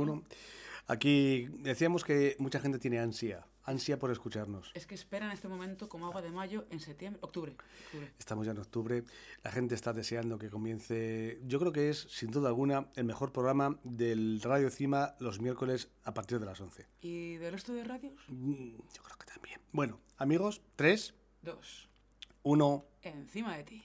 Uno, 0.00 0.22
aquí 0.86 1.48
decíamos 1.58 2.04
que 2.04 2.36
mucha 2.38 2.60
gente 2.60 2.78
tiene 2.78 3.00
ansia, 3.00 3.44
ansia 3.64 3.98
por 3.98 4.12
escucharnos. 4.12 4.70
Es 4.74 4.86
que 4.86 4.94
esperan 4.94 5.32
este 5.32 5.48
momento 5.48 5.88
como 5.88 6.06
agua 6.06 6.22
de 6.22 6.30
mayo 6.30 6.66
en 6.70 6.78
septiembre, 6.78 7.18
octubre. 7.20 7.56
octubre. 7.86 8.12
Estamos 8.16 8.46
ya 8.46 8.52
en 8.52 8.58
octubre, 8.58 9.02
la 9.42 9.50
gente 9.50 9.74
está 9.74 9.92
deseando 9.92 10.38
que 10.38 10.50
comience, 10.50 11.40
yo 11.48 11.58
creo 11.58 11.72
que 11.72 11.90
es 11.90 11.98
sin 12.10 12.30
duda 12.30 12.46
alguna 12.48 12.86
el 12.94 13.06
mejor 13.06 13.32
programa 13.32 13.76
del 13.82 14.40
Radio 14.40 14.70
Cima 14.70 15.16
los 15.18 15.40
miércoles 15.40 15.88
a 16.04 16.14
partir 16.14 16.38
de 16.38 16.46
las 16.46 16.60
11. 16.60 16.86
¿Y 17.00 17.34
del 17.38 17.50
resto 17.54 17.72
de 17.72 17.82
radios? 17.82 18.14
Mm, 18.28 18.76
Yo 18.94 19.02
creo 19.02 19.18
que 19.18 19.26
también. 19.26 19.60
Bueno, 19.72 19.98
amigos, 20.16 20.62
3, 20.76 21.12
Dos. 21.42 21.88
1, 22.44 22.84
Encima 23.02 23.56
de 23.56 23.64
ti. 23.64 23.84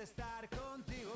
Estar 0.00 0.48
contigo. 0.48 1.14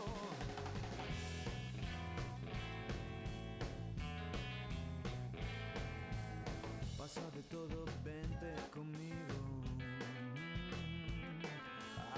Pasa 6.96 7.20
de 7.30 7.42
todo, 7.44 7.84
vente 8.04 8.54
conmigo. 8.72 9.14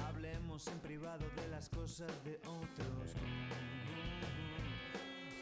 Hablemos 0.06 0.66
en 0.68 0.78
privado 0.78 1.26
de 1.36 1.48
las 1.48 1.68
cosas 1.68 2.12
de 2.24 2.38
otros. 2.46 3.14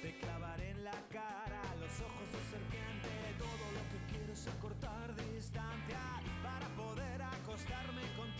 Te 0.00 0.18
clavaré 0.18 0.70
en 0.70 0.84
la 0.84 0.98
cara 1.10 1.62
los 1.78 2.00
ojos 2.00 2.32
de 2.32 2.50
serpiente. 2.50 3.08
Todo 3.38 3.64
lo 3.76 3.82
que 3.90 4.12
quiero 4.12 4.32
es 4.32 4.46
acortar 4.48 5.14
distancia 5.14 6.00
para 6.42 6.68
poder 6.76 7.22
acostarme 7.22 8.02
contigo 8.16 8.31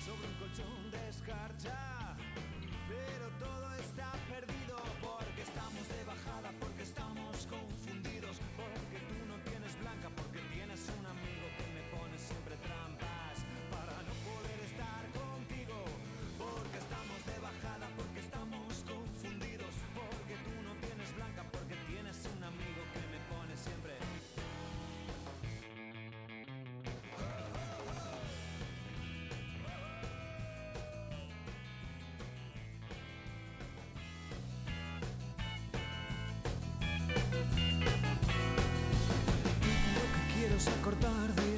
sobre 0.00 0.26
un 0.28 0.34
colchón 0.34 0.90
de 0.90 1.08
escarcha. 1.10 1.99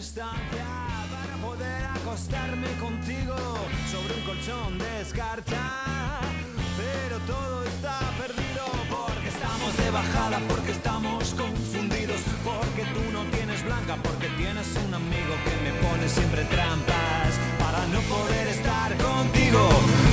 Distancia 0.02 0.66
para 1.14 1.36
poder 1.46 1.84
acostarme 1.94 2.66
contigo 2.80 3.36
sobre 3.92 4.14
un 4.18 4.22
colchón 4.26 4.76
de 4.76 5.00
escarcha. 5.00 5.62
Pero 6.76 7.16
todo 7.32 7.62
está 7.62 8.00
perdido 8.18 8.64
porque 8.90 9.28
estamos 9.28 9.70
de 9.76 9.90
bajada, 9.92 10.38
porque 10.48 10.72
estamos 10.72 11.22
confundidos, 11.38 12.20
porque 12.42 12.82
tú 12.94 13.04
no 13.12 13.22
tienes 13.30 13.62
blanca, 13.64 13.94
porque 14.02 14.26
tienes 14.42 14.66
un 14.84 14.92
amigo 14.92 15.34
que 15.46 15.54
me 15.64 15.72
pone 15.84 16.08
siempre 16.08 16.42
trampas 16.46 17.30
para 17.62 17.86
no 17.94 18.00
poder 18.14 18.48
estar 18.48 18.90
contigo. 18.98 19.62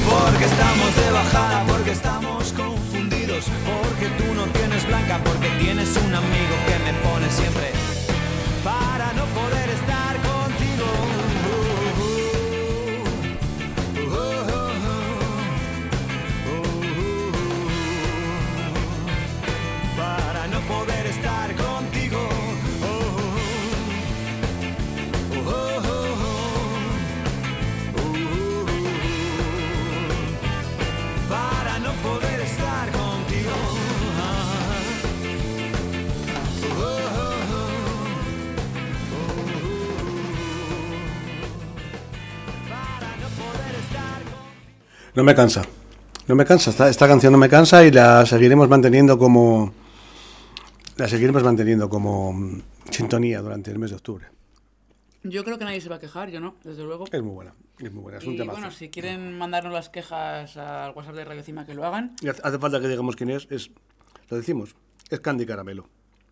Porque 0.06 0.46
estamos 0.46 0.90
de 1.02 1.10
bajada, 1.20 1.66
porque 1.66 1.92
estamos 1.94 2.54
confundidos, 2.54 3.44
porque 3.74 4.08
tú 4.20 4.28
no 4.36 4.46
tienes 4.54 4.86
blanca, 4.86 5.20
porque 5.24 5.50
tienes 5.58 5.90
un 5.98 6.14
amigo 6.14 6.56
que 6.68 6.78
me 6.86 6.94
pone 7.02 7.28
siempre 7.32 7.89
para 8.64 9.14
no 9.14 9.25
poder 9.28 9.70
estar 9.70 10.16
contigo. 10.18 11.29
No 45.19 45.25
me 45.25 45.35
cansa. 45.35 45.63
No 46.30 46.35
me 46.35 46.46
cansa. 46.46 46.69
Esta, 46.69 46.88
esta 46.88 47.06
canción 47.06 47.34
no 47.34 47.38
me 47.38 47.50
cansa 47.50 47.84
y 47.84 47.91
la 47.91 48.25
seguiremos 48.25 48.69
manteniendo 48.69 49.18
como. 49.18 49.74
La 50.96 51.09
seguiremos 51.09 51.44
manteniendo 51.44 51.90
como 51.90 52.31
mm, 52.31 52.62
sintonía 52.90 53.41
durante 53.41 53.69
el 53.69 53.80
mes 53.80 53.90
de 53.90 53.97
octubre. 53.97 54.28
Yo 55.24 55.44
creo 55.44 55.57
que 55.57 55.66
nadie 55.66 55.81
se 55.81 55.90
va 55.90 55.97
a 55.97 56.00
quejar, 56.00 56.30
yo 56.30 56.40
no, 56.40 56.56
desde 56.63 56.84
luego. 56.85 57.03
Es 57.12 57.22
muy 57.22 57.34
buena. 57.34 57.53
Es 57.80 57.91
muy 57.91 58.02
buena. 58.02 58.19
Es 58.19 58.24
un 58.25 58.35
Y 58.35 58.38
temazo. 58.38 58.59
bueno, 58.62 58.72
si 58.74 58.88
quieren 58.88 59.38
mandarnos 59.38 59.74
las 59.74 59.90
quejas 59.90 60.56
al 60.56 60.91
WhatsApp 60.91 61.16
de 61.16 61.25
Radio 61.25 61.44
Cima, 61.44 61.66
que 61.66 61.74
lo 61.74 61.86
hagan. 61.86 62.16
Y 62.22 62.30
hace 62.30 62.57
falta 62.59 62.80
que 62.80 62.88
digamos 62.88 63.18
quién 63.18 63.30
es. 63.31 63.46
es 63.51 63.72
lo 64.30 64.38
decimos. 64.38 64.74
Es 65.09 65.19
Candy 65.19 65.46
Caramelo. 65.46 65.90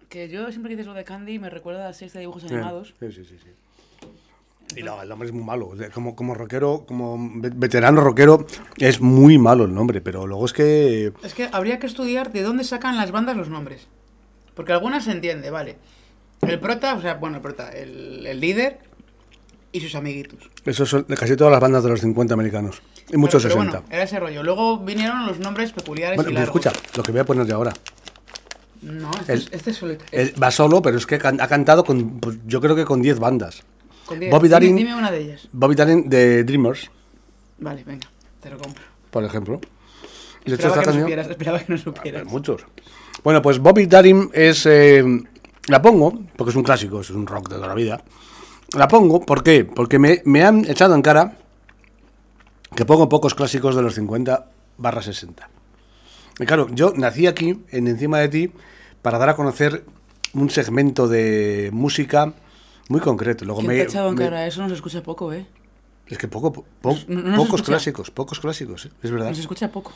Que 0.08 0.30
yo 0.30 0.50
siempre 0.52 0.70
que 0.70 0.78
dices 0.78 0.88
lo 0.88 0.94
de 0.94 1.04
Candy 1.04 1.40
me 1.40 1.50
recuerda 1.50 1.84
a 1.84 1.88
la 1.90 1.94
serie 1.94 2.14
de 2.14 2.20
dibujos 2.22 2.44
Sí, 2.44 2.54
animados. 2.54 2.94
Sí, 3.02 3.12
sí, 3.12 3.26
sí. 3.26 3.36
sí. 3.44 3.50
Y 4.76 4.84
no, 4.84 5.02
el 5.02 5.10
nombre 5.10 5.28
es 5.28 5.34
muy 5.34 5.44
malo. 5.44 5.72
Como, 5.94 6.16
como 6.16 6.34
rockero, 6.34 6.84
como 6.88 7.18
ve- 7.36 7.52
veterano 7.56 8.02
rockero, 8.02 8.46
es 8.78 9.00
muy 9.02 9.38
malo 9.38 9.64
el 9.66 9.74
nombre. 9.74 10.02
Pero 10.02 10.28
luego 10.28 10.46
es 10.46 10.54
que. 10.54 11.14
Es 11.24 11.34
que 11.34 11.50
habría 11.52 11.80
que 11.80 11.88
estudiar 11.88 12.32
de 12.32 12.42
dónde 12.44 12.64
sacan 12.64 12.98
las 12.98 13.12
bandas 13.12 13.38
los 13.38 13.50
nombres. 13.50 13.88
Porque 14.54 14.74
algunas 14.74 15.06
se 15.06 15.12
entiende, 15.12 15.50
vale. 15.50 15.78
El 16.42 16.60
prota, 16.60 16.96
o 16.96 17.02
sea, 17.02 17.16
bueno, 17.16 17.38
el 17.38 17.42
prota, 17.42 17.70
el, 17.72 18.26
el 18.28 18.40
líder 18.40 18.80
y 19.72 19.80
sus 19.82 19.96
amiguitos. 19.96 20.40
Eso 20.66 20.86
son 20.86 21.06
de 21.08 21.16
casi 21.16 21.36
todas 21.36 21.52
las 21.52 21.62
bandas 21.62 21.84
de 21.84 21.90
los 21.90 22.02
50 22.02 22.34
americanos. 22.34 22.82
Y 23.10 23.18
muchos 23.18 23.42
Pero- 23.44 23.56
pero 23.56 23.64
60. 23.72 23.80
bueno, 23.80 23.94
era 23.96 24.04
ese 24.04 24.20
rollo. 24.20 24.44
Luego 24.44 24.80
vinieron 24.80 25.26
los 25.26 25.40
nombres 25.40 25.72
peculiares 25.72 26.16
Bueno, 26.18 26.30
y 26.32 26.34
largos. 26.34 26.50
escucha, 26.66 26.72
lo 26.96 27.04
que 27.04 27.12
voy 27.12 27.22
a 27.22 27.26
poner 27.26 27.46
yo 27.48 27.56
ahora. 27.56 27.74
No, 28.82 29.10
este, 29.20 29.34
El- 29.34 29.40
es, 29.40 29.50
este 29.52 29.72
es 29.72 29.78
solito. 29.78 30.06
Él 30.12 30.34
va 30.42 30.52
solo, 30.52 30.82
pero 30.82 30.98
es 30.98 31.06
que 31.08 31.16
ha 31.16 31.48
cantado 31.48 31.84
con, 31.84 32.20
pues, 32.20 32.38
yo 32.46 32.62
creo 32.62 32.76
que 32.76 32.86
con 32.86 33.02
10 33.02 33.18
bandas. 33.20 33.64
Diez. 34.20 34.32
Bobby 34.32 34.48
Darin- 34.50 34.76
Dime 34.76 34.96
una 34.96 35.12
de 35.12 35.20
ellas. 35.22 35.48
Bobby 35.52 35.76
Darin 35.76 36.10
de 36.10 36.44
Dreamers, 36.44 36.90
Vale, 37.60 37.84
venga, 37.84 38.08
te 38.42 38.50
lo 38.50 38.58
compro. 38.58 38.84
por 39.12 39.24
ejemplo. 39.24 39.60
De 40.46 40.56
hecho 40.56 40.68
Esperaba 40.68 40.82
esta 40.82 40.92
que, 40.92 40.98
no 40.98 41.04
supieras, 41.04 41.30
esperaba 41.30 41.60
que 41.60 41.72
no 41.74 41.78
supieras. 41.78 42.26
muchos. 42.26 42.66
Bueno, 43.24 43.42
pues 43.42 43.60
Bobby 43.60 43.86
Darin 43.88 44.30
es. 44.34 44.66
eh, 44.66 45.04
la 45.68 45.82
pongo, 45.82 46.22
porque 46.38 46.52
es 46.52 46.56
un 46.56 46.64
clásico, 46.64 47.02
es 47.02 47.10
un 47.10 47.28
rock 47.28 47.50
de 47.50 47.56
toda 47.56 47.68
la 47.68 47.74
vida. 47.74 48.02
La 48.78 48.88
pongo, 48.88 49.20
¿por 49.22 49.44
qué? 49.44 49.66
Porque 49.66 50.00
me, 50.00 50.22
me 50.26 50.44
han 50.44 50.64
echado 50.70 50.96
en 50.96 51.02
cara 51.02 51.38
que 52.76 52.86
pongo 52.86 53.10
pocos 53.10 53.34
clásicos 53.34 53.76
de 53.76 53.82
los 53.82 53.96
50 53.96 54.46
barra 54.78 55.02
60. 55.02 55.50
Y 56.40 56.46
claro, 56.46 56.68
yo 56.72 56.94
nací 56.96 57.28
aquí, 57.28 57.64
en 57.72 57.88
Encima 57.88 58.20
de 58.20 58.30
ti, 58.30 58.52
para 59.02 59.18
dar 59.18 59.30
a 59.30 59.36
conocer 59.36 59.84
un 60.34 60.50
segmento 60.50 61.08
de 61.08 61.70
música 61.74 62.34
muy 62.90 63.00
concreto. 63.02 63.46
Luego 63.46 63.60
¿Quién 63.62 63.72
me, 63.72 63.78
me- 63.86 64.16
cara? 64.16 64.48
Eso 64.48 64.62
no 64.62 64.70
se 64.70 64.76
escucha 64.76 65.02
poco, 65.04 65.32
¿eh? 65.34 65.46
Es 66.08 66.18
que 66.18 66.28
poco, 66.28 66.54
po- 66.54 66.66
No- 67.08 67.22
no 67.22 67.32
se 67.32 67.38
pocos 67.38 67.62
clásicos, 67.64 68.12
pocos 68.12 68.40
clásicos, 68.40 68.86
¿eh? 68.86 68.92
es 69.04 69.12
verdad. 69.12 69.30
No 69.30 69.36
se 69.36 69.42
escucha 69.42 69.72
poco. 69.72 69.92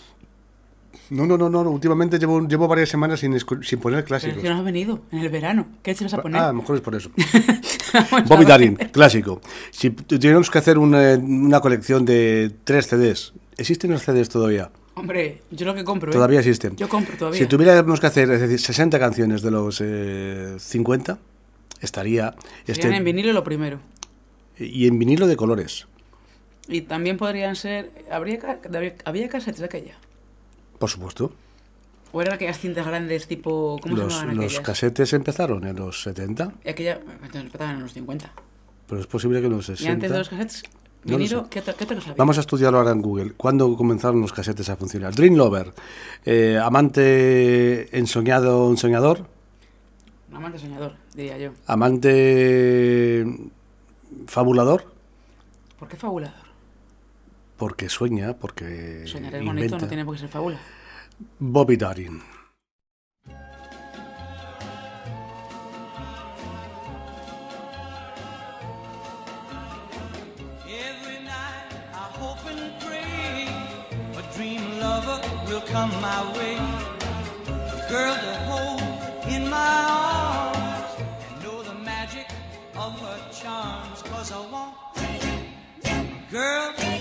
No, 1.09 1.25
no, 1.25 1.37
no, 1.37 1.49
no, 1.49 1.63
no, 1.63 1.69
últimamente 1.71 2.17
llevo, 2.19 2.45
llevo 2.47 2.67
varias 2.67 2.89
semanas 2.89 3.19
sin, 3.19 3.37
sin 3.39 3.79
poner 3.79 3.99
Pero 3.99 4.07
clásicos. 4.07 4.37
es 4.37 4.43
que 4.43 4.49
no 4.49 4.55
has 4.57 4.63
venido 4.63 5.01
en 5.11 5.19
el 5.19 5.29
verano. 5.29 5.67
¿Qué 5.83 5.93
te 5.93 6.03
vas 6.05 6.13
a 6.13 6.21
poner? 6.21 6.39
Ah, 6.41 6.45
a 6.45 6.47
lo 6.49 6.55
mejor 6.59 6.75
es 6.77 6.81
por 6.81 6.95
eso. 6.95 7.11
Bobby. 8.27 8.45
Darin, 8.45 8.75
clásico. 8.75 9.41
Si 9.71 9.89
tu- 9.89 10.17
tuviéramos 10.17 10.49
que 10.49 10.57
hacer 10.57 10.77
una, 10.77 11.15
una 11.15 11.59
colección 11.59 12.05
de 12.05 12.51
tres 12.63 12.87
CDs, 12.87 13.33
¿existen 13.57 13.91
los 13.91 14.03
CDs 14.03 14.29
todavía? 14.29 14.71
Hombre, 14.95 15.41
yo 15.51 15.65
lo 15.65 15.73
que 15.75 15.83
compro, 15.83 16.11
¿eh? 16.11 16.13
Todavía 16.13 16.39
existen. 16.39 16.75
Yo 16.75 16.87
compro 16.89 17.17
todavía. 17.17 17.39
Si 17.39 17.45
tuviéramos 17.45 17.99
que 17.99 18.07
hacer, 18.07 18.29
es 18.31 18.41
decir, 18.41 18.59
60 18.59 18.99
canciones 18.99 19.41
de 19.41 19.51
los 19.51 19.79
eh, 19.83 20.55
50, 20.59 21.17
estaría... 21.81 22.35
Este- 22.67 22.95
en 22.95 23.03
vinilo 23.03 23.33
lo 23.33 23.43
primero. 23.43 23.79
y 24.57 24.87
en 24.87 24.97
vinilo 24.99 25.27
de 25.27 25.35
colores, 25.35 25.87
Y 26.67 26.81
también 26.81 27.17
podrían 27.17 27.55
ser... 27.55 27.91
¿Habría, 28.11 28.59
había, 29.05 29.27
de 29.27 29.65
aquella? 29.65 29.95
por 30.79 30.89
supuesto. 30.89 31.33
¿O 32.13 32.21
eran 32.21 32.35
aquellas 32.35 32.59
cintas 32.59 32.85
grandes 32.85 33.27
tipo... 33.27 33.77
¿Cómo 33.81 33.95
se 33.95 34.03
Los, 34.03 34.13
llamaban 34.13 34.35
los 34.37 34.59
casetes 34.59 35.13
empezaron 35.13 35.65
en 35.65 35.75
los 35.75 36.01
70, 36.03 36.53
Y 36.65 36.69
aquella... 36.69 36.99
Entonces 37.23 37.41
empezaban 37.43 37.75
en 37.75 37.81
los 37.83 37.93
50. 37.93 38.31
pero 38.87 39.01
es 39.01 39.07
posible 39.07 39.39
que 39.39 39.47
en 39.47 39.53
los 39.53 39.65
60... 39.65 39.83
Y 39.89 39.93
antes 39.93 40.11
de 40.11 40.17
los 40.17 40.29
cassettes, 40.29 40.63
No 41.05 41.11
lo 41.13 41.17
vinilo. 41.17 41.49
¿qué, 41.49 41.61
te, 41.61 41.73
qué 41.73 41.85
te? 41.85 41.95
Vamos 42.17 42.37
a 42.37 42.41
estudiarlo 42.41 42.79
ahora 42.79 42.91
en 42.91 43.01
Google. 43.01 43.31
¿Cuándo 43.37 43.75
comenzaron 43.77 44.19
los 44.21 44.33
casetes 44.33 44.69
a 44.69 44.75
funcionar? 44.75 45.15
Dream 45.15 45.35
Lover, 45.35 45.73
eh, 46.25 46.59
amante 46.61 47.97
ensoñado, 47.97 48.69
ensoñador, 48.69 49.25
Un 50.31 50.37
amante 50.37 50.59
soñador, 50.59 50.93
diría 51.13 51.37
yo. 51.37 51.51
amante 51.67 53.25
fabulador, 54.27 54.85
¿Por 55.77 55.87
qué 55.89 55.97
fabulador? 55.97 56.45
porque 57.57 57.89
sueña, 57.89 58.33
porque 58.33 59.03
Soñar 59.07 59.35
es 59.35 59.41
inventa. 59.41 59.53
bonito, 59.53 59.77
no 59.79 59.87
tiene 59.87 60.05
por 60.05 60.15
qué 60.15 60.21
ser 60.21 60.29
fábula. 60.29 60.57
Bobby 61.39 61.75
Darin. 61.77 62.21
Every 70.67 71.19
night 71.25 71.67
I 71.93 72.05
hope 72.19 72.43
and 72.51 72.71
pray 72.81 73.47
a 74.19 74.23
dream 74.35 74.79
lover 74.79 75.19
will 75.47 75.61
come 75.73 75.91
my 76.01 76.21
way. 76.37 76.57
Girl 77.89 78.15
to 78.25 78.33
hold 78.49 78.81
in 79.35 79.49
my 79.49 79.57
arms 79.89 80.00
I 84.33 84.39
want 84.49 84.73
girl 86.31 87.00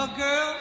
a 0.00 0.06
girl 0.16 0.59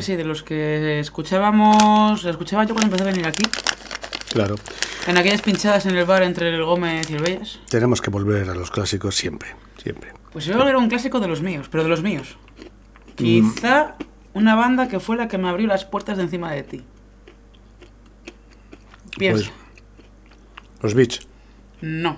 que 0.00 0.06
sí, 0.06 0.16
de 0.16 0.24
los 0.24 0.42
que 0.42 1.00
escuchábamos... 1.00 2.24
Escuchaba 2.24 2.64
yo 2.64 2.74
cuando 2.74 2.86
empecé 2.86 3.02
a 3.08 3.12
venir 3.12 3.26
aquí. 3.26 3.42
Claro. 4.32 4.56
En 5.06 5.16
aquellas 5.18 5.42
pinchadas 5.42 5.86
en 5.86 5.96
el 5.96 6.04
bar 6.04 6.22
entre 6.22 6.54
el 6.54 6.64
Gómez 6.64 7.10
y 7.10 7.14
el 7.14 7.22
Bellas. 7.22 7.60
Tenemos 7.68 8.00
que 8.00 8.10
volver 8.10 8.48
a 8.50 8.54
los 8.54 8.70
clásicos 8.70 9.16
siempre, 9.16 9.54
siempre. 9.82 10.12
Pues 10.32 10.44
yo 10.44 10.66
era 10.66 10.78
un 10.78 10.88
clásico 10.88 11.20
de 11.20 11.28
los 11.28 11.42
míos, 11.42 11.68
pero 11.70 11.82
de 11.82 11.88
los 11.88 12.02
míos. 12.02 12.36
Quizá 13.16 13.96
una 14.34 14.54
banda 14.54 14.88
que 14.88 15.00
fue 15.00 15.16
la 15.16 15.28
que 15.28 15.38
me 15.38 15.48
abrió 15.48 15.66
las 15.66 15.84
puertas 15.84 16.16
de 16.16 16.24
encima 16.24 16.52
de 16.52 16.62
ti. 16.62 16.84
Piensa. 19.18 19.50
Pues, 19.50 20.82
los 20.82 20.94
Beach, 20.94 21.26
No. 21.82 22.16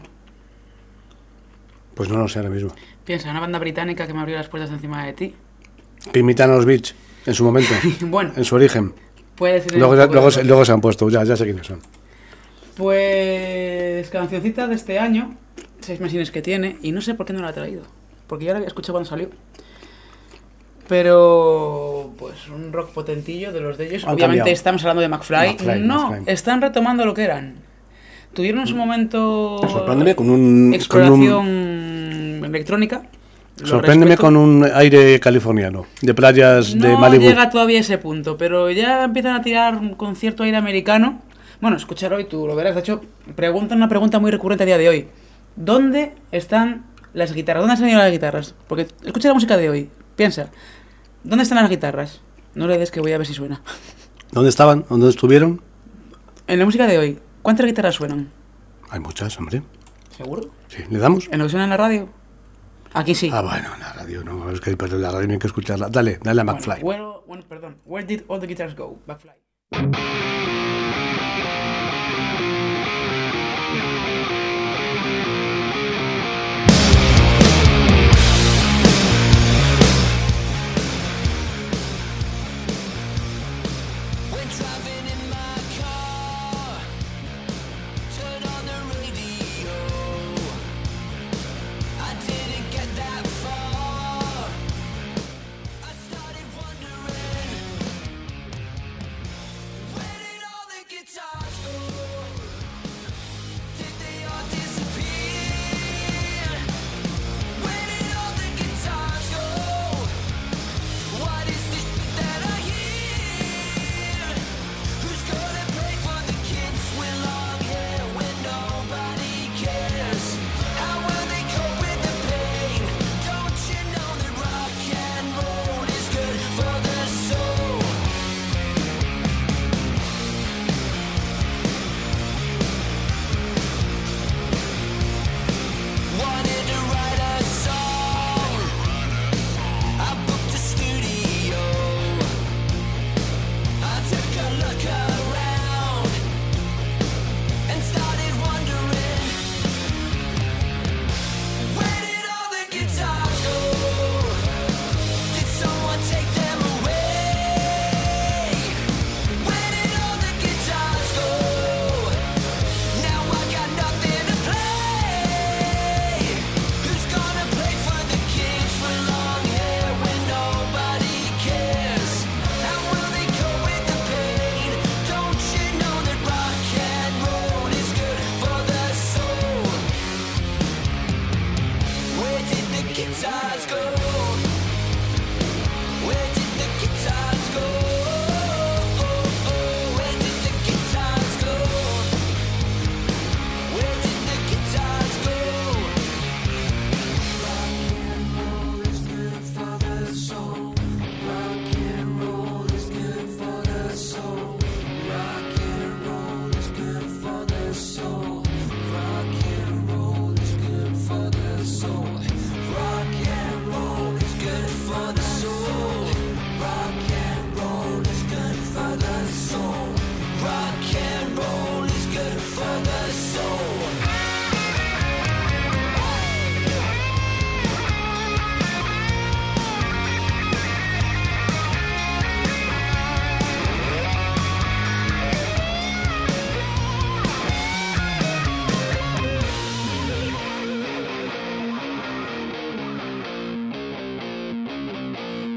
pues 1.95 2.09
no 2.09 2.19
lo 2.19 2.29
sé 2.29 2.39
ahora 2.39 2.51
mismo. 2.51 2.75
Piensa, 3.05 3.31
una 3.31 3.41
banda 3.41 3.59
británica 3.59 4.07
que 4.07 4.15
me 4.15 4.21
abrió 4.21 4.37
las 4.37 4.49
puertas 4.49 4.71
de 4.71 4.77
encima 4.77 5.05
de 5.05 5.13
ti. 5.15 5.35
Que 6.13 6.21
imitan 6.21 6.51
a 6.51 6.55
los 6.55 6.65
Beach 6.65 6.95
en 7.27 7.35
su 7.35 7.45
momento, 7.45 7.71
Bueno, 8.07 8.33
en 8.37 8.45
su 8.45 8.55
origen. 8.55 8.93
puede 9.37 9.61
ser... 9.61 9.77
Luego, 9.79 9.95
luego, 9.95 10.31
se- 10.31 10.45
luego 10.45 10.65
se 10.65 10.73
han 10.73 10.81
puesto, 10.81 11.09
ya, 11.09 11.25
ya 11.25 11.37
sé 11.37 11.45
quiénes 11.45 11.67
son. 11.67 11.81
Pues 12.77 14.09
cancioncita 14.11 14.67
de 14.67 14.75
este 14.75 14.99
año, 14.99 15.35
seis 15.81 16.01
mesines 16.01 16.31
que 16.31 16.43
tiene, 16.43 16.77
y 16.83 16.93
no 16.93 17.01
sé 17.01 17.15
por 17.15 17.27
qué 17.27 17.33
no 17.33 17.41
la 17.41 17.49
ha 17.49 17.53
traído, 17.53 17.83
porque 18.27 18.45
ya 18.47 18.53
la 18.53 18.59
había 18.59 18.69
escuchado 18.69 18.95
cuando 18.95 19.09
salió. 19.09 19.29
Pero, 20.89 22.13
pues 22.19 22.49
un 22.49 22.73
rock 22.73 22.91
potentillo 22.91 23.53
de 23.53 23.61
los 23.61 23.79
de 23.79 23.87
ellos. 23.89 24.05
Han 24.05 24.11
Obviamente 24.15 24.39
cambiado. 24.41 24.51
estamos 24.55 24.83
hablando 24.83 25.01
de 25.03 25.09
McFly. 25.09 25.49
McFly, 25.53 25.81
no, 25.81 26.11
McFly. 26.11 26.33
están 26.33 26.61
retomando 26.61 27.07
lo 27.07 27.15
que 27.15 27.23
eran. 27.23 27.55
Tuvieron 28.35 28.63
en 28.63 28.67
su 28.67 28.77
momento 28.77 29.61
Sorpréndeme 29.69 30.15
con 30.17 30.29
un- 30.31 30.67
con 30.71 30.75
exploración 30.75 31.47
un- 31.47 32.43
electrónica. 32.45 33.03
Sorpréndeme 33.63 34.17
con 34.17 34.37
un 34.37 34.65
aire 34.75 35.21
californiano, 35.21 35.87
de 36.01 36.15
playas 36.15 36.73
de 36.73 36.89
No 36.89 36.99
Malibu. 36.99 37.23
llega 37.25 37.51
todavía 37.51 37.79
a 37.79 37.81
ese 37.83 37.99
punto, 37.99 38.37
pero 38.37 38.71
ya 38.71 39.05
empiezan 39.05 39.35
a 39.37 39.43
tirar 39.43 39.79
con 39.97 40.17
cierto 40.17 40.43
aire 40.43 40.57
americano. 40.57 41.21
Bueno, 41.61 41.77
escuchar 41.77 42.13
hoy 42.13 42.25
tú 42.25 42.47
lo 42.47 42.57
verás. 42.57 42.75
De 42.75 42.81
hecho, 42.81 43.03
preguntan 43.37 43.79
una 43.79 43.89
pregunta 43.89 44.19
muy 44.19 44.31
recurrente 44.31 44.65
a 44.65 44.67
día 44.67 44.79
de 44.79 44.89
hoy. 44.89 45.09
¿Dónde 45.55 46.15
están 46.33 46.87
las 47.13 47.33
guitarras? 47.35 47.61
¿Dónde 47.63 47.73
han 47.75 47.79
salido 47.79 47.99
las 47.99 48.11
guitarras? 48.11 48.55
Porque 48.67 48.89
escucha 49.05 49.29
la 49.29 49.35
música 49.35 49.57
de 49.57 49.71
hoy. 49.71 49.91
Piensa. 50.17 50.51
¿Dónde 51.23 51.45
están 51.45 51.59
las 51.59 51.71
guitarras? 51.71 52.21
No 52.55 52.67
le 52.67 52.79
des 52.79 52.91
que 52.91 53.01
voy 53.01 53.13
a 53.13 53.19
ver 53.19 53.27
si 53.27 53.35
suena. 53.35 53.63
¿Dónde 54.33 54.49
estaban? 54.51 54.85
¿Dónde 54.89 55.09
estuvieron? 55.09 55.61
En 56.49 56.59
la 56.59 56.65
música 56.65 56.87
de 56.87 56.99
hoy, 56.99 57.19
¿cuántas 57.43 57.67
guitarras 57.67 57.95
suenan? 57.95 58.31
Hay 58.91 58.99
muchas, 58.99 59.39
hombre. 59.39 59.63
¿Seguro? 60.17 60.51
Sí, 60.69 60.83
¿le 60.91 60.99
damos? 60.99 61.29
¿En 61.31 61.39
lo 61.39 61.45
que 61.45 61.51
suena 61.51 61.65
en 61.65 61.71
la 61.71 61.77
radio? 61.77 62.09
Aquí 62.95 63.15
sí. 63.15 63.31
Ah, 63.33 63.41
bueno, 63.41 63.69
la 63.79 63.93
radio, 63.93 64.23
no, 64.25 64.51
es 64.51 64.61
que 64.61 64.77
la 64.77 65.11
radio 65.11 65.27
no 65.27 65.33
hay 65.35 65.39
que 65.39 65.47
escucharla. 65.47 65.89
Dale, 65.89 66.19
dale 66.23 66.41
a 66.41 66.45
Bueno, 66.45 66.59
McFly. 66.59 66.83
where, 66.83 67.03
bueno, 67.27 67.43
perdón. 67.49 67.77
Where 67.85 68.07
did 68.07 68.23
all 68.29 68.41
the 68.41 68.47
guitars 68.47 68.75
go? 68.75 68.99
McFly. 69.07 70.82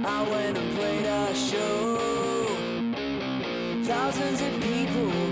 I 0.07 0.21
went 0.29 0.55
and 0.55 0.77
played 0.77 1.05
a 1.05 1.33
show. 1.33 1.97
Thousands 3.83 4.39
of 4.39 4.61
people 4.61 5.24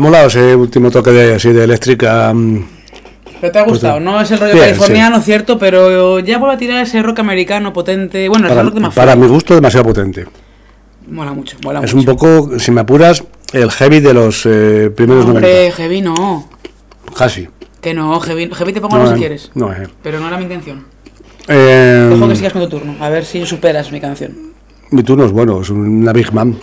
Ha 0.00 0.02
molado 0.02 0.28
ese 0.28 0.56
último 0.56 0.90
toque 0.90 1.10
de 1.10 1.34
así 1.34 1.52
de 1.52 1.62
eléctrica. 1.62 2.32
mm, 2.32 2.64
Pero 3.38 3.52
te 3.52 3.58
ha 3.58 3.62
gustado, 3.64 3.94
Pues, 3.96 4.04
no 4.04 4.18
es 4.18 4.30
el 4.30 4.38
rollo 4.40 4.54
bien, 4.54 4.64
californiano, 4.64 5.20
cierto, 5.20 5.58
pero 5.58 6.20
ya 6.20 6.38
vuelve 6.38 6.54
a 6.54 6.58
tirar 6.58 6.82
ese 6.82 7.02
rock 7.02 7.18
americano 7.18 7.70
potente. 7.74 8.26
Bueno, 8.30 8.46
el 8.46 8.48
Para, 8.54 8.62
rock 8.62 8.72
de 8.74 8.80
más 8.80 8.94
para 8.94 9.14
mi 9.14 9.26
gusto, 9.26 9.54
demasiado 9.54 9.84
potente. 9.84 10.24
Mola 11.06 11.34
mucho, 11.34 11.58
mola 11.62 11.80
Es 11.84 11.94
mucho. 11.94 12.10
un 12.12 12.16
poco, 12.16 12.58
si 12.58 12.70
me 12.70 12.80
apuras, 12.80 13.22
el 13.52 13.70
heavy 13.70 14.00
de 14.00 14.14
los 14.14 14.46
eh, 14.46 14.90
primeros 14.96 15.26
Hombre, 15.26 15.42
90. 15.68 15.76
heavy 15.76 16.00
no. 16.00 16.48
Casi. 17.14 17.46
Que 17.82 17.92
no, 17.92 18.18
heavy, 18.20 18.48
heavy 18.54 18.72
te 18.72 18.80
pongo 18.80 18.96
No, 18.96 19.06
si 19.06 19.12
eh, 19.12 19.16
quieres. 19.18 19.50
No, 19.54 19.70
eh. 19.70 19.86
Pero 20.02 20.18
no 20.18 20.28
era 20.28 20.38
mi 20.38 20.44
intención. 20.44 20.86
Eh, 21.46 22.08
Dejo 22.10 22.26
que 22.26 22.36
sigas 22.36 22.54
con 22.54 22.62
tu 22.62 22.70
turno, 22.70 22.96
a 23.04 23.10
ver 23.10 23.26
si 23.26 23.44
superas 23.44 23.92
mi 23.92 24.00
canción. 24.00 24.34
mi 24.92 25.02
turno 25.02 25.26
es 25.26 25.30
bueno, 25.30 25.60
es 25.60 25.68
una 25.68 26.14
Big 26.14 26.32
Man. 26.32 26.56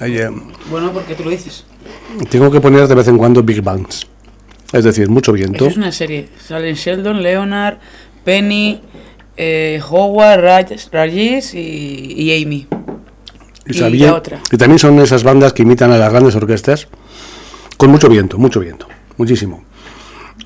Eh, 0.00 0.30
Bueno, 0.70 0.92
porque 0.92 1.14
tú 1.14 1.24
lo 1.24 1.30
dices. 1.30 1.66
Tengo 2.30 2.50
que 2.50 2.60
poner 2.60 2.86
de 2.88 2.94
vez 2.94 3.08
en 3.08 3.18
cuando 3.18 3.42
Big 3.42 3.62
Bangs. 3.62 4.06
Es 4.72 4.84
decir, 4.84 5.08
mucho 5.08 5.32
viento. 5.32 5.66
Es 5.66 5.76
una 5.76 5.92
serie. 5.92 6.28
Salen 6.46 6.74
Sheldon, 6.74 7.22
Leonard, 7.22 7.76
Penny, 8.24 8.80
eh, 9.36 9.80
Howard, 9.90 10.40
Raj- 10.40 10.88
Rajesh 10.90 11.54
y, 11.54 12.14
y 12.22 12.42
Amy. 12.42 12.66
y 13.66 13.74
sabía- 13.74 14.06
la 14.08 14.14
otra. 14.14 14.40
y 14.50 14.56
también 14.56 14.78
son 14.78 14.98
esas 15.00 15.22
bandas 15.24 15.52
que 15.52 15.62
imitan 15.62 15.90
a 15.92 15.98
las 15.98 16.10
grandes 16.10 16.34
orquestas 16.34 16.88
Con 17.76 17.90
mucho 17.90 18.08
viento, 18.08 18.38
mucho 18.38 18.60
viento, 18.60 18.86
muchísimo. 19.18 19.64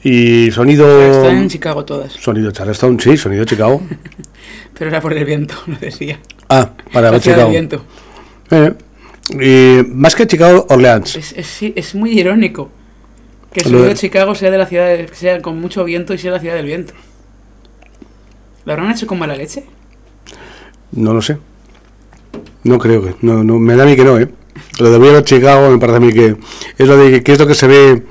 Y 0.02 0.50
sonido... 0.52 0.87
Están 1.02 1.37
en 1.37 1.49
Chicago 1.49 1.85
todas. 1.85 2.12
Sonido 2.12 2.50
Charleston, 2.52 2.99
sí, 3.00 3.16
sonido 3.16 3.44
Chicago. 3.44 3.80
Pero 4.78 4.90
era 4.90 5.00
por 5.00 5.12
el 5.12 5.25
viento, 5.25 5.54
lo 5.66 5.76
decía. 5.78 6.18
Ah, 6.49 6.70
para 6.92 7.11
ver 7.11 7.20
Chicago. 7.20 7.50
viento. 7.50 7.85
Eh, 8.50 8.73
más 9.92 10.14
que 10.14 10.26
Chicago, 10.26 10.66
Orleans. 10.68 11.16
Es, 11.16 11.33
es, 11.33 11.47
sí, 11.47 11.73
es 11.76 11.95
muy 11.95 12.18
irónico 12.18 12.71
que 13.52 13.61
el 13.61 13.66
sonido 13.66 13.85
de- 13.87 13.95
Chicago 13.95 14.35
sea 14.35 14.50
de 14.50 14.59
la 14.59 14.66
ciudad 14.66 14.87
de- 14.87 15.09
sea 15.12 15.40
con 15.42 15.61
mucho 15.61 15.85
viento 15.85 16.14
y 16.14 16.18
sea 16.18 16.30
la 16.33 16.40
ciudad 16.40 16.54
del 16.54 16.66
viento. 16.66 16.92
¿Lo 18.64 18.73
habrán 18.73 18.90
hecho 18.90 19.06
con 19.06 19.18
mala 19.18 19.37
leche? 19.37 19.64
No 20.92 21.12
lo 21.14 21.23
sé. 21.23 21.38
No 22.64 22.78
creo 22.78 23.02
que. 23.02 23.14
No, 23.23 23.45
no, 23.45 23.59
me 23.59 23.76
da 23.76 23.85
a 23.85 23.87
mí 23.87 23.95
que 23.97 24.04
no, 24.04 24.18
¿eh? 24.18 24.28
Lo 24.80 24.90
de 24.90 24.99
ver 24.99 25.23
Chicago 25.25 25.71
me 25.71 25.78
parece 25.78 25.97
a 25.97 26.00
mí 26.00 26.12
que 26.12 26.37
es 26.78 26.87
lo 26.88 26.97
de 26.97 27.23
que 27.23 27.33
es 27.33 27.38
lo 27.38 27.47
que 27.47 27.54
se 27.54 27.66
ve 27.66 28.02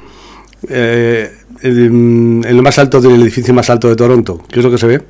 eh, 0.69 1.31
en, 1.61 2.43
en 2.45 2.57
lo 2.57 2.63
más 2.63 2.77
alto 2.79 3.01
del 3.01 3.21
edificio 3.21 3.53
más 3.53 3.69
alto 3.69 3.89
de 3.89 3.95
Toronto. 3.95 4.41
¿Qué 4.49 4.59
es 4.59 4.65
lo 4.65 4.71
que 4.71 4.77
se 4.77 4.87
ve? 4.87 5.01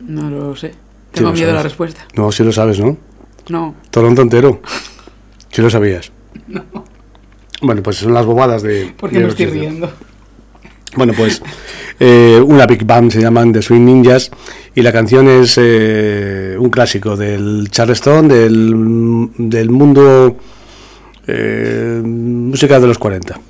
No 0.00 0.28
lo 0.30 0.54
sé. 0.56 0.72
Tengo 1.12 1.32
miedo 1.32 1.50
a 1.50 1.54
la 1.54 1.62
respuesta. 1.62 2.06
No, 2.14 2.30
si 2.30 2.44
lo 2.44 2.52
sabes, 2.52 2.78
¿no? 2.78 2.96
No. 3.50 3.74
Toronto 3.90 4.22
entero. 4.22 4.60
Si 5.52 5.60
lo 5.60 5.68
sabías. 5.68 6.12
Bueno, 7.60 7.82
pues 7.82 7.96
son 7.96 8.14
las 8.14 8.24
bobadas 8.24 8.62
de. 8.62 8.94
¿Por 8.96 9.10
qué 9.10 9.18
de 9.18 9.24
me 9.24 9.30
estoy 9.30 9.46
riendo? 9.46 9.90
Bueno, 10.94 11.12
pues 11.16 11.42
eh, 11.98 12.40
una 12.46 12.66
big 12.66 12.84
band 12.84 13.10
se 13.10 13.20
llaman 13.20 13.52
The 13.52 13.60
Swing 13.60 13.84
Ninjas 13.84 14.30
y 14.76 14.82
la 14.82 14.92
canción 14.92 15.28
es 15.28 15.58
eh, 15.60 16.54
un 16.56 16.70
clásico 16.70 17.16
del 17.16 17.68
Charleston, 17.68 18.28
del, 18.28 19.30
del 19.38 19.70
mundo 19.70 20.36
eh, 21.26 22.00
música 22.04 22.80
de 22.80 22.86
los 22.86 22.98
40. 22.98 23.40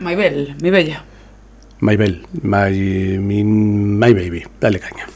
Maybell, 0.00 0.56
mi 0.60 0.70
bella. 0.70 1.04
My 1.80 1.96
my, 1.96 3.44
my 3.44 4.12
Baby. 4.14 4.44
Dale 4.60 4.80
caña. 4.80 5.06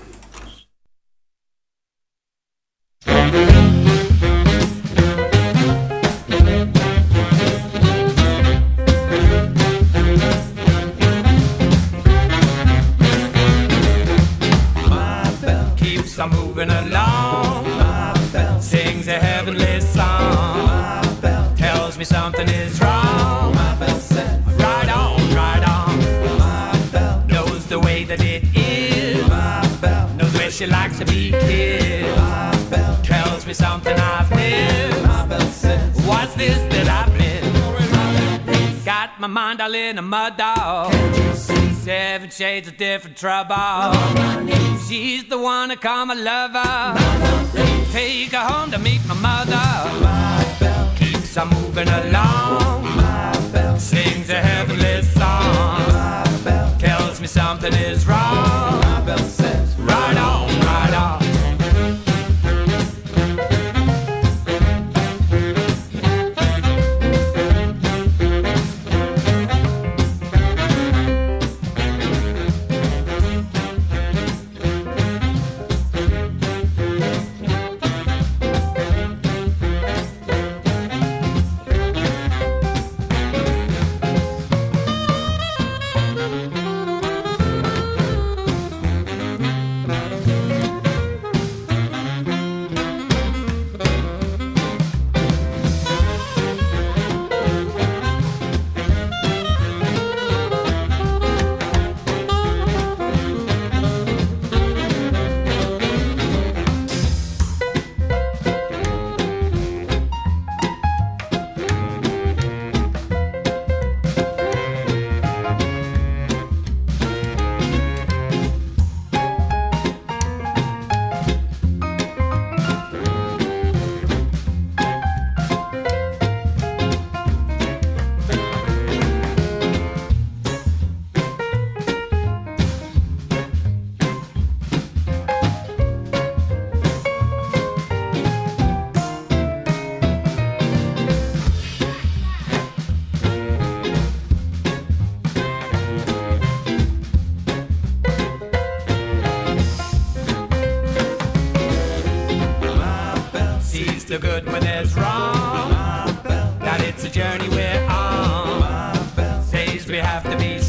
Keeps 16.62 16.72
on 16.72 16.84
moving 16.84 16.92
along. 16.92 18.60
Sings 18.60 19.08
a 19.08 19.18
heavenly 19.18 19.80
song. 19.80 20.70
Tells 21.56 21.98
me 21.98 22.04
something 22.04 22.48
is 22.48 22.80
wrong. 22.80 23.54
Right 23.54 24.88
on, 24.88 25.34
right 25.34 25.64
on. 25.68 27.26
Knows 27.28 27.66
the 27.66 27.78
way 27.80 28.04
that 28.04 28.22
it 28.22 28.44
is. 28.54 29.28
Knows 30.16 30.34
where 30.34 30.50
she 30.50 30.66
likes 30.66 30.98
to 30.98 31.04
be 31.04 31.30
kissed. 31.30 32.72
Tells 33.02 33.46
me 33.46 33.54
something 33.54 33.96
I've 33.98 34.30
missed. 34.30 35.66
What's 36.06 36.34
this 36.34 36.58
that 36.74 36.88
I've 36.88 37.12
missed? 37.18 37.51
Got 39.12 39.20
my 39.20 39.26
mind 39.26 39.60
all 39.60 39.74
in 39.74 39.98
a 39.98 40.02
mud 40.02 40.38
dog. 40.38 40.90
Seven 41.34 42.30
shades 42.30 42.66
of 42.68 42.78
different 42.78 43.14
trouble. 43.14 43.92
She's 44.88 45.24
the 45.28 45.36
one 45.36 45.68
to 45.68 45.76
call 45.76 46.06
my 46.06 46.14
lover. 46.14 46.98
Take 47.92 48.32
her 48.32 48.38
home 48.38 48.70
to 48.70 48.78
meet 48.78 49.00
my 49.06 49.14
mother. 49.14 50.96
Keeps 50.96 51.36
on 51.36 51.50
moving 51.50 51.88
along. 51.88 52.81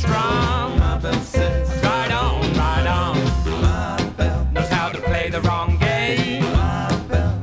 Have 0.01 1.01
to 1.01 1.10
be 1.10 1.25
strong. 1.25 1.84
Right 1.84 2.12
on, 2.12 2.53
right 2.53 2.88
on. 2.88 4.53
Knows 4.53 4.69
how 4.69 4.89
to 4.89 4.99
play 5.01 5.29
the 5.29 5.41
wrong 5.41 5.77
game. 5.77 6.43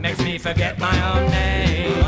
Makes 0.00 0.20
me 0.20 0.38
forget 0.38 0.78
my 0.78 0.96
own 1.12 1.30
name. 1.30 2.04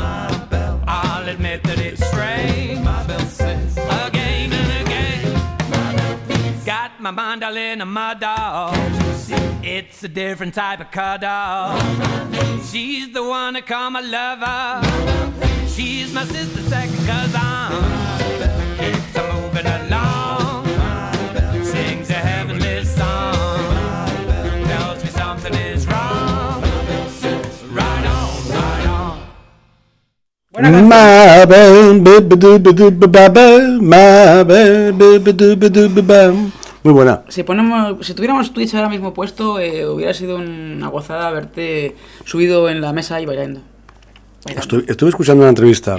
I'll 0.87 1.27
admit 1.27 1.63
that 1.63 1.79
it's 1.79 2.05
strange. 2.05 2.79
My 2.83 3.03
bell 3.05 3.19
says, 3.19 3.77
again 3.77 4.51
and 4.53 4.87
again. 4.87 6.65
Got 6.65 6.99
my 6.99 7.11
mind 7.11 7.43
all 7.43 7.55
in 7.55 7.81
a 7.81 7.85
mud 7.85 8.19
dog. 8.19 8.75
It's 9.63 10.03
a 10.03 10.09
different 10.09 10.53
type 10.53 10.81
of 10.81 10.91
cuddle. 10.91 11.79
She's 12.63 13.11
the 13.13 13.23
one 13.23 13.55
I 13.55 13.61
call 13.61 13.91
my 13.91 14.01
lover. 14.01 14.81
She's 15.67 16.13
my 16.13 16.25
sister 16.25 16.61
second 16.63 17.05
cousin. 17.05 18.12
Muy 36.83 36.93
buena. 36.93 37.23
Si, 37.27 37.41
ponemos, 37.41 38.05
si 38.05 38.13
tuviéramos 38.13 38.53
Twitch 38.53 38.75
ahora 38.75 38.87
mismo 38.87 39.15
puesto, 39.15 39.59
eh, 39.59 39.87
hubiera 39.87 40.13
sido 40.13 40.35
una 40.35 40.89
gozada 40.89 41.31
verte 41.31 41.95
subido 42.23 42.69
en 42.69 42.81
la 42.81 42.93
mesa 42.93 43.19
y 43.19 43.25
bailando. 43.25 43.61
Bailando. 44.45 44.61
Estuve, 44.61 44.91
estuve 44.91 45.09
escuchando 45.09 45.41
una 45.41 45.49
entrevista 45.49 45.97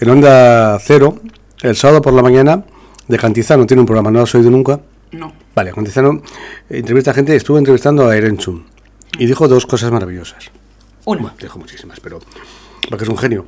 en 0.00 0.10
Onda 0.10 0.76
Cero 0.80 1.20
el 1.62 1.76
sábado 1.76 2.02
por 2.02 2.14
la 2.14 2.22
mañana 2.22 2.64
de 3.06 3.16
Cantizano. 3.16 3.64
Tiene 3.64 3.82
un 3.82 3.86
programa, 3.86 4.10
¿no 4.10 4.18
lo 4.18 4.24
has 4.24 4.34
oído 4.34 4.50
nunca? 4.50 4.80
No. 5.12 5.32
Vale, 5.54 5.70
Cantizano 5.70 6.20
entrevista 6.68 7.12
a 7.12 7.14
gente. 7.14 7.36
Estuve 7.36 7.58
entrevistando 7.58 8.08
a 8.08 8.16
Erenchun 8.16 8.64
y 9.20 9.26
dijo 9.26 9.46
dos 9.46 9.66
cosas 9.66 9.92
maravillosas. 9.92 10.50
Una. 11.04 11.20
Bueno, 11.20 11.36
dijo 11.40 11.60
muchísimas, 11.60 12.00
pero 12.00 12.18
porque 12.88 13.04
es 13.04 13.10
un 13.10 13.18
genio. 13.18 13.46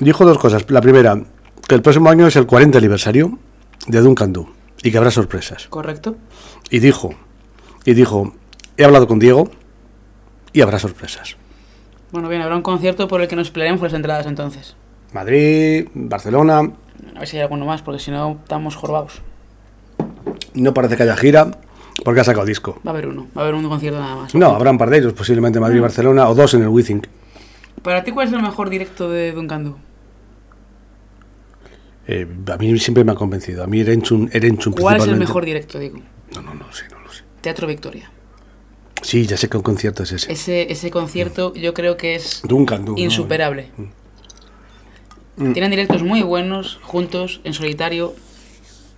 Dijo 0.00 0.24
dos 0.24 0.38
cosas. 0.38 0.68
La 0.70 0.80
primera, 0.80 1.20
que 1.68 1.74
el 1.74 1.82
próximo 1.82 2.08
año 2.10 2.26
es 2.26 2.36
el 2.36 2.46
40 2.46 2.78
aniversario 2.78 3.38
de 3.86 4.00
Duncan 4.00 4.32
Du 4.32 4.48
y 4.82 4.90
que 4.90 4.98
habrá 4.98 5.10
sorpresas. 5.10 5.66
¿Correcto? 5.68 6.16
Y 6.70 6.78
dijo, 6.78 7.14
y 7.84 7.94
dijo, 7.94 8.32
he 8.76 8.84
hablado 8.84 9.06
con 9.06 9.18
Diego 9.18 9.50
y 10.52 10.62
habrá 10.62 10.78
sorpresas. 10.78 11.36
Bueno, 12.12 12.28
bien, 12.28 12.40
habrá 12.42 12.56
un 12.56 12.62
concierto 12.62 13.06
por 13.08 13.20
el 13.20 13.28
que 13.28 13.36
nos 13.36 13.50
pelearemos 13.50 13.82
las 13.82 13.92
entradas 13.92 14.26
entonces. 14.26 14.74
Madrid, 15.12 15.86
Barcelona, 15.94 16.58
A 17.14 17.18
ver 17.18 17.28
si 17.28 17.36
hay 17.36 17.42
alguno 17.42 17.66
más, 17.66 17.82
porque 17.82 18.00
si 18.00 18.10
no, 18.10 18.38
estamos 18.42 18.76
jorbados. 18.76 19.20
no 20.54 20.74
parece 20.74 20.96
que 20.96 21.02
haya 21.02 21.16
gira 21.16 21.50
porque 22.04 22.20
ha 22.20 22.24
sacado 22.24 22.46
disco. 22.46 22.80
Va 22.86 22.92
a 22.92 22.94
haber 22.94 23.06
uno, 23.08 23.26
va 23.36 23.42
a 23.42 23.44
haber 23.44 23.54
un 23.54 23.68
concierto 23.68 24.00
nada 24.00 24.16
más. 24.16 24.34
No, 24.34 24.46
habrá 24.46 24.70
un 24.70 24.78
par 24.78 24.88
de 24.88 24.98
ellos, 24.98 25.12
posiblemente 25.12 25.60
Madrid 25.60 25.76
y 25.76 25.80
Barcelona, 25.80 26.28
o 26.28 26.34
dos 26.34 26.54
en 26.54 26.62
el 26.62 26.68
Withink. 26.68 27.06
Para 27.82 28.02
ti, 28.02 28.12
¿cuál 28.12 28.28
es 28.28 28.32
el 28.32 28.42
mejor 28.42 28.70
directo 28.70 29.10
de 29.10 29.32
Duncan 29.32 29.64
Du? 29.64 29.76
Eh, 32.12 32.26
a 32.52 32.56
mí 32.56 32.76
siempre 32.80 33.04
me 33.04 33.12
ha 33.12 33.14
convencido. 33.14 33.62
A 33.62 33.68
mí 33.68 33.80
Erenchun, 33.80 34.28
Erenchun 34.32 34.72
¿Cuál 34.72 34.96
es 34.96 35.06
el 35.06 35.16
mejor 35.16 35.44
directo, 35.44 35.78
digo? 35.78 36.00
No, 36.34 36.42
no, 36.42 36.54
no 36.54 36.72
sé, 36.72 36.84
no 36.90 36.98
lo 36.98 37.12
sé. 37.12 37.22
Teatro 37.40 37.68
Victoria. 37.68 38.10
Sí, 39.00 39.26
ya 39.26 39.36
sé 39.36 39.48
que 39.48 39.56
un 39.56 39.62
concierto 39.62 40.02
es 40.02 40.10
ese. 40.10 40.32
Ese, 40.32 40.72
ese 40.72 40.90
concierto 40.90 41.54
yo 41.54 41.72
creo 41.72 41.96
que 41.96 42.16
es 42.16 42.42
Duncan 42.42 42.84
Du. 42.84 42.92
¿no? 42.94 42.98
insuperable. 42.98 43.70
Tienen 45.36 45.70
directos 45.70 46.02
muy 46.02 46.22
buenos, 46.22 46.80
juntos, 46.82 47.40
en 47.44 47.54
solitario, 47.54 48.14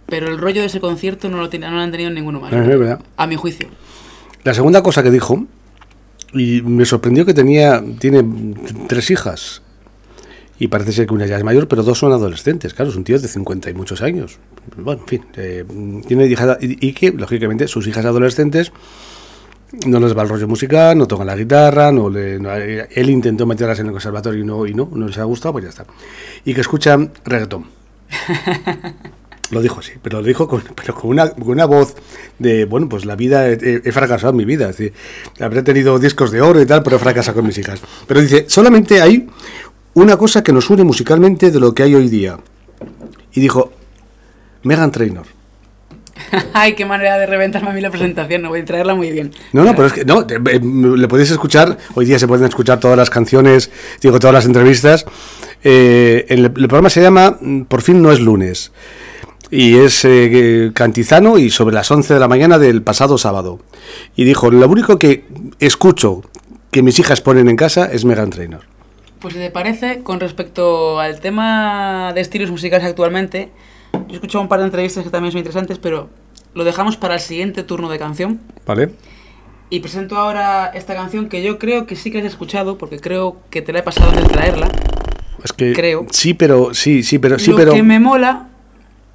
pero 0.07 0.29
el 0.29 0.39
rollo 0.39 0.63
de 0.63 0.67
ese 0.69 0.81
concierto 0.81 1.29
no 1.29 1.37
lo, 1.37 1.51
tiene- 1.51 1.69
no 1.69 1.77
lo 1.77 1.83
han 1.83 1.93
tenido 1.93 2.11
ninguno 2.11 2.41
más. 2.41 2.51
Verdad. 2.51 3.01
A 3.17 3.27
mi 3.27 3.37
juicio. 3.37 3.69
La 4.43 4.55
segunda 4.55 4.83
cosa 4.83 5.03
que 5.03 5.11
dijo, 5.11 5.45
y 6.33 6.63
me 6.63 6.85
sorprendió 6.87 7.25
que 7.27 7.35
tenía, 7.35 7.85
tiene 8.01 8.25
tres 8.89 9.11
hijas. 9.11 9.61
Y 10.63 10.69
parece 10.69 10.93
ser 10.93 11.09
que 11.09 11.15
una 11.15 11.27
ya 11.27 11.37
es 11.37 11.43
mayor, 11.43 11.67
pero 11.67 11.83
dos 11.83 11.99
son 11.99 12.13
adolescentes. 12.13 12.73
Claro, 12.73 12.93
es 12.93 12.97
un 12.97 13.03
tío 13.03 13.19
de 13.19 13.27
50 13.27 13.69
y 13.71 13.75
muchos 13.75 14.01
años. 14.01 14.39
Bueno, 14.77 15.01
en 15.03 15.09
fin, 15.09 15.25
eh, 15.35 15.65
tiene 16.07 16.27
hijas, 16.27 16.59
y, 16.61 16.87
y 16.87 16.93
que, 16.93 17.11
lógicamente, 17.11 17.67
sus 17.67 17.85
hijas 17.89 18.05
adolescentes 18.05 18.71
no 19.87 19.99
les 19.99 20.17
va 20.17 20.23
el 20.23 20.29
rollo 20.29 20.47
musical, 20.47 20.97
no 20.97 21.07
tocan 21.09 21.27
la 21.27 21.35
guitarra, 21.35 21.91
no 21.91 22.09
le, 22.09 22.39
no- 22.39 22.53
él 22.55 23.11
intentó 23.11 23.45
meterlas 23.45 23.81
en 23.81 23.87
el 23.87 23.93
conservatorio 23.93 24.41
y 24.41 24.47
no, 24.47 24.65
y 24.67 24.73
no, 24.73 24.89
no 24.95 25.09
les 25.09 25.19
ha 25.19 25.25
gustado, 25.25 25.53
pues 25.55 25.65
ya 25.65 25.71
está. 25.71 25.85
Y 26.45 26.55
que 26.55 26.61
escuchan 26.61 27.11
reggaetón. 27.25 27.65
Lo 29.51 29.61
dijo 29.61 29.81
así, 29.81 29.93
pero 30.01 30.23
lo 30.23 30.27
dijo 30.27 30.49
con, 30.49 30.63
pero 30.75 30.95
con, 30.95 31.11
una, 31.11 31.29
con 31.29 31.51
una 31.51 31.67
voz 31.67 31.95
de, 32.39 32.65
bueno, 32.65 32.89
pues 32.89 33.05
la 33.05 33.17
vida, 33.17 33.49
he, 33.51 33.53
he- 33.61 33.83
he 33.85 33.93
fracasado 33.93 34.31
en 34.31 34.37
mi 34.39 34.47
vida. 34.47 34.71
Es 34.71 34.79
decir, 34.79 34.95
habré 35.41 35.63
tenido 35.63 35.99
discos 35.99 36.31
de 36.31 36.41
oro 36.41 36.59
y 36.63 36.65
tal, 36.65 36.83
pero 36.83 36.97
he 36.97 36.99
fracasado 36.99 37.35
con 37.37 37.47
mis 37.47 37.59
hijas. 37.59 37.83
Pero 38.07 38.23
dice, 38.23 38.47
solamente 38.49 39.03
hay 39.03 39.29
una 39.95 40.17
cosa 40.17 40.43
que 40.43 40.53
nos 40.53 40.71
une 40.71 40.85
musicalmente 40.85 41.51
de 41.51 41.61
lo 41.61 41.75
que 41.75 41.83
hay 41.83 41.95
hoy 41.95 42.09
día. 42.09 42.39
Y 43.33 43.41
dijo, 43.41 43.73
Megan 44.63 44.91
Trainor. 44.91 45.27
Ay, 46.53 46.75
qué 46.75 46.85
manera 46.85 47.19
de 47.19 47.27
reventarme 47.27 47.71
a 47.71 47.73
mí 47.73 47.81
la 47.81 47.91
presentación, 47.91 48.43
no 48.43 48.51
voy 48.51 48.61
a 48.61 48.65
traerla 48.65 48.95
muy 48.95 49.11
bien. 49.11 49.33
No, 49.53 49.65
no, 49.65 49.75
pero 49.75 49.87
es 49.87 49.93
que 49.93 50.05
no, 50.05 50.21
eh, 50.23 50.61
le 50.97 51.09
podéis 51.09 51.31
escuchar, 51.31 51.79
hoy 51.95 52.07
día 52.07 52.19
se 52.19 52.29
pueden 52.29 52.47
escuchar 52.47 52.81
todas 52.81 52.97
las 52.97 53.11
canciones, 53.11 53.71
digo, 54.01 54.19
todas 54.19 54.35
las 54.35 54.47
entrevistas. 54.47 55.05
Eh, 55.65 56.27
el, 56.29 56.47
el 56.47 56.53
programa 56.53 56.91
se 56.91 57.01
llama 57.01 57.39
mm, 57.41 57.63
Por 57.63 57.83
fin 57.83 58.03
no 58.03 58.13
es 58.13 58.21
lunes. 58.21 58.73
Y 59.51 59.77
es 59.77 60.07
eh, 60.07 60.71
cantizano 60.73 61.37
y 61.37 61.51
sobre 61.51 61.75
las 61.75 61.91
11 61.91 62.15
de 62.15 62.21
la 62.21 62.27
mañana 62.27 62.59
del 62.59 62.83
pasado 62.83 63.19
sábado. 63.19 63.61
Y 64.17 64.25
dijo, 64.25 64.51
lo 64.51 64.67
único 64.67 64.99
que 64.99 65.27
escucho 65.61 66.23
que 66.71 66.83
mis 66.83 66.99
hijas 66.99 67.21
ponen 67.21 67.51
en 67.51 67.57
casa 67.57 67.85
es 67.85 68.07
Megan 68.07 68.31
Trainor. 68.31 68.72
Pues 69.23 69.35
si 69.35 69.41
te 69.41 69.51
parece, 69.51 70.03
con 70.03 70.19
respecto 70.19 70.99
al 70.99 71.21
tema 71.21 72.13
de 72.13 72.21
estilos 72.21 72.51
musicales 72.51 72.85
actualmente, 72.85 73.51
yo 73.93 74.01
he 74.11 74.15
escuchado 74.15 74.43
un 74.43 74.49
par 74.49 74.59
de 74.59 74.67
entrevistas 74.67 75.05
que 75.05 75.11
también 75.11 75.31
son 75.31 75.39
interesantes, 75.39 75.79
pero 75.79 76.11
lo 76.55 76.65
dejamos 76.65 76.97
para 76.97 77.15
el 77.15 77.21
siguiente 77.21 77.63
turno 77.63 77.89
de 77.89 78.01
canción. 78.01 78.41
¿Vale? 78.67 78.91
Y 79.71 79.79
presento 79.79 80.17
ahora 80.19 80.73
esta 80.75 80.95
canción 80.95 81.29
que 81.29 81.41
yo 81.41 81.61
creo 81.61 81.87
que 81.87 81.95
sí 81.95 82.11
que 82.11 82.19
has 82.19 82.25
escuchado, 82.25 82.79
porque 82.79 82.99
creo 82.99 83.37
que 83.49 83.63
te 83.63 83.73
la 83.73 83.79
he 83.79 83.83
pasado 83.85 84.11
antes 84.11 84.27
de 84.27 84.31
traerla. 84.31 84.69
Es 85.43 85.53
que 85.53 85.73
Creo. 85.73 86.07
sí, 86.11 86.35
pero 86.35 86.75
sí, 86.75 87.05
sí, 87.05 87.21
pero 87.21 87.39
sí, 87.39 87.53
lo 87.53 87.57
pero 87.57 87.73
que 87.73 87.83
me 87.83 88.01
mola 88.01 88.49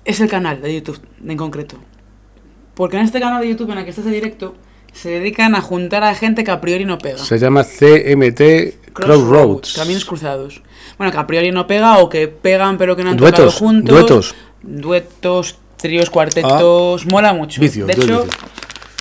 es 0.05 0.21
el 0.21 0.29
canal 0.29 0.61
de 0.61 0.73
YouTube 0.73 1.01
en 1.25 1.37
concreto. 1.37 1.77
Porque 2.75 2.95
en 2.95 3.03
este 3.03 3.19
canal 3.19 3.41
de 3.41 3.49
YouTube 3.49 3.71
en 3.71 3.79
el 3.79 3.83
que 3.83 3.89
estás 3.89 4.05
en 4.05 4.13
directo, 4.13 4.55
se 4.93 5.09
dedican 5.09 5.55
a 5.55 5.61
juntar 5.61 6.03
a 6.03 6.13
gente 6.15 6.43
que 6.43 6.51
a 6.51 6.59
priori 6.61 6.85
no 6.85 6.97
pega. 6.97 7.17
se 7.17 7.37
llama 7.37 7.63
CMT 7.63 8.93
Crossroads. 8.93 9.73
Caminos 9.75 10.05
cruzados. 10.05 10.61
Bueno, 10.97 11.11
que 11.11 11.17
a 11.19 11.27
priori 11.27 11.51
no 11.51 11.67
pega 11.67 11.99
o 11.99 12.09
que 12.09 12.27
pegan 12.27 12.77
pero 12.77 12.95
que 12.95 13.03
no 13.03 13.11
han 13.11 13.17
Duetos, 13.17 13.37
tocado 13.37 13.51
juntos. 13.51 13.89
duetos. 13.95 14.35
Duetos, 14.63 15.57
tríos, 15.77 16.09
cuartetos. 16.09 17.05
mola 17.05 17.33
mucho. 17.33 17.61
Vicio, 17.61 17.85
de 17.85 17.93
hecho, 17.93 18.23
vicio. 18.23 18.25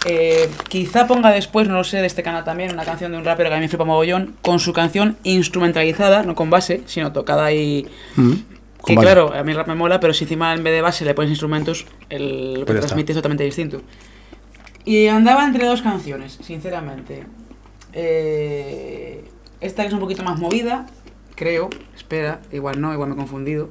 eh, 0.06 0.48
quizá 0.68 1.06
ponga 1.06 1.30
después, 1.30 1.66
no 1.68 1.74
lo 1.74 1.84
sé, 1.84 1.96
de 1.98 2.06
este 2.06 2.22
canal 2.22 2.44
también, 2.44 2.72
una 2.72 2.84
canción 2.84 3.10
de 3.12 3.18
un 3.18 3.24
rapero 3.24 3.48
que 3.48 3.54
a 3.54 3.58
mí 3.58 3.62
me 3.64 3.68
flipa 3.68 3.84
mogollón, 3.84 4.36
con 4.42 4.58
su 4.60 4.72
canción 4.72 5.16
instrumentalizada, 5.24 6.22
no 6.22 6.34
con 6.34 6.50
base, 6.50 6.82
sino 6.86 7.12
tocada 7.12 7.52
y... 7.52 7.86
Mm, 8.16 8.32
Que 8.86 8.94
claro, 8.94 9.32
a 9.34 9.42
mí 9.42 9.50
el 9.50 9.56
rap 9.58 9.66
me 9.68 9.74
mola, 9.74 9.98
pero 9.98 10.12
si 10.14 10.24
encima 10.24 10.54
en 10.54 10.62
vez 10.62 10.72
de 10.74 10.80
base 10.82 11.04
le 11.04 11.12
pones 11.14 11.30
instrumentos, 11.30 11.86
el, 12.08 12.54
lo 12.54 12.60
que 12.60 12.72
Pues 12.74 12.80
transmite 12.86 13.12
es 13.12 13.16
totalmente 13.16 13.42
distinto. 13.44 13.80
Y 14.86 15.08
andaba 15.08 15.44
entre 15.44 15.66
dos 15.66 15.82
canciones, 15.82 16.38
sinceramente. 16.42 17.24
Eh, 17.92 19.24
esta 19.60 19.82
que 19.82 19.88
es 19.88 19.94
un 19.94 20.00
poquito 20.00 20.22
más 20.22 20.38
movida, 20.38 20.86
creo. 21.34 21.68
Espera, 21.94 22.40
igual 22.52 22.80
no, 22.80 22.92
igual 22.94 23.08
me 23.10 23.14
he 23.14 23.18
confundido. 23.18 23.68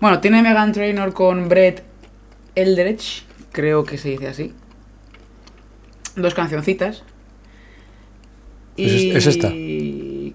Bueno, 0.00 0.20
tiene 0.20 0.40
Megan 0.42 0.72
Trainor 0.72 1.12
con 1.12 1.48
Brett 1.48 1.82
Eldredge, 2.54 3.24
creo 3.52 3.84
que 3.84 3.98
se 3.98 4.10
dice 4.10 4.28
así. 4.28 4.54
Dos 6.16 6.34
cancioncitas. 6.34 7.02
¿Es 8.76 8.92
Y 9.02 9.10
es- 9.10 9.16
es 9.16 9.26
esta? 9.26 9.48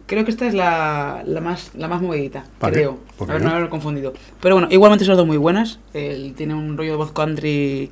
creo 0.06 0.26
que 0.26 0.32
esta 0.32 0.45
es 0.47 0.54
la, 0.54 1.23
la 1.26 1.39
más, 1.39 1.71
la 1.76 1.88
más 1.88 2.02
movidita, 2.02 2.43
Vale, 2.60 2.73
creo. 2.76 2.99
¿por 3.17 3.30
A 3.30 3.34
ver, 3.36 3.41
no? 3.41 3.47
no 3.47 3.52
haberlo 3.54 3.69
confundido. 3.69 4.13
Pero 4.41 4.56
bueno, 4.56 4.67
igualmente 4.69 5.06
son 5.06 5.15
dos 5.15 5.26
muy 5.26 5.38
buenas. 5.38 5.80
Él 5.93 6.34
tiene 6.36 6.54
un 6.54 6.76
rollo 6.78 6.91
de 6.91 6.97
voz 6.97 7.13
country. 7.13 7.89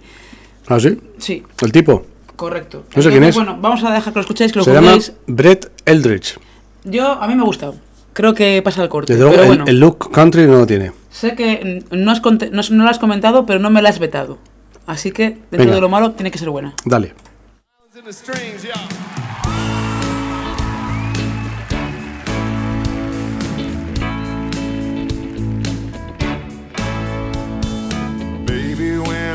¿Ah, 0.67 0.79
sí? 0.79 0.99
Sí, 1.17 1.43
El 1.61 1.71
tipo. 1.71 2.05
correcto. 2.35 2.83
No 2.95 3.01
sé 3.01 3.09
quién 3.09 3.23
es. 3.23 3.35
Bueno, 3.35 3.57
vamos 3.59 3.83
a 3.83 3.91
dejar 3.91 4.13
que 4.13 4.17
lo 4.19 4.21
escuchéis, 4.21 4.51
que 4.51 4.59
lo 4.59 4.65
Se 4.65 4.73
llama. 4.73 4.97
Brett 5.27 5.71
Eldridge. 5.85 6.39
Yo, 6.83 7.11
a 7.11 7.27
mí 7.27 7.35
me 7.35 7.41
ha 7.41 7.45
gustado. 7.45 7.75
Creo 8.13 8.33
que 8.33 8.61
pasa 8.63 8.83
el 8.83 8.89
corte. 8.89 9.13
Desde 9.13 9.23
luego, 9.25 9.37
pero 9.37 9.43
el, 9.43 9.57
bueno, 9.57 9.65
el 9.71 9.79
look 9.79 10.11
country 10.11 10.45
no 10.45 10.57
lo 10.59 10.67
tiene. 10.67 10.91
sé 11.09 11.35
que 11.35 11.83
no 11.91 12.11
has, 12.11 12.21
no, 12.23 12.61
no 12.71 12.83
lo 12.83 12.89
has 12.89 12.99
comentado, 12.99 13.45
pero 13.45 13.59
no 13.59 13.69
me 13.69 13.81
la 13.81 13.89
has 13.89 13.99
vetado. 13.99 14.37
Así 14.85 15.11
que, 15.11 15.25
dentro 15.29 15.59
Venga. 15.59 15.75
de 15.75 15.81
lo 15.81 15.89
malo, 15.89 16.11
tiene 16.11 16.31
que 16.31 16.37
ser 16.39 16.49
buena. 16.49 16.73
Dale. 16.85 17.13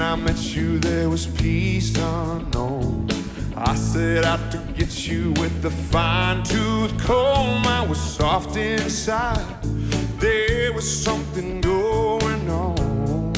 I 0.06 0.14
met 0.14 0.38
you, 0.54 0.78
there 0.78 1.10
was 1.10 1.26
peace 1.26 1.92
unknown. 1.98 3.08
I 3.56 3.74
set 3.74 4.24
out 4.24 4.52
to 4.52 4.58
get 4.78 5.08
you 5.08 5.32
with 5.32 5.62
the 5.62 5.70
fine 5.70 6.44
tooth 6.44 6.96
comb. 7.00 7.66
I 7.66 7.84
was 7.84 7.98
soft 7.98 8.56
inside. 8.56 9.44
There 10.20 10.72
was 10.72 10.88
something 10.88 11.60
going 11.60 12.48
on. 12.48 13.34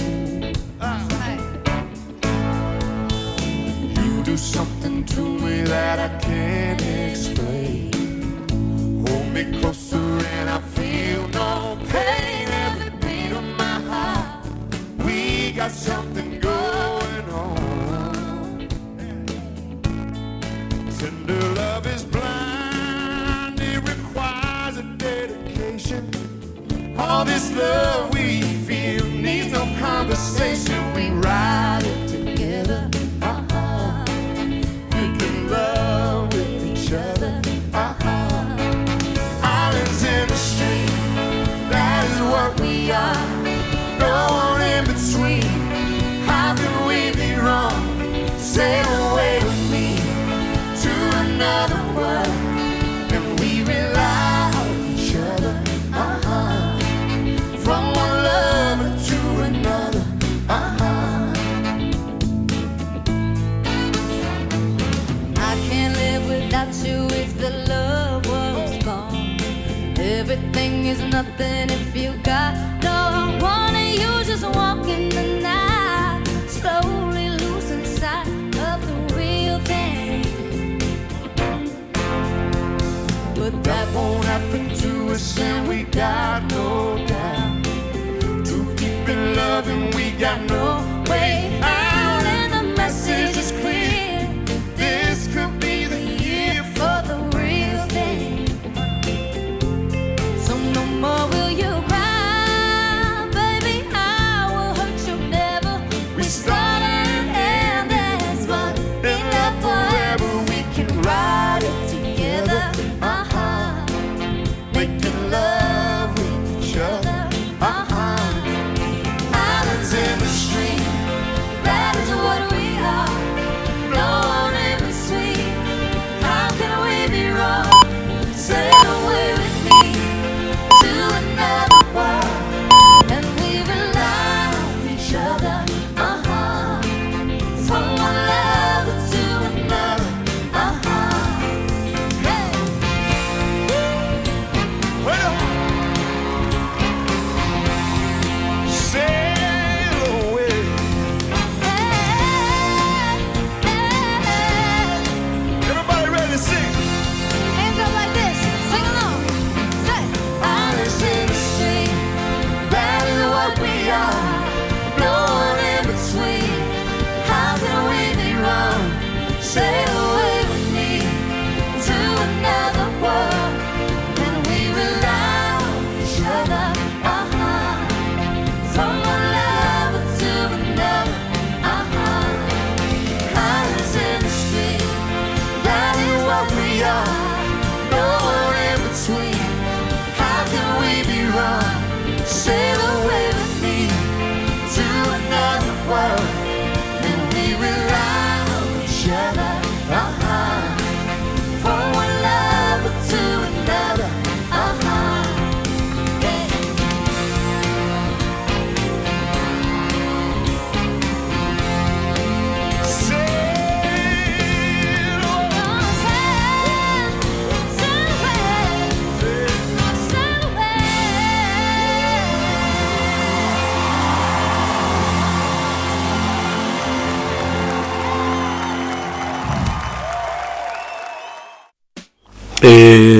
You 3.97 4.23
do 4.23 4.37
something 4.37 5.07
to 5.07 5.23
me 5.23 5.63
that 5.63 5.99
I 5.99 6.19
can't 6.19 6.83
explain. 6.83 7.93
Hold 9.07 9.33
me 9.33 9.59
closer 9.59 9.97
and 10.37 10.51
I 10.51 10.61
feel 10.77 11.29
no 11.29 11.79
pain. 11.89 12.28
Got 15.59 15.73
something 15.73 16.39
going 16.39 17.29
on. 17.31 18.69
Tender 20.97 21.55
love 21.57 21.85
is 21.85 22.05
blind, 22.05 23.61
it 23.61 23.81
requires 23.83 24.77
a 24.77 24.85
dedication. 24.97 26.05
All 26.97 27.25
this 27.25 27.53
love 27.57 28.15
we 28.15 28.43
feel 28.69 29.05
needs 29.07 29.51
no 29.51 29.65
conversation. 29.81 30.88
And 85.41 85.69
we 85.69 85.85
got 85.85 86.43
no 86.51 86.97
doubt. 87.07 87.65
To 88.47 88.75
keep 88.77 89.09
in 89.09 89.37
love, 89.37 89.69
and 89.69 89.95
we 89.95 90.11
got 90.13 90.41
no 90.49 90.88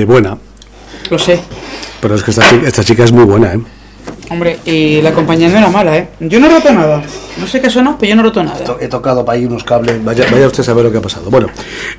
buena. 0.09 0.37
Lo 1.09 1.17
sé. 1.19 1.39
Pero 2.01 2.15
es 2.15 2.23
que 2.23 2.31
esta 2.31 2.47
chica, 2.49 2.67
esta 2.67 2.83
chica 2.83 3.03
es 3.03 3.11
muy 3.11 3.23
buena, 3.25 3.53
¿eh? 3.53 3.59
Hombre, 4.31 4.59
y 4.65 5.01
la 5.01 5.11
compañía 5.11 5.49
no 5.49 5.57
era 5.57 5.69
mala, 5.69 5.97
¿eh? 5.97 6.09
Yo 6.19 6.39
no 6.39 6.45
he 6.47 6.49
roto 6.49 6.71
nada. 6.71 7.01
No 7.37 7.47
sé 7.47 7.59
qué 7.61 7.69
sonó, 7.69 7.97
pero 7.99 8.11
yo 8.11 8.15
no 8.15 8.21
he 8.21 8.25
roto 8.25 8.43
nada. 8.43 8.59
He 8.79 8.87
tocado 8.87 9.25
para 9.25 9.37
ahí 9.39 9.45
unos 9.45 9.63
cables. 9.63 10.03
Vaya, 10.03 10.25
vaya 10.31 10.45
usted 10.47 10.61
a 10.61 10.63
saber 10.65 10.85
lo 10.85 10.91
que 10.91 10.99
ha 10.99 11.01
pasado. 11.01 11.29
Bueno, 11.31 11.47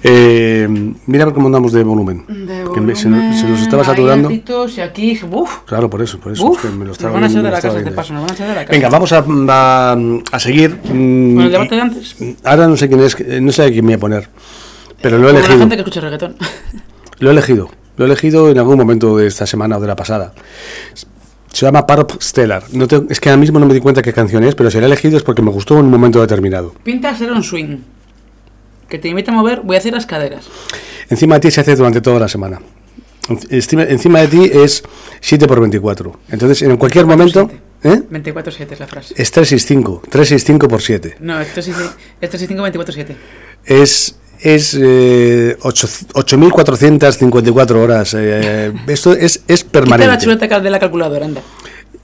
eh, 0.02 0.66
mira 1.06 1.30
cómo 1.32 1.46
andamos 1.46 1.72
de 1.72 1.82
volumen. 1.82 2.24
De 2.46 2.64
Que 2.72 2.80
me- 2.80 2.94
se, 2.94 3.08
nos- 3.08 3.40
se 3.40 3.46
nos 3.46 3.60
estaba 3.60 3.82
saturando. 3.84 4.30
y 4.30 4.80
aquí, 4.80 5.20
uf, 5.30 5.50
Claro, 5.66 5.90
por 5.90 6.02
eso, 6.02 6.18
por 6.20 6.32
eso. 6.32 6.44
uf, 6.46 6.64
es 6.64 6.70
que 6.70 6.76
me 6.76 6.84
lo 6.84 6.84
nos 6.86 6.96
estaba 6.98 7.14
van 7.14 7.24
a 7.24 7.26
viendo- 7.28 7.40
echar 7.40 7.42
de 7.42 7.42
me 7.42 7.48
lo 7.48 7.50
la 7.50 7.58
estaba 7.58 7.72
casa, 7.74 7.78
de 7.78 7.82
viendo. 7.84 7.96
paso, 7.96 8.12
nos 8.14 8.22
van 8.22 8.30
a 8.30 8.34
echar 8.34 8.48
de 8.48 8.54
la 8.54 8.60
casa. 8.60 8.72
Venga, 8.72 8.88
vamos 8.88 9.12
a, 9.12 9.24
a, 10.32 10.36
a 10.36 10.40
seguir. 10.40 10.70
mm, 10.84 11.34
¿Con 11.36 11.44
el 11.44 11.52
debate 11.52 11.74
de 11.74 11.80
antes? 11.80 12.16
Ahora 12.44 12.66
no 12.68 12.76
sé 12.76 12.88
quién 12.88 13.00
es, 13.00 13.16
no 13.42 13.52
sé 13.52 13.64
a 13.64 13.70
quién 13.70 13.84
me 13.84 13.92
voy 13.92 13.94
a 13.94 13.98
poner. 13.98 14.28
Pero 15.02 15.18
lo 15.18 15.24
he 15.28 15.30
Como 15.30 15.32
la 15.32 15.38
elegido. 15.40 15.58
gente 15.60 15.74
que 15.76 15.80
escucha 15.82 16.00
reggaetón. 16.00 16.36
Lo 17.18 17.28
he 17.30 17.32
elegido. 17.32 17.70
Lo 18.00 18.06
he 18.06 18.08
elegido 18.08 18.48
en 18.50 18.56
algún 18.58 18.78
momento 18.78 19.18
de 19.18 19.26
esta 19.26 19.44
semana 19.46 19.76
o 19.76 19.80
de 19.80 19.86
la 19.86 19.94
pasada. 19.94 20.32
Se 21.52 21.66
llama 21.66 21.86
Parp 21.86 22.12
Stellar. 22.22 22.62
No 22.72 22.88
te- 22.88 23.02
es 23.10 23.20
que 23.20 23.28
ahora 23.28 23.36
mismo 23.38 23.58
no 23.58 23.66
me 23.66 23.74
di 23.74 23.80
cuenta 23.80 24.00
qué 24.00 24.10
canción 24.14 24.42
es, 24.42 24.54
pero 24.54 24.70
si 24.70 24.78
la 24.78 24.84
he 24.84 24.86
elegido 24.86 25.18
es 25.18 25.22
porque 25.22 25.42
me 25.42 25.50
gustó 25.50 25.74
en 25.78 25.84
un 25.84 25.90
momento 25.90 26.18
determinado. 26.18 26.72
Pinta 26.82 27.14
ser 27.14 27.30
un 27.30 27.42
swing. 27.44 27.76
Que 28.88 28.98
te 28.98 29.08
invita 29.08 29.32
a 29.32 29.34
mover, 29.34 29.60
voy 29.60 29.76
a 29.76 29.80
hacer 29.80 29.92
las 29.92 30.06
caderas. 30.06 30.46
Encima 31.10 31.34
de 31.34 31.40
ti 31.42 31.50
se 31.50 31.60
hace 31.60 31.76
durante 31.76 32.00
toda 32.00 32.18
la 32.20 32.28
semana. 32.28 32.62
Encima, 33.50 34.20
de 34.20 34.28
ti 34.28 34.50
es 34.50 34.82
7 35.20 35.46
por 35.46 35.60
24. 35.60 36.20
Entonces, 36.30 36.62
en 36.62 36.78
cualquier 36.78 37.04
momento. 37.04 37.50
¿eh? 37.84 38.00
24-7 38.10 38.72
es 38.72 38.80
la 38.80 38.86
frase. 38.86 39.12
Es 39.18 39.30
365. 39.30 40.04
365 40.08 40.68
por 40.68 40.80
7. 40.80 41.16
No, 41.20 41.38
esto 41.38 41.60
es, 41.60 41.68
esto 41.68 42.36
es 42.38 42.46
5 42.48 42.62
24-7. 42.66 43.14
Es. 43.66 44.16
Es 44.42 44.76
eh, 44.80 45.56
ocho- 45.62 45.86
8.454 46.14 47.70
horas. 47.76 48.14
eh, 48.18 48.72
esto 48.86 49.12
es, 49.12 49.42
es 49.48 49.64
Quita 49.64 49.80
la 49.80 49.86
permanente. 49.86 50.24
chuleta 50.24 50.48
cal- 50.48 50.62
de 50.62 50.70
la 50.70 50.78
calculadora, 50.78 51.26
anda. 51.26 51.42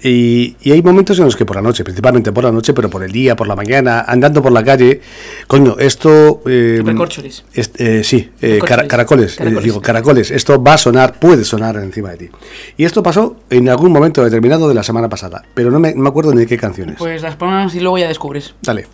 Y, 0.02 0.54
y 0.60 0.72
hay 0.72 0.82
momentos 0.82 1.18
en 1.18 1.24
los 1.24 1.34
que 1.34 1.46
por 1.46 1.56
la 1.56 1.62
noche, 1.62 1.82
principalmente 1.82 2.30
por 2.30 2.44
la 2.44 2.52
noche, 2.52 2.74
pero 2.74 2.90
por 2.90 3.02
el 3.02 3.10
día, 3.10 3.34
por 3.34 3.48
la 3.48 3.56
mañana, 3.56 4.04
andando 4.06 4.42
por 4.42 4.52
la 4.52 4.62
calle, 4.62 5.00
coño, 5.46 5.76
esto... 5.78 6.42
Eh, 6.46 6.82
est- 7.54 7.80
eh, 7.80 8.04
sí, 8.04 8.30
eh, 8.42 8.58
caracoles, 8.62 9.34
eh, 9.34 9.38
Caracoles. 9.38 9.64
digo, 9.64 9.80
caracoles, 9.80 10.30
esto 10.30 10.62
va 10.62 10.74
a 10.74 10.78
sonar, 10.78 11.18
puede 11.18 11.44
sonar 11.46 11.76
encima 11.76 12.10
de 12.10 12.16
ti. 12.18 12.28
Y 12.76 12.84
esto 12.84 13.02
pasó 13.02 13.36
en 13.48 13.70
algún 13.70 13.90
momento 13.90 14.22
determinado 14.22 14.68
de 14.68 14.74
la 14.74 14.82
semana 14.82 15.08
pasada, 15.08 15.42
pero 15.54 15.70
no 15.70 15.80
me, 15.80 15.94
no 15.94 16.02
me 16.02 16.08
acuerdo 16.10 16.32
ni 16.34 16.40
de 16.40 16.46
qué 16.46 16.58
canciones. 16.58 16.96
Pues 16.98 17.22
las 17.22 17.36
pongas 17.36 17.74
y 17.74 17.80
luego 17.80 17.96
ya 17.96 18.06
descubres. 18.06 18.54
Dale. 18.62 18.86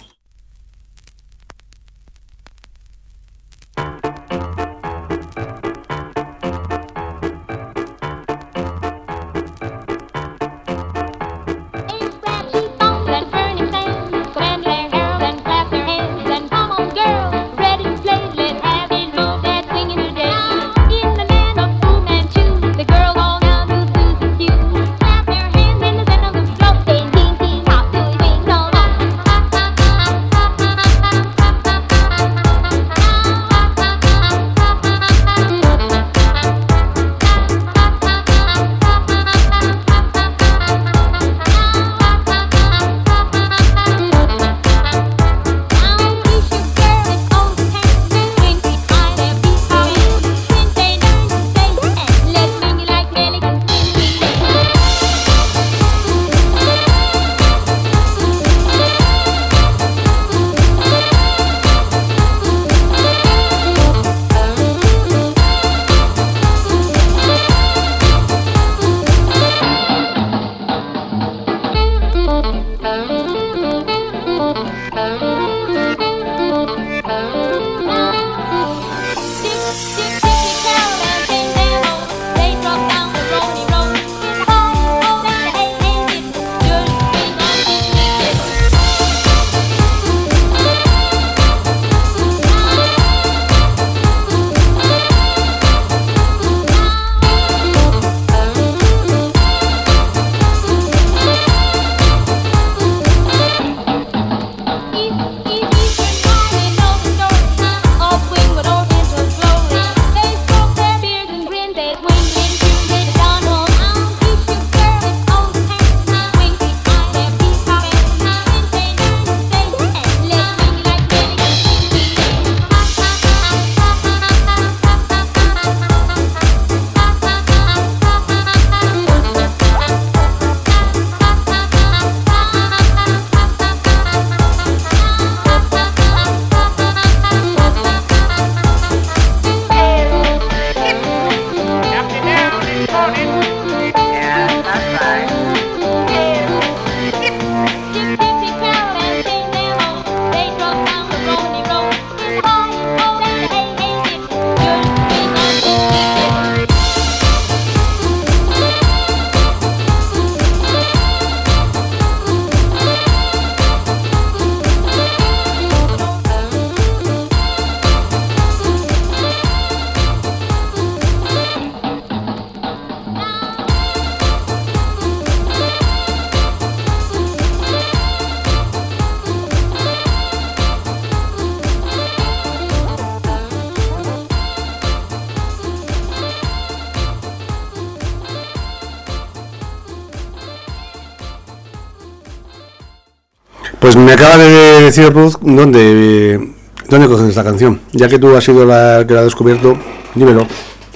Pues 193.92 194.06
me 194.06 194.12
acaba 194.12 194.38
de 194.38 194.84
decir 194.84 195.12
Ruth 195.12 195.34
dónde, 195.42 196.54
dónde 196.88 197.08
coges 197.08 197.28
esta 197.28 197.44
canción. 197.44 197.78
Ya 197.92 198.08
que 198.08 198.18
tú 198.18 198.34
has 198.34 198.42
sido 198.42 198.64
la 198.64 199.04
que 199.06 199.12
la 199.12 199.20
ha 199.20 199.24
descubierto, 199.24 199.76
dímelo. 200.14 200.46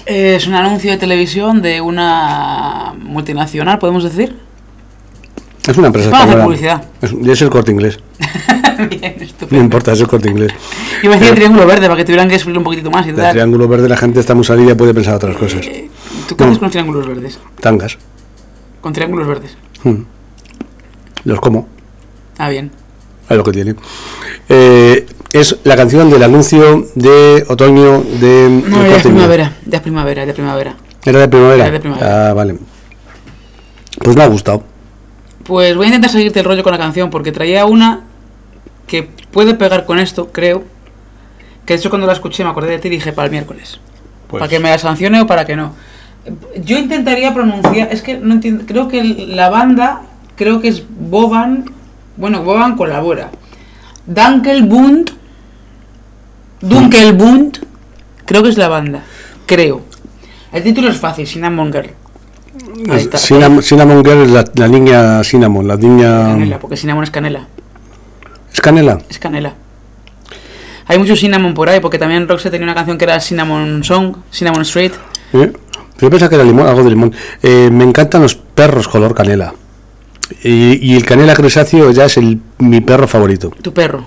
Es 0.06 0.46
un 0.46 0.54
anuncio 0.54 0.92
de 0.92 0.96
televisión 0.96 1.60
de 1.60 1.82
una 1.82 2.94
multinacional, 2.98 3.78
podemos 3.78 4.02
decir. 4.02 4.38
Es 5.68 5.76
una 5.76 5.88
empresa 5.88 6.08
hacer 6.22 6.42
publicidad. 6.42 6.84
Es, 7.02 7.42
el 7.42 7.50
corte 7.50 7.70
inglés. 7.70 7.98
Bien, 8.88 9.14
No 9.18 9.24
estupendo. 9.24 9.62
importa, 9.64 9.92
es 9.92 10.00
el 10.00 10.08
corte 10.08 10.30
inglés. 10.30 10.52
Iba 11.02 11.16
a 11.16 11.16
decir 11.18 11.32
el 11.32 11.36
triángulo 11.36 11.66
verde 11.66 11.88
para 11.88 11.96
que 11.96 12.04
tuvieran 12.06 12.30
que 12.30 12.38
subir 12.38 12.56
un 12.56 12.64
poquitito 12.64 12.90
más 12.90 13.04
y 13.04 13.10
El 13.10 13.16
tal. 13.16 13.32
triángulo 13.32 13.68
verde, 13.68 13.90
la 13.90 13.98
gente 13.98 14.20
está 14.20 14.34
muy 14.34 14.44
salida 14.44 14.72
y 14.72 14.74
puede 14.74 14.94
pensar 14.94 15.16
otras 15.16 15.36
cosas. 15.36 15.66
Eh, 15.66 15.90
¿Tú 16.26 16.34
qué 16.34 16.44
haces 16.44 16.56
con 16.56 16.64
los 16.64 16.72
triángulos 16.72 17.06
verdes? 17.06 17.38
Tangas. 17.60 17.98
Con 18.80 18.94
triángulos 18.94 19.28
verdes. 19.28 19.54
Hmm. 19.84 20.04
Los 21.24 21.40
como. 21.42 21.68
Ah, 22.38 22.48
bien. 22.48 22.70
Es 23.28 23.36
lo 23.36 23.44
que 23.44 23.52
tiene. 23.52 23.74
Eh, 24.48 25.06
es 25.32 25.58
la 25.64 25.76
canción 25.76 26.08
del 26.10 26.22
anuncio 26.22 26.86
de 26.94 27.44
otoño 27.48 28.02
de. 28.02 28.62
No, 28.68 28.78
del 28.82 28.90
ya 28.90 28.96
es 28.96 29.02
Corte 29.02 29.08
Inglés. 29.08 29.12
primavera, 29.12 29.52
ya 29.66 29.76
es 29.76 29.82
primavera, 29.82 30.22
es 30.22 30.32
primavera. 30.34 30.76
¿Era 31.04 31.18
de 31.20 31.28
primavera? 31.28 31.64
Era 31.64 31.72
de 31.72 31.80
primavera. 31.80 32.30
Ah, 32.30 32.32
vale. 32.34 32.58
Pues 34.02 34.16
me 34.16 34.22
ha 34.22 34.26
gustado. 34.28 34.62
Pues 35.44 35.76
voy 35.76 35.84
a 35.84 35.88
intentar 35.88 36.10
seguirte 36.10 36.40
el 36.40 36.44
rollo 36.44 36.62
con 36.62 36.72
la 36.72 36.78
canción 36.78 37.10
porque 37.10 37.32
traía 37.32 37.64
una 37.66 38.00
que 38.86 39.08
puede 39.30 39.54
pegar 39.54 39.84
con 39.86 39.98
esto, 39.98 40.30
creo. 40.32 40.64
Que 41.64 41.74
de 41.74 41.80
hecho 41.80 41.90
cuando 41.90 42.06
la 42.06 42.12
escuché 42.12 42.44
me 42.44 42.50
acordé 42.50 42.70
de 42.70 42.78
ti 42.78 42.88
y 42.88 42.92
dije 42.92 43.12
para 43.12 43.26
el 43.26 43.32
miércoles. 43.32 43.80
Pues- 44.28 44.40
Para 44.40 44.48
que 44.50 44.58
me 44.60 44.70
la 44.70 44.78
sancione 44.78 45.20
o 45.20 45.26
para 45.26 45.44
que 45.44 45.56
no. 45.56 45.72
Yo 46.64 46.76
intentaría 46.78 47.32
pronunciar, 47.32 47.88
es 47.92 48.02
que 48.02 48.18
no 48.18 48.34
entiendo, 48.34 48.64
creo 48.66 48.88
que 48.88 49.04
la 49.04 49.48
banda, 49.48 50.02
creo 50.34 50.60
que 50.60 50.66
es 50.68 50.82
Boban, 50.88 51.70
bueno, 52.16 52.42
Boban 52.42 52.76
colabora. 52.76 53.30
Dunkelbund, 54.06 55.10
Dunkelbund, 56.60 57.58
creo 58.24 58.42
que 58.42 58.48
es 58.48 58.58
la 58.58 58.68
banda, 58.68 59.02
creo. 59.46 59.82
El 60.52 60.62
título 60.62 60.88
es 60.88 60.96
fácil, 60.96 61.26
Cinnamon 61.26 61.72
Girl. 61.72 61.90
Cinnamon 63.16 64.04
Girl 64.04 64.22
es 64.22 64.30
la, 64.30 64.44
la 64.54 64.68
niña 64.68 65.22
Cinnamon, 65.24 65.66
la 65.66 65.76
niña. 65.76 66.24
Canela, 66.24 66.58
porque 66.58 66.76
cinnamon 66.76 67.04
es 67.04 67.10
canela. 67.10 67.46
¿Es 68.52 68.60
canela? 68.60 68.98
Es 69.08 69.18
canela. 69.18 69.54
Hay 70.86 70.98
mucho 70.98 71.16
cinnamon 71.16 71.52
por 71.52 71.68
ahí, 71.68 71.80
porque 71.80 71.98
también 71.98 72.28
Roxette 72.28 72.52
tenía 72.52 72.64
una 72.64 72.74
canción 72.74 72.96
que 72.96 73.04
era 73.04 73.20
Cinnamon 73.20 73.82
Song, 73.82 74.16
Cinnamon 74.30 74.62
Street. 74.62 74.92
¿Eh? 75.32 75.52
Yo 75.98 76.10
pensaba 76.10 76.28
que 76.28 76.36
era 76.36 76.44
limón, 76.44 76.66
algo 76.66 76.84
de 76.84 76.90
limón. 76.90 77.12
Eh, 77.42 77.70
me 77.72 77.84
encantan 77.84 78.22
los 78.22 78.36
perros 78.36 78.86
color 78.86 79.14
canela. 79.14 79.52
Y, 80.42 80.78
y 80.92 80.96
el 80.96 81.04
canela 81.04 81.34
grisáceo 81.34 81.90
ya 81.92 82.06
es 82.06 82.16
el, 82.16 82.40
mi 82.58 82.80
perro 82.80 83.06
favorito. 83.06 83.50
Tu 83.62 83.72
perro. 83.72 84.04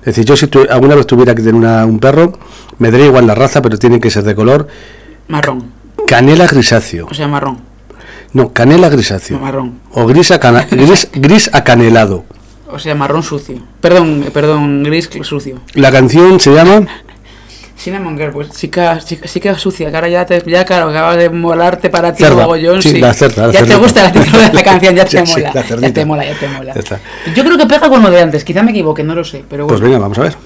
Es 0.00 0.06
decir, 0.06 0.24
yo 0.26 0.36
si 0.36 0.46
tu- 0.48 0.66
alguna 0.70 0.94
vez 0.94 1.06
tuviera 1.06 1.34
que 1.34 1.40
tener 1.40 1.54
una- 1.54 1.86
un 1.86 1.98
perro, 1.98 2.38
me 2.78 2.90
daría 2.90 3.06
igual 3.06 3.26
la 3.26 3.34
raza, 3.34 3.62
pero 3.62 3.78
tiene 3.78 4.00
que 4.00 4.10
ser 4.10 4.22
de 4.24 4.34
color 4.34 4.68
Marrón. 5.28 5.70
canela 6.06 6.46
grisáceo. 6.46 7.06
O 7.10 7.14
sea, 7.14 7.26
marrón. 7.28 7.58
No, 8.34 8.52
canela 8.52 8.88
grisáceo. 8.90 9.38
Marrón. 9.38 9.80
O 9.92 10.06
gris, 10.06 10.30
acana- 10.30 10.66
gris, 10.70 11.08
gris 11.14 11.48
acanelado. 11.54 12.24
O 12.70 12.78
sea, 12.78 12.94
marrón 12.94 13.22
sucio. 13.22 13.62
Perdón, 13.80 14.24
perdón, 14.34 14.82
gris 14.82 15.08
sucio. 15.22 15.60
La 15.74 15.90
canción 15.92 16.40
se 16.40 16.52
llama 16.52 16.86
Cinnamon 17.76 18.16
pues 18.32 18.50
chica, 18.50 18.98
chica, 19.00 19.26
chica 19.28 19.58
sucia, 19.58 19.90
que 19.90 19.96
ahora 19.96 20.08
ya, 20.08 20.24
te, 20.24 20.42
ya 20.46 20.64
claro, 20.64 20.90
acaba 20.90 21.16
de 21.16 21.28
molarte 21.28 21.90
para 21.90 22.14
ti 22.14 22.24
yo. 22.60 22.80
Sí, 22.80 22.98
la 22.98 23.12
cerda, 23.12 23.48
la 23.48 23.52
ya 23.52 23.64
te 23.64 23.74
gusta 23.76 24.06
el 24.06 24.12
título 24.12 24.38
de 24.42 24.52
la 24.52 24.62
canción, 24.64 24.94
ya 24.94 25.04
te 25.04 25.18
Sí, 25.18 25.26
sí, 25.26 25.40
mola. 25.40 25.52
la 25.54 25.62
ya 25.88 25.92
te 25.92 26.04
mola, 26.04 26.24
ya 26.24 26.34
te 26.38 26.48
mola. 26.48 26.74
Ya. 26.74 27.00
Yo 27.34 27.44
creo 27.44 27.58
que 27.58 27.66
pega 27.66 27.88
con 27.88 28.02
lo 28.02 28.10
de 28.10 28.20
antes, 28.22 28.44
quizá 28.44 28.62
me 28.62 28.70
equivoque, 28.70 29.02
no 29.02 29.14
lo 29.14 29.24
sé, 29.24 29.44
pero 29.48 29.66
Pues 29.66 29.80
venga, 29.80 29.98
vamos 29.98 30.18
a 30.18 30.22
ver. 30.22 30.36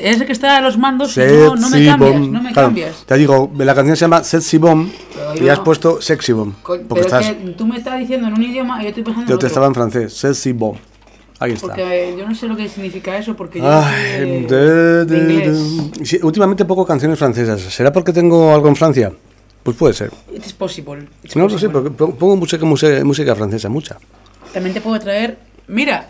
Eres 0.00 0.20
el 0.20 0.26
que 0.26 0.32
está 0.32 0.56
a 0.56 0.60
los 0.60 0.76
mandos, 0.78 1.16
y 1.16 1.20
no, 1.20 1.56
no 1.56 1.68
me 1.70 1.84
cambias, 1.84 1.98
Bomb. 2.12 2.32
no 2.32 2.42
me 2.42 2.52
Claro, 2.52 2.68
cambias. 2.68 3.04
Te 3.06 3.16
digo, 3.16 3.50
la 3.58 3.74
canción 3.74 3.96
se 3.96 4.00
llama 4.04 4.24
Sexy 4.24 4.58
Bomb 4.58 4.90
y 5.36 5.40
yo 5.44 5.52
has 5.52 5.58
no. 5.58 5.64
puesto 5.64 6.00
Sexy 6.02 6.32
Bomb. 6.32 6.54
Porque 6.64 6.84
Pero 6.88 7.00
estás. 7.02 7.26
es 7.26 7.32
que 7.36 7.48
tú 7.50 7.66
me 7.66 7.76
estás 7.76 7.98
diciendo 7.98 8.28
en 8.28 8.34
un 8.34 8.42
idioma 8.42 8.80
y 8.80 8.84
yo 8.84 8.88
estoy 8.90 9.02
pensando 9.04 9.22
en 9.26 9.28
Yo 9.28 9.38
te 9.38 9.46
otro. 9.46 9.48
estaba 9.48 9.66
en 9.66 9.74
francés. 9.74 10.12
Sexy 10.14 10.52
Bomb. 10.52 10.78
Ahí 11.38 11.52
está. 11.52 11.68
Porque 11.68 12.14
yo 12.18 12.28
no 12.28 12.34
sé 12.34 12.46
lo 12.48 12.56
que 12.56 12.68
significa 12.68 13.16
eso, 13.16 13.34
porque 13.34 13.60
yo 13.60 13.64
no 13.64 13.80
Ay, 13.82 14.44
de, 14.46 15.04
de- 15.06 15.24
de 15.50 16.04
Sí, 16.04 16.18
últimamente 16.22 16.64
poco 16.66 16.84
canciones 16.84 17.18
francesas. 17.18 17.60
¿Será 17.62 17.90
porque 17.92 18.12
tengo 18.12 18.52
algo 18.52 18.68
en 18.68 18.76
Francia? 18.76 19.10
Pues 19.62 19.76
puede 19.76 19.94
ser. 19.94 20.10
It's 20.34 20.52
possible. 20.52 21.06
it's 21.22 21.36
No 21.36 21.48
lo 21.48 21.58
sé, 21.58 21.68
porque 21.70 21.90
pongo 21.90 22.36
música, 22.36 22.64
música, 22.66 23.02
música 23.04 23.34
francesa, 23.34 23.68
mucha. 23.70 23.96
También 24.52 24.74
te 24.74 24.80
puedo 24.82 24.98
traer. 25.00 25.38
Mira, 25.68 26.08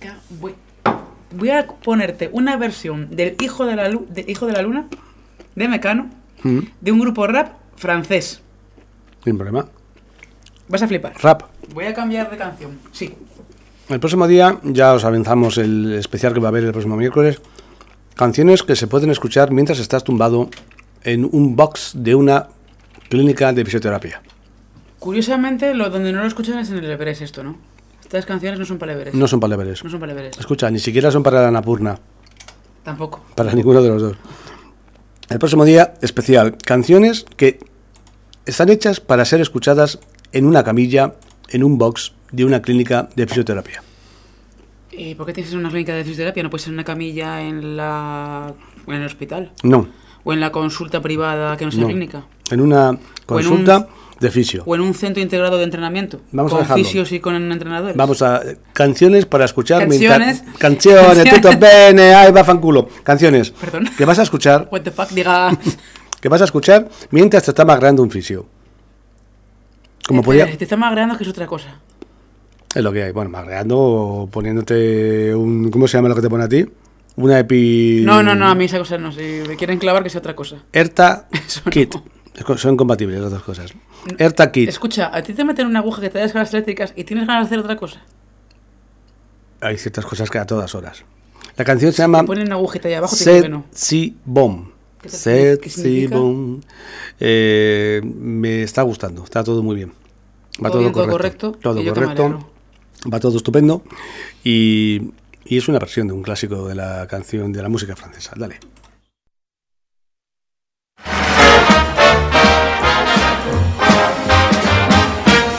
ca- 0.00 0.18
voy, 1.36 1.50
a 1.50 1.66
ponerte 1.66 2.28
una 2.32 2.56
versión 2.56 3.14
del 3.14 3.36
Hijo 3.40 3.66
de 3.66 3.76
la, 3.76 3.88
Lu- 3.88 4.06
del 4.10 4.28
Hijo 4.28 4.46
de 4.46 4.52
la 4.52 4.62
Luna 4.62 4.86
de 5.54 5.68
Mecano 5.68 6.10
Mm, 6.44 6.58
de 6.80 6.90
un 6.92 6.98
grupo 6.98 7.24
rap 7.28 7.52
francés. 7.76 8.42
Sin 9.22 9.36
problema. 9.38 9.68
Vas 10.66 10.82
a 10.82 10.88
flipar. 10.88 11.12
Rap. 11.22 11.42
Voy 11.72 11.84
a 11.84 11.94
cambiar 11.94 12.28
de 12.30 12.36
canción. 12.36 12.78
Sí. 12.90 13.14
El 13.88 14.00
próximo 14.00 14.26
día 14.26 14.58
ya 14.64 14.92
os 14.94 15.04
avanzamos 15.04 15.58
el 15.58 15.92
especial 15.94 16.34
que 16.34 16.40
va 16.40 16.48
a 16.48 16.50
haber 16.50 16.64
el 16.64 16.72
próximo 16.72 16.96
miércoles. 16.96 17.40
Canciones 18.16 18.62
que 18.64 18.74
se 18.74 18.88
pueden 18.88 19.10
escuchar 19.10 19.52
mientras 19.52 19.78
estás 19.78 20.02
tumbado 20.02 20.50
en 21.04 21.24
un 21.30 21.54
box 21.54 21.92
de 21.94 22.14
una 22.16 22.48
clínica 23.08 23.52
de 23.52 23.64
fisioterapia. 23.64 24.20
Curiosamente, 24.98 25.74
lo 25.74 25.90
donde 25.90 26.12
no 26.12 26.20
lo 26.22 26.26
escuchan 26.26 26.58
es 26.58 26.70
en 26.70 26.78
el 26.78 26.90
Everest 26.90 27.22
esto, 27.22 27.42
¿no? 27.44 27.56
Estas 28.02 28.26
canciones 28.26 28.58
no 28.58 28.64
son 28.64 28.78
para 28.78 28.92
Everest. 28.92 29.14
No 29.14 29.26
son 29.26 29.40
para 29.40 29.54
Everest. 29.54 29.84
No 29.84 29.90
son 29.90 30.00
para 30.00 30.12
Everest. 30.12 30.38
Escucha, 30.38 30.70
ni 30.70 30.78
siquiera 30.78 31.10
son 31.10 31.22
para 31.22 31.42
la 31.42 31.50
Napurna. 31.50 31.98
Tampoco. 32.82 33.20
Para 33.34 33.52
ninguno 33.52 33.82
de 33.82 33.88
los 33.88 34.02
dos. 34.02 34.16
El 35.28 35.38
próximo 35.38 35.64
día, 35.64 35.94
especial. 36.02 36.58
Canciones 36.58 37.24
que 37.36 37.58
están 38.44 38.68
hechas 38.68 39.00
para 39.00 39.24
ser 39.24 39.40
escuchadas 39.40 39.98
en 40.32 40.46
una 40.46 40.64
camilla, 40.64 41.14
en 41.48 41.64
un 41.64 41.78
box 41.78 42.12
de 42.32 42.44
una 42.44 42.60
clínica 42.60 43.08
de 43.14 43.26
fisioterapia. 43.26 43.82
¿Y 44.90 45.14
por 45.14 45.26
qué 45.26 45.32
tienes 45.32 45.48
que 45.48 45.52
ser 45.52 45.60
una 45.60 45.70
clínica 45.70 45.94
de 45.94 46.04
fisioterapia? 46.04 46.42
¿No 46.42 46.50
puede 46.50 46.64
ser 46.64 46.72
una 46.72 46.84
camilla 46.84 47.40
en 47.40 47.76
la 47.76 48.52
en 48.86 48.94
el 48.94 49.06
hospital? 49.06 49.52
No, 49.62 49.88
¿O 50.24 50.32
en 50.32 50.40
la 50.40 50.52
consulta 50.52 51.00
privada 51.00 51.56
que 51.56 51.64
no 51.64 51.72
sea 51.72 51.80
no. 51.80 51.88
clínica? 51.88 52.24
En 52.50 52.60
una 52.60 52.96
consulta 53.26 53.88
de 54.22 54.30
fisio. 54.30 54.62
¿O 54.64 54.74
en 54.74 54.80
un 54.80 54.94
centro 54.94 55.22
integrado 55.22 55.58
de 55.58 55.64
entrenamiento? 55.64 56.20
Vamos 56.30 56.52
a 56.52 56.56
con 56.56 56.62
dejarlo. 56.64 56.84
fisios 56.84 57.12
y 57.12 57.20
con 57.20 57.34
entrenadores. 57.52 57.96
Vamos 57.96 58.22
a 58.22 58.40
canciones 58.72 59.26
para 59.26 59.44
escuchar 59.44 59.80
Canciones. 59.86 60.42
mientras- 60.42 60.58
canciones, 60.58 61.24
tutto 61.34 61.50
bene, 61.58 62.14
ay 62.14 62.32
va 62.32 62.42
fanculo. 62.44 62.88
Canciones 63.02 63.50
Perdón. 63.50 63.88
que 63.98 64.04
vas 64.06 64.18
a 64.18 64.22
escuchar, 64.22 64.68
What 64.72 64.82
the 64.82 64.90
fuck, 64.90 65.10
diga. 65.10 65.50
que 66.20 66.28
vas 66.28 66.40
a 66.40 66.44
escuchar 66.44 66.88
mientras 67.10 67.42
te 67.44 67.50
está 67.50 67.64
magreando 67.64 68.02
un 68.02 68.10
fisio. 68.10 68.46
Como 70.06 70.20
Eh, 70.20 70.24
podía, 70.24 70.56
Te 70.56 70.64
está 70.64 70.76
magreando 70.76 71.16
que 71.16 71.24
es 71.24 71.30
otra 71.30 71.46
cosa. 71.46 71.78
es 72.74 72.82
lo 72.82 72.92
que 72.92 73.02
hay. 73.02 73.12
Bueno, 73.12 73.30
magreando 73.30 73.78
o 73.78 74.26
poniéndote 74.28 75.34
un 75.34 75.70
¿cómo 75.70 75.86
se 75.88 75.98
llama 75.98 76.08
lo 76.08 76.14
que 76.14 76.22
te 76.22 76.30
pone 76.30 76.44
a 76.44 76.48
ti? 76.48 76.66
Una 77.16 77.38
epi 77.40 78.02
No, 78.04 78.22
no, 78.22 78.34
no, 78.34 78.48
a 78.48 78.54
mí 78.54 78.64
esa 78.64 78.78
cosa 78.78 78.96
no. 78.98 79.12
Si 79.12 79.42
me 79.46 79.56
quieren 79.56 79.78
clavar, 79.78 80.02
que 80.02 80.08
sea 80.10 80.20
otra 80.20 80.34
cosa. 80.34 80.56
Erta 80.72 81.28
no. 81.66 82.04
Son 82.56 82.76
compatibles 82.76 83.20
las 83.20 83.30
dos 83.30 83.42
cosas. 83.42 83.72
Kit. 84.52 84.68
Escucha, 84.68 85.10
a 85.14 85.22
ti 85.22 85.32
te 85.34 85.44
meten 85.44 85.66
una 85.66 85.80
aguja 85.80 86.00
que 86.00 86.08
te 86.10 86.18
da 86.18 86.24
descargas 86.24 86.52
eléctricas 86.54 86.92
y 86.96 87.04
tienes 87.04 87.26
ganas 87.26 87.44
de 87.44 87.46
hacer 87.54 87.58
otra 87.58 87.76
cosa. 87.76 88.02
Hay 89.60 89.76
ciertas 89.78 90.04
cosas 90.06 90.30
que 90.30 90.38
a 90.38 90.46
todas 90.46 90.74
horas. 90.74 91.04
La 91.56 91.64
canción 91.64 91.92
se 91.92 92.02
llama 92.02 92.20
Te 92.20 92.26
ponen 92.26 92.46
una 92.46 92.54
agujita 92.56 92.88
ahí 92.88 92.94
abajo 92.94 93.14
que 93.16 93.48
no. 93.48 93.64
Sexy 93.70 94.16
Bomb. 94.24 94.68
¿Qué 95.00 95.08
te- 95.08 95.16
Sexy 95.16 95.60
qué 95.60 95.70
significa? 95.70 96.16
Bomb. 96.16 96.62
Eh, 97.20 98.00
me 98.04 98.62
está 98.62 98.82
gustando, 98.82 99.22
está 99.24 99.44
todo 99.44 99.62
muy 99.62 99.76
bien. 99.76 99.90
Va 99.90 100.68
Todo 100.68 100.72
todo, 100.72 100.78
bien, 100.80 100.92
todo 100.92 101.08
correcto. 101.10 101.46
correcto, 101.52 101.62
Todo 101.62 101.94
correcto. 101.94 102.48
Va 103.12 103.20
todo 103.20 103.36
estupendo. 103.36 103.82
Y, 104.42 105.10
y 105.44 105.58
es 105.58 105.68
una 105.68 105.78
versión 105.78 106.06
de 106.08 106.14
un 106.14 106.22
clásico 106.22 106.66
de 106.68 106.74
la 106.74 107.06
canción 107.08 107.52
de 107.52 107.62
la 107.62 107.68
música 107.68 107.94
francesa. 107.96 108.32
Dale. 108.36 108.58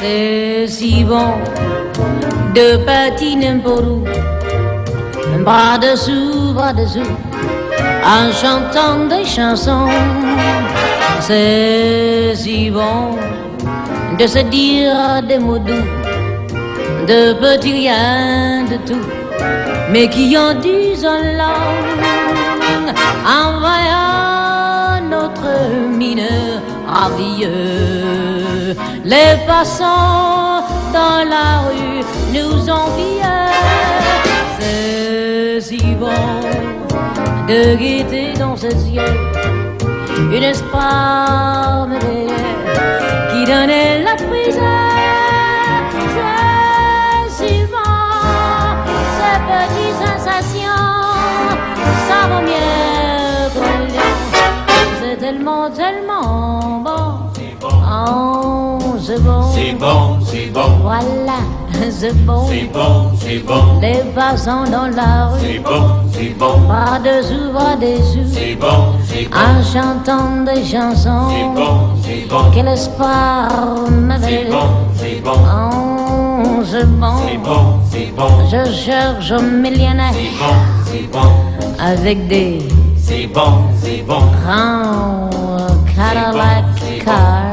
C'est 0.06 0.68
si 0.68 1.06
bon 1.06 1.36
de 2.54 2.76
patiner 2.86 3.54
pour 3.64 3.82
nous, 3.82 4.04
bras 5.46 5.78
dessous, 5.78 6.52
bras 6.54 6.74
dessous, 6.74 7.16
en 8.04 8.30
chantant 8.34 9.06
des 9.08 9.24
chansons. 9.24 9.88
C'est 11.22 12.36
si 12.36 12.70
bon 12.70 13.16
de 14.20 14.28
se 14.28 14.40
dire 14.40 15.24
des 15.26 15.40
mots 15.40 15.58
doux, 15.58 15.88
de 17.08 17.32
petits 17.40 17.72
riens 17.72 18.66
de 18.70 18.76
tout, 18.86 19.08
mais 19.90 20.10
qui 20.10 20.38
en 20.38 20.54
disent 20.56 21.06
langue 21.42 22.92
en 23.26 23.58
voyant 23.58 25.00
notre 25.10 25.98
mine 25.98 26.28
ravieuse. 26.90 28.03
Les 29.04 29.46
passants 29.46 30.64
dans 30.94 31.24
la 31.30 31.68
rue 31.68 32.04
nous 32.34 32.70
envient. 32.70 33.50
C'est 34.60 35.62
si 35.62 35.96
bon 35.96 36.10
de 37.48 37.76
guetter 37.76 38.34
dans 38.40 38.56
ses 38.56 38.76
yeux 38.90 39.02
une 40.18 40.30
merveilleuse 40.30 40.64
qui 43.32 43.46
donnait 43.46 44.04
la 44.04 44.16
prise. 44.16 44.60
C'est 46.16 47.48
si 47.48 47.66
bon, 47.66 47.94
ces 49.18 49.40
petites 49.50 50.00
sensations, 50.08 50.92
ça 52.08 52.20
vaut 52.30 52.42
mieux. 52.42 53.50
C'est 55.02 55.18
tellement, 55.18 55.70
tellement 55.70 56.80
bon. 56.80 57.23
Oh, 58.06 58.80
c'est 59.00 59.22
bon. 59.24 59.42
C'est 59.54 59.74
bon, 59.74 60.18
c'est 60.26 60.52
bon, 60.54 60.70
Voilà, 60.82 61.40
c'est 61.92 62.14
bon. 62.26 62.46
c'est 62.50 62.70
bon, 62.74 63.12
c'est 63.20 63.40
bon, 63.46 63.80
Les 63.82 64.00
passants 64.16 64.64
dans 64.66 64.88
la 64.96 65.30
c'est 65.40 65.54
rue, 65.54 65.60
bon, 65.60 65.86
c'est 66.12 66.38
bon, 66.38 66.58
bras 66.68 67.00
dessous, 67.00 67.52
bras 67.54 67.76
dessous, 67.76 68.28
c'est 68.32 68.56
bon, 68.56 68.94
c'est 69.06 69.30
bon, 69.30 69.38
en 69.38 69.64
chantant 69.64 70.44
des 70.46 70.64
c'est 70.64 70.78
chansons. 70.78 71.28
bon, 71.56 71.78
c'est 72.04 72.28
bon, 72.30 72.52
Quel 72.54 72.68
espoir 72.68 73.48
c'est 73.86 73.92
m'avait 73.92 74.46
bon, 74.50 74.68
c'est 74.96 75.24
bon, 75.24 75.32
Oh, 75.46 76.62
c'est 76.66 76.86
bon. 76.86 77.16
c'est 77.28 77.38
bon, 77.38 77.62
c'est 77.92 78.12
bon, 78.16 78.30
Je 78.52 78.72
cherche 78.72 79.32
un 79.32 79.42
millionnaire 79.42 80.14
c'est 80.14 80.38
bon, 80.40 80.56
c'est 80.86 81.12
bon, 81.12 81.30
avec 81.80 82.28
des 82.28 82.60
c'est 82.98 83.28
bon, 83.28 83.64
c'est 83.82 84.04
bon, 84.08 84.20
grands 84.46 85.30
Cadillac 85.96 86.64
cars, 87.06 87.53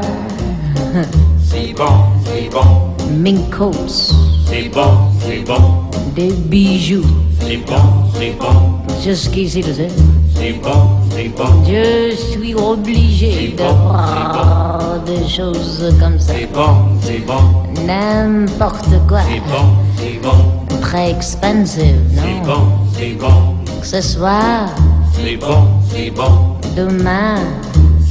bon, 1.81 1.93
c'est 2.25 2.49
bon, 2.51 2.93
mink 3.17 3.49
coats, 3.49 4.13
c'est 4.45 4.69
bon, 4.69 5.09
c'est 5.19 5.43
bon, 5.45 5.83
des 6.15 6.31
bijoux. 6.31 7.05
c'est 7.39 7.57
bon, 7.57 7.75
c'est 8.13 8.37
bon, 8.39 8.77
Jusqu'ici, 9.03 9.61
tu 9.63 9.73
sais, 9.73 9.87
c'est 10.35 10.53
bon, 10.61 10.89
c'est 11.09 11.29
bon, 11.29 11.63
je 11.65 12.15
suis 12.15 12.53
obligé 12.53 13.55
de 13.57 13.63
voir 13.63 14.99
des 15.05 15.27
choses 15.27 15.91
comme 15.99 16.19
ça. 16.19 16.33
c'est 16.37 16.53
bon, 16.53 16.75
c'est 17.01 17.25
bon, 17.25 17.85
N'importe 17.87 18.89
quoi, 19.07 19.21
c'est 19.27 19.39
bon, 19.39 19.65
c'est 19.97 20.21
bon, 20.21 20.77
très 20.81 21.09
expensive, 21.11 21.99
c'est 22.13 22.21
non? 22.21 22.45
bon, 22.45 22.61
c'est 22.93 23.17
bon, 23.19 23.55
Ce 23.81 24.01
soir, 24.01 24.69
c'est 25.13 25.35
bon, 25.37 25.65
c'est 25.91 26.11
bon, 26.11 26.57
demain, 26.77 27.37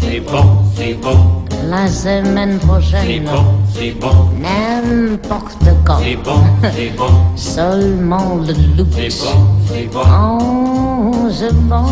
c'est 0.00 0.20
bon, 0.20 0.44
c'est 0.76 0.94
bon, 1.00 1.39
la 1.70 1.86
semaine 1.88 2.58
c'est 2.60 2.66
prochaine, 2.66 3.24
bon, 3.24 3.44
c'est 3.72 3.92
bon, 4.00 4.28
n'importe 4.42 5.64
quand. 5.84 5.98
c'est 6.02 6.16
bon, 6.16 6.40
c'est 6.74 6.96
bon, 6.96 7.12
Seulement 7.36 8.40
le 8.46 8.54
c'est 8.90 9.08
bon, 9.08 9.46
c'est 9.68 9.86
bon, 9.92 10.00
Oh, 10.10 11.28
c'est 11.30 11.48
c'est 11.48 11.54
bon, 11.54 11.84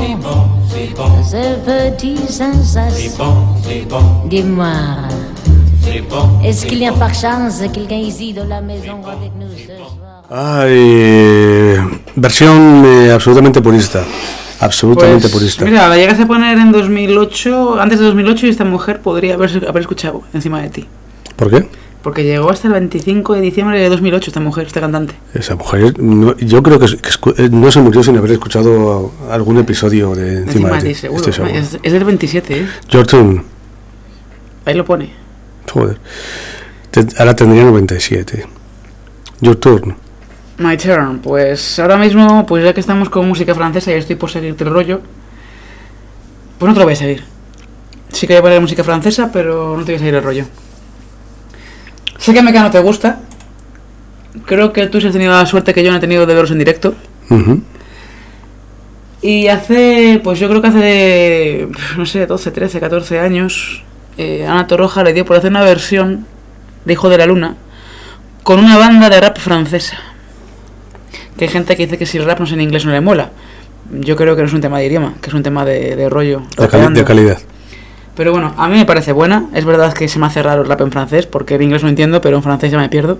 c'est 0.69 0.95
bon, 0.97 1.05
c'est 1.23 3.19
c'est 3.63 3.89
bon, 3.89 4.03
Dis-moi, 4.29 4.73
c'est 5.83 6.01
bon. 6.09 6.41
est-ce 6.45 6.67
qu'il 6.67 6.79
y 6.79 6.87
a 6.87 6.93
par 6.93 7.15
chance 7.15 7.61
quelqu'un 7.73 7.97
ici 7.97 8.33
de 8.33 8.43
la 8.43 8.61
maison 8.61 8.99
avec 9.07 9.33
nous 9.39 9.49
ce 9.57 9.77
soir? 9.77 9.95
Ay, 10.31 11.79
versión 12.17 12.85
eh, 12.85 13.11
absolutamente 13.13 13.63
purista. 13.63 14.05
Absolutamente 14.61 15.29
Pues, 15.29 15.33
purista. 15.33 15.65
Mira, 15.65 15.89
la 15.89 15.97
llegas 15.97 16.19
a 16.21 16.27
poner 16.27 16.59
en 16.59 16.73
2008, 16.73 17.81
antes 17.81 17.99
de 17.99 18.05
2008, 18.07 18.47
y 18.47 18.51
esta 18.51 18.65
mujer 18.65 19.01
podría 19.01 19.35
haber, 19.35 19.67
haber 19.69 19.81
escuchado 19.83 20.23
encima 20.35 20.61
de 20.63 20.69
ti. 20.71 20.87
¿Por 21.37 21.51
qué? 21.51 21.69
Porque 22.03 22.25
llegó 22.25 22.51
hasta 22.51 22.69
el 22.69 22.75
25 22.75 23.35
de 23.35 23.41
diciembre 23.41 23.79
de 23.81 23.89
2008 23.89 24.31
esta 24.31 24.41
mujer, 24.41 24.67
esta 24.67 24.81
cantante. 24.81 25.15
Esa 25.35 25.57
mujer, 25.57 25.99
no- 26.01 26.37
yo 26.39 26.63
creo 26.63 26.79
que, 26.79 26.87
eh, 26.87 27.49
no 27.51 27.71
se 27.71 27.81
murió 27.81 28.03
sin 28.03 28.17
haber 28.17 28.33
escuchado 28.33 29.13
algún 29.31 29.59
episodio 29.59 30.15
de 30.15 30.39
encima, 30.39 30.69
Encima 30.71 30.77
de 30.83 30.89
ti. 30.89 30.95
seguro. 30.95 31.25
Seguro. 31.33 31.53
Es, 31.55 31.79
es 31.83 31.93
del 31.93 32.05
27, 32.05 32.61
¿eh? 32.61 32.67
Your 32.91 33.07
turn. 33.07 33.45
Ahí 34.65 34.75
lo 34.75 34.85
pone. 34.85 35.11
Joder. 35.73 35.99
Te- 36.91 37.07
ahora 37.19 37.35
tendría 37.37 37.65
97. 37.65 38.47
Your 39.41 39.57
turn. 39.57 39.97
My 40.59 40.77
turn. 40.77 41.21
Pues 41.21 41.79
ahora 41.79 41.97
mismo, 41.97 42.45
pues 42.47 42.65
ya 42.65 42.75
que 42.75 42.81
estamos 42.81 43.09
con 43.09 43.27
música 43.27 43.55
francesa 43.55 43.93
y 43.93 43.95
estoy 43.95 44.17
por 44.17 44.31
seguirte 44.31 44.65
el 44.65 44.71
rollo, 44.71 45.01
pues 46.59 46.69
no 46.69 46.75
te 46.75 46.81
lo 46.81 46.87
voy 46.87 46.95
a 46.95 46.97
seguir. 46.97 47.25
Sí 48.13 48.27
que 48.27 48.35
voy 48.35 48.39
a 48.39 48.43
poner 48.43 48.61
música 48.61 48.83
francesa, 48.83 49.31
pero 49.33 49.77
no 49.77 49.85
te 49.85 49.93
voy 49.93 49.97
a 49.97 49.99
seguir 49.99 50.15
el 50.15 50.23
rollo. 50.23 50.45
Sé 52.19 52.35
que 52.35 52.43
Mecano 52.43 52.71
te 52.71 52.81
gusta. 52.81 53.21
Creo 54.45 54.73
que 54.73 54.87
tú 54.89 55.01
sí 55.01 55.07
has 55.07 55.13
tenido 55.13 55.33
la 55.33 55.47
suerte 55.47 55.73
que 55.73 55.83
yo 55.83 55.91
no 55.91 55.99
he 55.99 56.01
tenido 56.01 56.27
de 56.27 56.35
verlos 56.35 56.51
en 56.51 56.59
directo. 56.59 56.95
Y 59.21 59.49
hace, 59.49 60.21
pues 60.23 60.39
yo 60.39 60.49
creo 60.49 60.63
que 60.63 60.69
hace, 60.69 61.69
no 61.97 62.07
sé, 62.07 62.27
12, 62.27 62.51
13, 62.51 62.81
14 62.81 63.19
años, 63.21 63.83
eh, 64.17 64.47
Ana 64.47 64.67
Torroja 64.67 65.03
le 65.03 65.13
dio 65.13 65.25
por 65.25 65.37
hacer 65.37 65.51
una 65.51 65.63
versión 65.63 66.27
de 66.85 66.93
Hijo 66.93 67.09
de 67.09 67.19
la 67.19 67.27
Luna 67.27 67.57
con 68.43 68.61
una 68.61 68.79
banda 68.79 69.11
de 69.11 69.21
rap 69.21 69.39
francesa. 69.39 69.99
Que 71.39 71.45
hay 71.45 71.51
gente 71.51 71.77
que 71.77 71.85
dice 71.87 71.97
que 71.97 72.05
si 72.07 72.19
el 72.19 72.25
rap 72.27 72.39
no 72.41 72.45
es 72.45 72.53
en 72.53 72.61
inglés 72.61 72.85
no 72.85 72.93
le 72.93 73.01
mola. 73.01 73.31
Yo 73.93 74.17
creo 74.17 74.37
que 74.37 74.43
no 74.43 74.49
es 74.49 74.53
un 74.55 74.61
tema 74.61 74.79
de 74.81 74.87
idioma, 74.87 75.15
que 75.23 75.31
es 75.31 75.35
un 75.35 75.43
tema 75.43 75.65
de, 75.65 75.97
de 75.97 76.09
rollo. 76.11 76.41
De, 76.41 76.57
cali- 76.57 76.67
rapeando. 76.73 77.01
de 77.01 77.07
calidad. 77.07 77.39
Pero 78.15 78.33
bueno, 78.33 78.53
a 78.59 78.69
mí 78.69 78.77
me 78.77 78.85
parece 78.85 79.13
buena. 79.13 79.47
Es 79.55 79.65
verdad 79.65 79.93
que 79.95 80.09
se 80.09 80.19
me 80.19 80.27
hace 80.27 80.43
raro 80.43 80.63
el 80.63 80.69
rap 80.69 80.81
en 80.83 80.91
francés, 80.93 81.25
porque 81.27 81.55
en 81.55 81.63
inglés 81.63 81.83
no 81.85 81.89
entiendo, 81.89 82.21
pero 82.21 82.37
en 82.37 82.43
francés 82.43 82.71
ya 82.73 82.77
me 82.79 82.89
pierdo. 82.89 83.19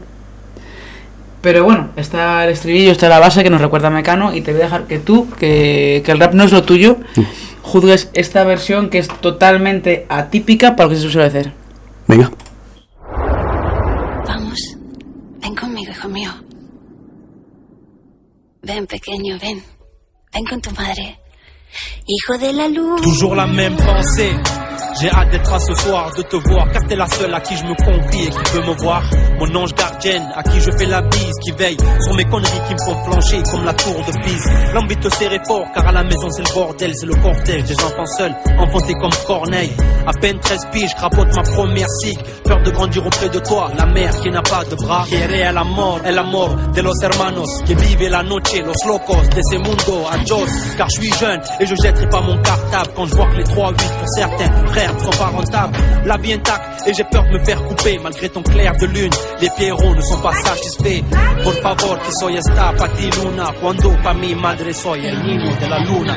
Pero 1.41 1.63
bueno, 1.63 1.91
está 1.95 2.45
el 2.45 2.51
estribillo, 2.51 2.91
está 2.91 3.09
la 3.09 3.21
base 3.21 3.45
que 3.45 3.49
nos 3.51 3.61
recuerda 3.61 3.87
a 3.87 3.91
Mecano 3.93 4.35
y 4.35 4.41
te 4.41 4.51
voy 4.51 4.61
a 4.63 4.65
dejar 4.65 4.83
que 4.89 4.99
tú, 4.99 5.31
que, 5.39 6.03
que 6.05 6.11
el 6.11 6.19
rap 6.19 6.35
no 6.35 6.43
es 6.43 6.51
lo 6.51 6.65
tuyo, 6.65 6.97
juzgues 7.63 8.11
esta 8.13 8.43
versión 8.43 8.91
que 8.91 8.99
es 8.99 9.07
totalmente 9.07 10.05
atípica 10.09 10.75
para 10.75 10.89
lo 10.89 10.95
que 10.97 11.01
se 11.01 11.09
suele 11.09 11.29
hacer. 11.29 11.53
Venga. 12.09 12.33
Vamos, 14.27 14.77
ven 15.41 15.55
conmigo, 15.55 15.93
hijo 15.93 16.09
mío. 16.09 16.31
Ven, 18.63 18.87
pequeño, 18.87 19.39
ven. 19.41 19.63
Ven 20.33 20.45
con 20.45 20.61
tu 20.61 20.71
madre. 20.73 21.19
Hijo 22.07 22.39
de 22.39 22.53
la 22.53 22.69
luz. 22.69 23.01
Toujours 23.03 23.35
la 23.35 23.47
même 23.47 23.77
pensée. 23.77 24.33
J'ai 25.01 25.11
hâte 25.11 25.31
d'être 25.31 25.53
à 25.53 25.61
ce 25.61 25.75
soir, 25.75 26.11
de 26.17 26.23
te 26.23 26.37
voir, 26.49 26.69
car 26.73 26.83
t'es 26.89 26.97
la 26.97 27.07
seule 27.07 27.33
à 27.33 27.41
qui 27.41 27.57
je 27.57 27.63
me 27.63 27.75
confie 27.75 28.25
et 28.25 28.31
qui 28.31 28.53
peut 28.53 28.67
me 28.67 28.75
voir. 28.83 29.03
Mon 29.39 29.55
ange 29.55 29.73
gardienne, 29.73 30.27
à 30.35 30.43
qui 30.43 30.61
je 30.61 30.73
fais 30.77 30.87
la 30.87 31.03
bise, 31.03 31.35
qui 31.41 31.53
veille 31.53 31.77
sur 32.01 32.15
mes 32.15 32.25
conneries 32.25 32.61
qui 32.67 32.75
me 32.75 32.79
font 32.85 33.05
flancher 33.05 33.43
comme 33.49 33.65
la 33.65 33.75
tour 33.75 33.95
de 33.95 34.13
Pise. 34.25 34.51
L'envie 34.75 34.97
te 34.97 35.09
serrer 35.15 35.39
fort, 35.47 35.67
car 35.73 35.87
à 35.87 35.93
la 35.93 36.03
maison 36.03 36.29
c'est 36.31 36.43
le 36.43 36.53
bordel, 36.53 36.93
c'est 36.97 37.07
le 37.07 37.15
cortège 37.15 37.63
des 37.63 37.77
enfants 37.77 38.07
seuls, 38.17 38.35
enfantés 38.59 38.95
comme 38.95 39.13
Corneille. 39.25 39.77
À 40.05 40.13
peine 40.21 40.41
13 40.41 40.59
piges, 40.73 40.95
crapote 40.97 41.33
ma 41.33 41.43
première 41.43 41.89
cigue. 42.01 42.19
Peur 42.45 42.61
de 42.63 42.71
grandir 42.71 43.07
auprès 43.07 43.29
de 43.29 43.39
toi, 43.39 43.71
la 43.79 43.87
mère 43.87 44.19
qui 44.21 44.31
n'a 44.31 44.43
pas 44.43 44.65
de 44.65 44.75
bras. 44.75 45.05
Quiere 45.09 45.43
el 45.43 45.59
amor, 45.59 46.01
el 46.05 46.19
amor 46.19 46.73
de 46.73 46.83
los 46.83 47.01
hermanos, 47.03 47.63
que 47.65 47.75
vive 47.75 48.09
la 48.09 48.25
noche, 48.25 48.63
los 48.65 48.85
locos 48.85 49.29
de 49.31 49.41
ese 49.41 49.59
mundo, 49.59 50.09
adios. 50.11 50.49
Car 50.77 50.89
je 50.89 51.01
suis 51.01 51.13
jeune 51.13 51.41
et 51.61 51.67
je 51.67 51.75
jetterai 51.77 52.09
pas 52.09 52.21
mon 52.21 52.41
cartable 52.43 52.91
quand 52.97 53.07
je 53.07 53.15
vois 53.15 53.27
que 53.27 53.37
les 53.37 53.45
3-8 53.45 53.75
pour 53.75 54.09
certains 54.09 54.67
frères 54.67 54.88
pas. 55.51 55.71
La 56.05 56.17
vie 56.17 56.33
intacte 56.33 56.87
et 56.87 56.95
j'ai 56.95 57.05
peur 57.05 57.25
de 57.25 57.39
me 57.39 57.45
faire 57.45 57.63
couper 57.65 57.99
malgré 58.03 58.29
ton 58.29 58.43
clair 58.43 58.73
de 58.77 58.87
lune. 58.87 59.13
Les 59.41 59.51
pierrots 59.57 59.95
ne 59.95 60.01
sont 60.01 60.21
pas 60.21 60.33
satisfaits. 60.33 61.03
Por 61.43 61.55
favor, 61.55 61.99
que 61.99 62.13
soy 62.21 62.37
esta 62.37 62.73
pa 62.77 62.89
ti 62.89 63.11
luna, 63.11 63.53
cuando 63.61 63.91
pa 64.03 64.15
mi 64.15 64.35
madre 64.35 64.73
soy 64.73 65.07
el 65.07 65.23
niño 65.23 65.51
de 65.61 65.67
la 65.69 65.79
luna. 65.81 66.17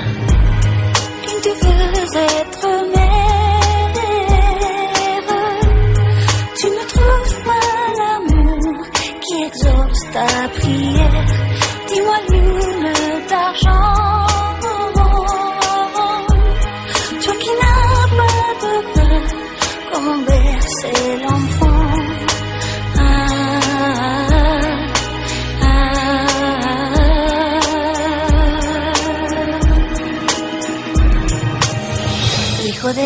Tu 1.43 1.49
veux 1.49 2.17
être 2.17 2.67
mère. 2.93 3.31
Tu 6.59 6.67
ne 6.67 6.83
trouves 6.93 7.43
pas 7.43 7.67
l'amour 7.99 8.85
qui 9.25 9.43
exauce 9.43 10.03
ta 10.13 10.49
prière. 10.59 11.25
Dis-moi 11.87 12.17
lune 12.29 12.93
d'argent. 13.29 14.30
Je 32.93 32.97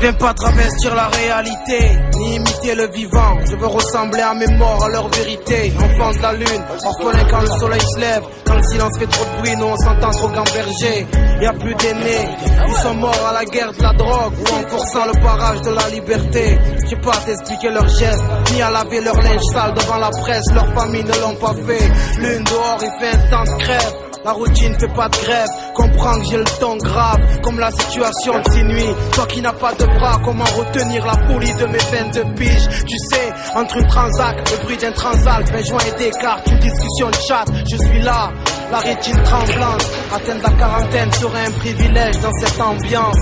viens 0.00 0.12
pas 0.14 0.34
travestir 0.34 0.94
la 0.96 1.06
réalité, 1.06 1.98
ni 2.22 2.36
imiter 2.36 2.74
le 2.74 2.88
vivant. 2.88 3.38
Je 3.50 3.56
veux 3.56 3.66
ressembler 3.66 4.20
à 4.20 4.34
mes 4.34 4.46
morts, 4.56 4.84
à 4.84 4.88
leur 4.88 5.08
vérité. 5.08 5.72
Enfant 5.78 6.10
de 6.12 6.22
la 6.22 6.32
lune, 6.32 6.62
orphelin 6.84 7.24
quand 7.30 7.40
le 7.40 7.46
soleil 7.58 7.80
se 7.80 8.00
lève. 8.00 8.22
Quand 8.46 8.54
le 8.54 8.62
silence 8.62 8.98
fait 8.98 9.06
trop 9.06 9.24
de 9.24 9.40
bruit, 9.40 9.56
nous 9.56 9.66
on 9.66 9.76
s'entend 9.76 10.10
trop 10.10 10.28
gamberger. 10.28 11.06
Y 11.40 11.46
a 11.46 11.52
plus 11.52 11.74
d'aînés, 11.74 12.28
ils 12.68 12.74
sont 12.74 12.94
morts 12.94 13.26
à 13.28 13.32
la 13.32 13.44
guerre 13.44 13.72
de 13.72 13.82
la 13.82 13.92
drogue 13.92 14.32
ou 14.38 14.54
en 14.54 14.68
forçant 14.68 15.06
le 15.06 15.22
barrage 15.22 15.60
de 15.62 15.70
la 15.70 15.88
liberté. 15.88 16.58
J'ai 16.88 16.96
pas 16.96 17.12
à 17.12 17.20
t'expliquer 17.26 17.70
leurs 17.70 17.88
gestes, 17.88 18.24
ni 18.52 18.62
à 18.62 18.70
laver 18.70 19.00
leur 19.00 19.16
linge 19.16 19.42
sale 19.52 19.74
devant 19.74 19.98
la 19.98 20.10
presse. 20.10 20.44
Leurs 20.54 20.72
familles 20.74 21.04
ne 21.04 21.20
l'ont 21.20 21.36
pas 21.36 21.54
fait. 21.66 22.20
Lune 22.20 22.44
dehors, 22.44 22.78
il 22.82 23.00
fait 23.00 23.16
un 23.16 23.30
temps 23.30 23.44
de 23.44 23.62
crève. 23.62 24.11
La 24.24 24.32
routine 24.32 24.78
fait 24.78 24.94
pas 24.94 25.08
de 25.08 25.16
grève, 25.16 25.48
comprends 25.74 26.20
que 26.20 26.26
j'ai 26.30 26.36
le 26.36 26.44
temps 26.60 26.76
grave, 26.76 27.40
comme 27.42 27.58
la 27.58 27.72
situation 27.72 28.38
de 28.38 28.52
ces 28.52 28.62
nuits. 28.62 28.94
Toi 29.14 29.26
qui 29.26 29.42
n'as 29.42 29.52
pas 29.52 29.72
de 29.74 29.84
bras, 29.84 30.20
comment 30.24 30.44
retenir 30.44 31.04
la 31.04 31.14
folie 31.26 31.52
de 31.54 31.66
mes 31.66 31.78
veines 31.78 32.10
de 32.12 32.22
pige? 32.36 32.68
Tu 32.86 32.96
sais, 33.10 33.32
entre 33.56 33.78
une 33.78 33.86
transac, 33.88 34.50
le 34.50 34.64
bruit 34.64 34.76
d'un 34.76 34.92
transalp, 34.92 35.48
un 35.52 35.62
joint 35.64 35.80
et 35.88 35.98
des 35.98 36.10
cartes, 36.10 36.48
une 36.48 36.58
discussion 36.58 37.10
de 37.10 37.16
chat, 37.16 37.44
je 37.68 37.76
suis 37.76 38.02
là, 38.02 38.30
la 38.70 38.78
rétine 38.78 39.22
tremblante. 39.24 39.90
Atteindre 40.14 40.42
la 40.44 40.50
quarantaine 40.50 41.12
serait 41.12 41.46
un 41.46 41.52
privilège 41.52 42.20
dans 42.20 42.32
cette 42.32 42.60
ambiance. 42.60 43.16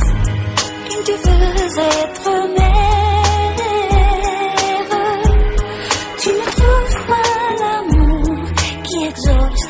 Tu 1.07 1.13
veux 1.13 1.79
être 1.79 2.59
mère. 2.59 3.20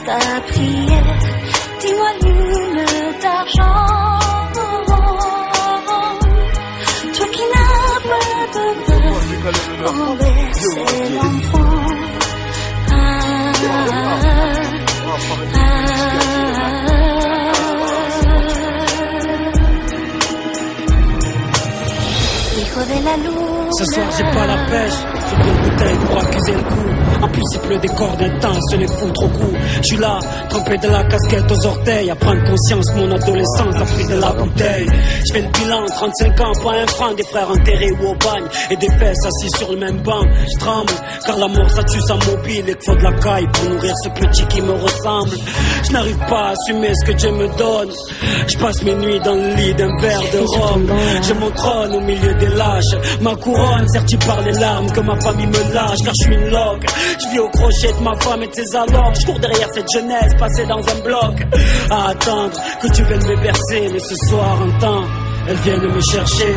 Ta 0.07 0.18
prière. 0.48 1.18
Dis-moi 1.80 2.11
lune 2.22 2.84
d'argent. 3.22 4.11
Toi 7.16 7.26
qui 7.34 7.44
n'as 7.53 7.98
pas 8.11 8.40
de 8.55 8.66
peur, 8.86 10.16
bercer 10.16 11.09
l'enfant. 11.14 11.74
Ah, 12.92 13.53
hijo 16.01 16.19
la. 22.84 23.70
Ce 23.78 23.84
soir 23.84 24.06
j'ai 24.16 24.24
pas 24.24 24.46
la 24.46 24.56
pêche, 24.56 24.94
j'ai 25.30 25.36
pris 25.36 25.48
une 25.48 25.70
bouteille 25.70 25.98
pour 26.06 26.18
accuser 26.18 26.52
le 26.52 26.62
coup. 26.62 26.90
En 27.22 27.28
plus 27.28 27.42
il 27.52 27.60
pleut 27.60 27.78
des 27.78 27.88
cordes 27.88 28.22
intenses, 28.22 28.64
je 28.72 28.76
les 28.78 28.88
fous 28.88 29.10
trop 29.12 29.28
coup. 29.28 29.52
Je 29.76 29.82
suis 29.82 29.96
là, 29.96 30.18
trempé 30.48 30.78
de 30.78 30.88
la 30.88 31.04
casquette 31.04 31.50
aux 31.52 31.66
orteils, 31.66 32.10
à 32.10 32.16
prendre 32.16 32.42
conscience 32.44 32.86
mon 32.94 33.10
adolescence 33.10 33.76
a 33.76 33.84
pris 33.84 34.06
de 34.06 34.20
la 34.20 34.32
bouteille. 34.32 34.88
Je 35.26 35.32
fais 35.32 35.42
le 35.42 35.48
bilan, 35.48 35.84
35 35.86 36.40
ans, 36.40 36.52
pas 36.62 36.72
un 36.72 36.86
franc, 36.86 37.12
des 37.14 37.24
frères 37.24 37.50
enterrés 37.50 37.90
ou 37.92 38.06
au 38.08 38.14
bagne, 38.14 38.44
et 38.70 38.76
des 38.76 38.88
fesses 38.98 39.26
assis 39.26 39.50
sur 39.58 39.70
le 39.72 39.78
même 39.78 39.98
banc. 40.02 40.22
Je 40.22 40.58
tremble, 40.58 40.92
car 41.26 41.38
la 41.38 41.48
mort 41.48 41.70
ça 41.70 41.82
tue 41.84 42.00
sa 42.00 42.14
mobile 42.14 42.68
et 42.68 42.76
faut 42.84 42.96
de 42.96 43.02
la 43.02 43.12
caille 43.12 43.46
pour 43.52 43.70
nourrir 43.70 43.94
ce 44.02 44.08
petit 44.08 44.46
qui 44.46 44.62
me 44.62 44.72
ressemble. 44.72 45.36
Je 45.86 45.92
n'arrive 45.92 46.18
pas 46.28 46.48
à 46.48 46.52
assumer 46.52 46.92
ce 46.94 47.10
que 47.10 47.16
Dieu 47.16 47.30
me 47.32 47.48
donne. 47.56 47.90
Je 48.48 48.58
passe 48.58 48.82
mes 48.82 48.94
nuits 48.94 49.20
dans 49.20 49.34
le 49.34 49.54
lit 49.54 49.74
d'un 49.74 49.96
verre 50.00 50.22
de 50.32 50.38
rhum. 50.38 50.86
J'ai 51.22 51.34
mon 51.34 51.50
trône 51.50 51.94
au 51.94 52.00
milieu 52.00 52.34
des 52.34 52.48
Ma 53.20 53.34
couronne 53.36 53.88
sertie 53.88 54.16
par 54.16 54.40
les 54.42 54.52
larmes 54.52 54.90
que 54.90 55.00
ma 55.00 55.20
famille 55.20 55.46
me 55.46 55.74
lâche 55.74 55.98
car 56.04 56.14
je 56.18 56.24
suis 56.24 56.34
une 56.34 56.48
loque. 56.50 56.86
Je 57.22 57.28
vis 57.30 57.38
au 57.38 57.48
crochet 57.48 57.92
de 57.92 58.02
ma 58.02 58.16
femme 58.16 58.42
et 58.42 58.48
de 58.48 58.54
ses 58.54 58.76
allocs. 58.76 59.16
Je 59.20 59.26
cours 59.26 59.38
derrière 59.38 59.68
cette 59.74 59.90
jeunesse 59.92 60.34
passée 60.38 60.66
dans 60.66 60.78
un 60.80 61.00
bloc. 61.04 61.46
À 61.90 62.08
attendre 62.10 62.60
que 62.80 62.88
tu 62.88 63.02
viennes 63.04 63.26
me 63.26 63.42
bercer. 63.42 63.88
Mais 63.92 63.98
ce 63.98 64.14
soir, 64.28 64.58
un 64.62 64.78
temps, 64.78 65.04
elles 65.48 65.56
viennent 65.56 65.92
me 65.92 66.00
chercher. 66.00 66.54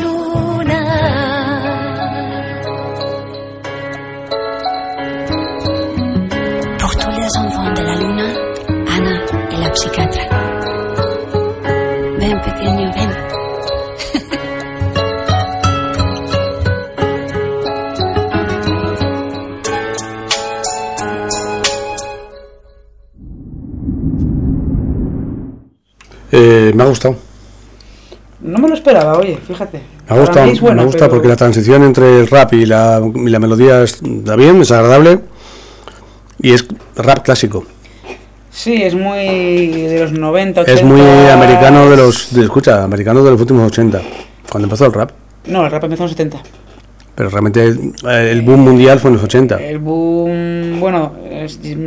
Luna. 0.00 0.80
Pour 6.78 6.92
tous 6.96 7.10
les 7.10 7.30
de 7.76 7.82
la 7.82 7.94
luna, 8.02 8.28
Ana 8.96 9.14
est 9.52 9.60
la 9.62 9.70
psychiatre. 9.70 10.20
Ven, 12.18 12.40
pequeño, 12.40 12.90
ven. 12.96 13.10
Eh, 26.32 26.72
me 26.74 26.82
ha 26.84 26.86
gustado. 26.86 27.29
Esperaba, 28.80 29.18
oye, 29.18 29.38
fíjate. 29.46 29.82
Me 30.08 30.52
es 30.52 30.60
bueno, 30.60 30.84
me 30.86 30.90
pero- 30.90 31.10
porque 31.10 31.28
la 31.28 31.36
transición 31.36 31.82
entre 31.82 32.20
el 32.20 32.26
rap 32.28 32.54
y 32.54 32.64
la, 32.64 33.00
y 33.14 33.28
la 33.28 33.38
melodía 33.38 33.82
está 33.82 34.36
bien, 34.36 34.62
es 34.62 34.70
agradable. 34.72 35.20
Y 36.40 36.52
es 36.52 36.64
rap 36.96 37.22
clásico. 37.22 37.64
Sí, 38.50 38.82
es 38.82 38.94
muy 38.94 39.66
de 39.68 40.00
los 40.00 40.12
90, 40.12 40.62
80. 40.62 40.80
Es 40.80 40.84
muy 40.86 41.00
americano 41.30 41.90
de 41.90 41.96
los. 41.98 42.34
de- 42.34 42.42
escucha, 42.44 42.82
americano 42.82 43.22
de 43.22 43.30
los 43.32 43.40
últimos 43.40 43.70
80. 43.70 44.00
Cuando 44.50 44.64
empezó 44.66 44.86
el 44.86 44.92
rap. 44.94 45.10
No, 45.46 45.66
el 45.66 45.70
rap 45.70 45.84
empezó 45.84 46.04
en 46.04 46.08
los 46.08 46.12
70. 46.16 46.38
Pero 47.14 47.28
realmente 47.28 47.62
el, 47.64 47.92
el 48.08 48.42
boom 48.42 48.60
mundial 48.60 48.98
fue 48.98 49.10
en 49.10 49.14
los 49.16 49.24
80. 49.24 49.56
El 49.56 49.78
boom. 49.78 50.80
Bueno, 50.80 51.12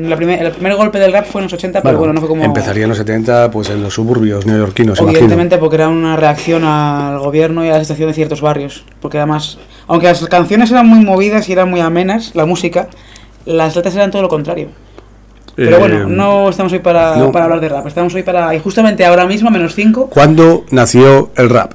la 0.04 0.16
primer- 0.16 0.44
el 0.44 0.52
primer 0.52 0.76
golpe 0.76 1.00
del 1.00 1.12
rap 1.12 1.26
fue 1.26 1.42
en 1.42 1.46
los 1.46 1.54
80, 1.54 1.82
pero 1.82 1.98
bueno, 1.98 2.14
no 2.14 2.20
fue 2.20 2.30
como. 2.30 2.44
Empezaría 2.44 2.84
en 2.84 2.90
los 2.90 2.98
70, 2.98 3.50
pues 3.50 3.70
en 3.70 3.82
los 3.82 3.94
suburbios 3.94 4.46
neoyorquinos, 4.46 5.00
imagino. 5.00 5.18
Evidentemente, 5.20 5.58
porque 5.58 5.78
era 5.78 5.88
una 5.90 6.16
reacción 6.18 6.64
al 6.66 7.18
gobierno 7.20 7.66
y 7.66 7.70
a 7.70 7.74
la 7.78 7.80
situación 7.80 8.10
de 8.10 8.14
ciertos 8.14 8.42
barrios. 8.42 8.86
Porque 9.02 9.18
además, 9.18 9.58
aunque 9.88 10.08
las 10.08 10.24
canciones 10.28 10.70
eran 10.72 10.88
muy 10.88 11.04
movidas 11.04 11.50
y 11.50 11.54
eran 11.54 11.70
muy 11.70 11.80
amenas, 11.80 12.36
la 12.36 12.46
música, 12.46 12.90
las 13.46 13.76
letras 13.76 13.96
eran 13.96 14.12
todo 14.12 14.22
lo 14.22 14.30
contrario. 14.30 14.68
Pero 15.56 15.76
Eh, 15.78 15.80
bueno, 15.80 16.08
no 16.08 16.50
estamos 16.50 16.74
hoy 16.74 16.80
para, 16.80 17.16
no. 17.16 17.32
para 17.32 17.46
hablar 17.46 17.62
de 17.62 17.70
rap, 17.70 17.86
estamos 17.88 18.14
hoy 18.16 18.24
para. 18.24 18.54
Y 18.56 18.60
justamente 18.60 19.06
ahora 19.06 19.26
mismo, 19.26 19.50
menos 19.52 19.74
5, 19.76 20.10
¿Cuándo 20.10 20.66
nació 20.72 21.30
el 21.38 21.50
rap? 21.50 21.74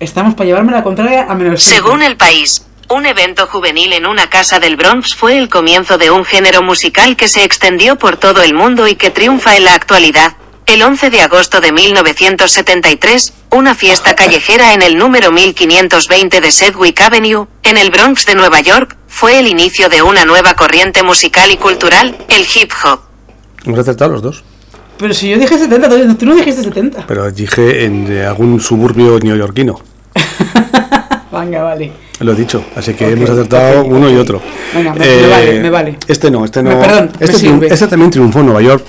Estamos 0.00 0.34
para 0.34 0.46
llevarme 0.46 0.72
la 0.72 0.82
contraria 0.82 1.26
a 1.28 1.34
menos 1.34 1.62
5. 1.62 1.76
Según 1.76 2.02
el 2.02 2.16
país, 2.16 2.66
un 2.88 3.06
evento 3.06 3.46
juvenil 3.46 3.92
en 3.92 4.06
una 4.06 4.28
casa 4.28 4.58
del 4.58 4.76
Bronx 4.76 5.14
fue 5.14 5.38
el 5.38 5.48
comienzo 5.48 5.96
de 5.98 6.10
un 6.10 6.24
género 6.24 6.62
musical 6.62 7.16
que 7.16 7.28
se 7.28 7.44
extendió 7.44 7.96
por 7.96 8.16
todo 8.16 8.42
el 8.42 8.54
mundo 8.54 8.88
y 8.88 8.96
que 8.96 9.10
triunfa 9.10 9.56
en 9.56 9.64
la 9.64 9.74
actualidad. 9.74 10.34
El 10.66 10.82
11 10.82 11.10
de 11.10 11.20
agosto 11.22 11.60
de 11.60 11.72
1973, 11.72 13.32
una 13.50 13.74
fiesta 13.74 14.14
callejera 14.14 14.72
en 14.74 14.82
el 14.82 14.96
número 14.96 15.32
1520 15.32 16.40
de 16.40 16.50
Sedgwick 16.52 17.00
Avenue, 17.00 17.46
en 17.64 17.76
el 17.76 17.90
Bronx 17.90 18.24
de 18.26 18.34
Nueva 18.36 18.60
York, 18.60 18.96
fue 19.08 19.38
el 19.40 19.48
inicio 19.48 19.88
de 19.88 20.02
una 20.02 20.24
nueva 20.24 20.54
corriente 20.54 21.02
musical 21.02 21.50
y 21.50 21.56
cultural, 21.56 22.16
el 22.28 22.46
hip 22.54 22.72
hop. 22.84 23.00
Hemos 23.64 23.80
acertado 23.80 24.12
los 24.12 24.22
dos. 24.22 24.44
Pero 24.98 25.12
si 25.14 25.30
yo 25.30 25.38
dije 25.38 25.58
70, 25.58 25.88
tú- 26.16 26.26
no 26.26 26.34
dijiste 26.36 26.62
70. 26.62 27.06
Pero 27.06 27.30
dije 27.30 27.84
en 27.84 28.22
algún 28.26 28.60
suburbio 28.60 29.18
neoyorquino. 29.18 29.80
Venga, 31.32 31.62
vale. 31.62 31.92
Lo 32.20 32.32
he 32.32 32.34
dicho. 32.36 32.64
Así 32.76 32.92
que 32.94 33.10
hemos 33.12 33.30
acertado 33.30 33.84
uno 33.84 34.10
y 34.10 34.16
otro. 34.16 34.42
Venga, 34.74 34.92
me- 34.94 34.98
me 35.06 35.26
vale, 35.28 35.60
me 35.60 35.70
vale. 35.70 35.98
Este 36.08 36.30
no, 36.30 36.44
este 36.44 36.62
Me- 36.62 36.70
no. 36.74 36.80
perdón, 36.80 37.10
este, 37.20 37.38
triun- 37.48 37.64
este 37.70 37.86
también 37.86 38.10
triunfó 38.10 38.40
en 38.40 38.46
Nueva 38.46 38.62
York. 38.62 38.84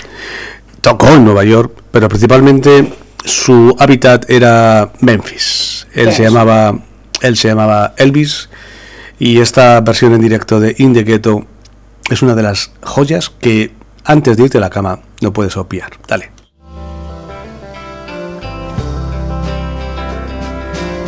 Tocó 0.82 1.08
en 1.10 1.24
Nueva 1.24 1.44
York, 1.44 1.72
pero 1.92 2.10
principalmente 2.10 2.92
su 3.24 3.76
hábitat 3.80 4.30
era 4.30 4.92
Memphis. 5.00 5.88
Él 5.94 6.12
se 6.12 6.24
llamaba, 6.24 6.78
él 7.22 7.38
se 7.38 7.48
llamaba 7.50 7.94
Elvis 7.98 8.50
y 9.20 9.40
esta 9.40 9.80
versión 9.82 10.14
en 10.14 10.22
directo 10.22 10.60
de 10.60 10.74
In 10.80 10.94
the 10.94 11.04
Ghetto 11.04 11.46
es 12.10 12.22
una 12.24 12.34
de 12.34 12.42
las 12.44 12.72
joyas 12.82 13.30
que 13.30 13.72
antes 14.04 14.36
de 14.38 14.44
irte 14.44 14.58
a 14.58 14.62
la 14.62 14.70
cama 14.72 15.00
no 15.22 15.32
puedes 15.32 15.56
obviar. 15.58 15.92
Dale. 16.08 16.32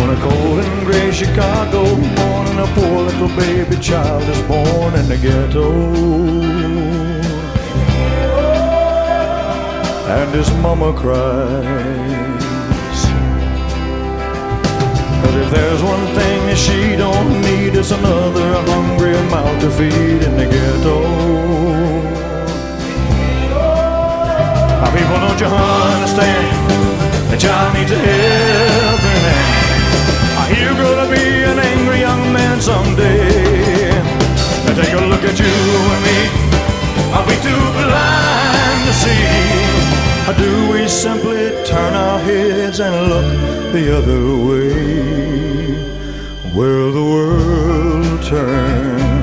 On 0.01 0.09
a 0.09 0.19
cold 0.19 0.59
and 0.59 0.86
gray 0.86 1.09
Chicago 1.09 1.84
morning, 1.95 2.59
a 2.59 2.67
poor 2.75 3.03
little 3.03 3.29
baby 3.38 3.77
child 3.77 4.23
is 4.23 4.41
born 4.41 4.93
in 4.95 5.07
the 5.07 5.17
ghetto. 5.17 5.71
And 10.15 10.36
his 10.36 10.51
mama 10.65 10.91
cries. 10.91 12.43
But 15.21 15.34
if 15.43 15.49
there's 15.49 15.81
one 15.81 16.05
thing 16.17 16.39
that 16.47 16.57
she 16.57 16.97
don't 16.97 17.41
need, 17.41 17.77
it's 17.77 17.91
another 17.91 18.49
hungry 18.69 19.13
mouth 19.31 19.61
to 19.61 19.71
feed 19.71 20.23
in 20.27 20.36
the 20.36 20.45
ghetto. 20.45 22.22
My 24.84 24.89
people, 24.91 25.15
don't 25.15 25.39
you 25.39 25.47
understand? 25.47 27.31
The 27.31 27.38
child 27.38 27.73
needs 27.73 27.89
a 27.89 27.95
helping 27.95 29.23
hand. 29.29 29.63
Are 30.39 30.51
you 30.59 30.69
gonna 30.75 31.07
be 31.09 31.23
an 31.51 31.57
angry 31.57 31.99
young 32.01 32.34
man 32.34 32.59
someday? 32.59 33.91
Now 34.65 34.73
take 34.75 34.91
a 34.91 35.05
look 35.11 35.23
at 35.23 35.39
you 35.39 35.55
and 35.93 36.01
me. 36.07 36.19
Are 37.15 37.25
we 37.29 37.36
too 37.47 37.63
blind 37.79 38.81
to 38.88 38.93
see? 39.03 39.23
Or 40.27 40.36
do 40.43 40.51
we 40.73 40.86
simply 40.89 41.43
turn 41.63 41.93
our 41.93 42.19
heads 42.19 42.81
and 42.81 42.93
look 43.07 43.29
the 43.71 43.86
other 43.97 44.21
way? 44.47 44.73
Where 46.57 46.91
the 46.91 47.05
world 47.13 48.21
turns. 48.21 49.13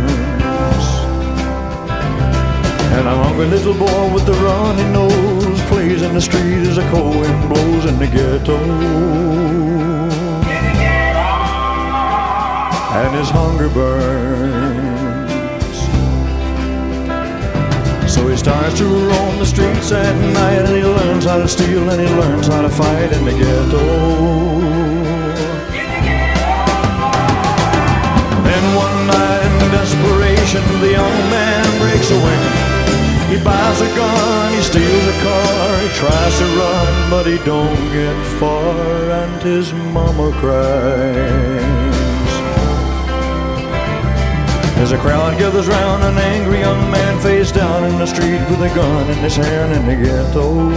And 2.97 3.09
I'm 3.09 3.19
a 3.21 3.25
hungry 3.25 3.47
little 3.47 3.75
boy 3.75 4.15
with 4.15 4.25
the 4.25 4.33
runny 4.33 4.85
nose 4.93 5.50
in 6.11 6.17
the 6.17 6.21
street 6.21 6.67
as 6.67 6.77
a 6.77 6.91
cold 6.91 7.15
wind 7.15 7.49
blows 7.49 7.85
in 7.85 7.97
the 8.01 8.07
ghetto. 8.07 8.59
And 13.01 13.15
his 13.15 13.31
hunger 13.31 13.69
burns. 13.69 15.31
So 18.13 18.27
he 18.27 18.37
starts 18.37 18.77
to 18.79 18.87
roam 18.87 19.39
the 19.39 19.47
streets 19.47 19.93
at 19.93 20.17
night 20.35 20.67
and 20.67 20.77
he 20.77 20.83
learns 20.83 21.27
how 21.27 21.39
to 21.39 21.47
steal 21.47 21.89
and 21.89 22.01
he 22.01 22.09
learns 22.17 22.49
how 22.49 22.63
to 22.63 22.71
fight 22.71 23.13
in 23.13 23.25
the 23.25 23.31
ghetto. 23.31 23.87
Then 28.47 28.65
one 28.75 29.07
night 29.07 29.51
in 29.63 29.71
desperation, 29.71 30.63
the 30.81 30.91
young 30.91 31.19
man 31.31 31.79
breaks 31.79 32.11
away. 32.11 32.71
He 33.31 33.39
buys 33.45 33.81
a 33.81 33.87
gun, 33.95 34.53
he 34.55 34.61
steals 34.61 35.07
a 35.07 35.17
car, 35.23 35.70
tries 35.95 36.39
to 36.39 36.45
run, 36.57 37.11
but 37.11 37.27
he 37.27 37.39
don't 37.45 37.93
get 37.93 38.17
far, 38.39 39.11
and 39.23 39.43
his 39.43 39.73
mama 39.73 40.33
cries. 40.41 41.71
As 44.83 44.93
a 44.93 44.99
crowd 44.99 45.39
gathers 45.39 45.69
round, 45.69 46.03
an 46.05 46.17
angry 46.17 46.61
young 46.61 46.91
man 46.91 47.21
face 47.21 47.53
down 47.53 47.85
in 47.85 47.99
the 47.99 48.07
street 48.07 48.41
with 48.49 48.63
a 48.63 48.75
gun 48.75 49.11
in 49.11 49.19
his 49.19 49.37
hand 49.37 49.73
in 49.75 49.85
the 49.87 49.97
ghetto. 50.05 50.71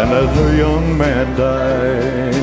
And 0.00 0.10
as 0.12 0.36
the 0.36 0.56
young 0.58 0.98
man 0.98 1.34
dies, 1.34 2.36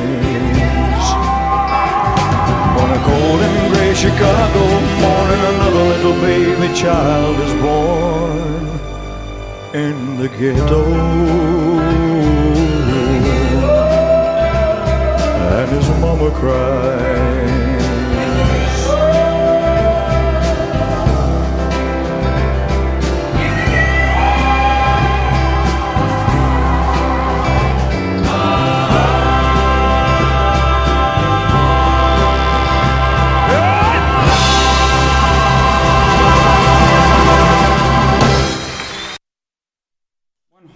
on 2.82 2.90
a 2.98 3.02
cold 3.06 3.40
and 3.48 3.74
gray 3.74 3.94
Chicago 3.94 4.64
morning, 5.06 5.53
another 5.74 5.90
little 5.96 6.22
baby 6.22 6.74
child 6.76 7.40
is 7.40 7.54
born 7.62 8.68
in 9.74 10.18
the 10.18 10.30
ghetto. 10.30 10.84
And 15.50 15.70
his 15.72 15.90
mama 16.00 16.30
cries. 16.32 17.63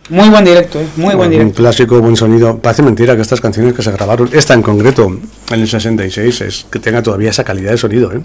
Muy 0.09 0.29
buen 0.29 0.45
directo, 0.45 0.79
eh. 0.79 0.87
Muy 0.95 1.15
buen 1.15 1.27
Un 1.27 1.31
directo. 1.31 1.55
clásico, 1.55 1.99
buen 1.99 2.15
sonido. 2.15 2.57
Parece 2.59 2.81
mentira 2.81 3.15
que 3.15 3.21
estas 3.21 3.41
canciones 3.41 3.73
que 3.73 3.81
se 3.81 3.91
grabaron, 3.91 4.29
esta 4.31 4.53
en 4.53 4.61
concreto, 4.61 5.05
en 5.07 5.59
el 5.59 5.67
66, 5.67 6.41
es 6.41 6.65
que 6.71 6.79
tenga 6.79 7.03
todavía 7.03 7.29
esa 7.29 7.43
calidad 7.43 7.71
de 7.71 7.77
sonido, 7.77 8.11
¿eh? 8.13 8.21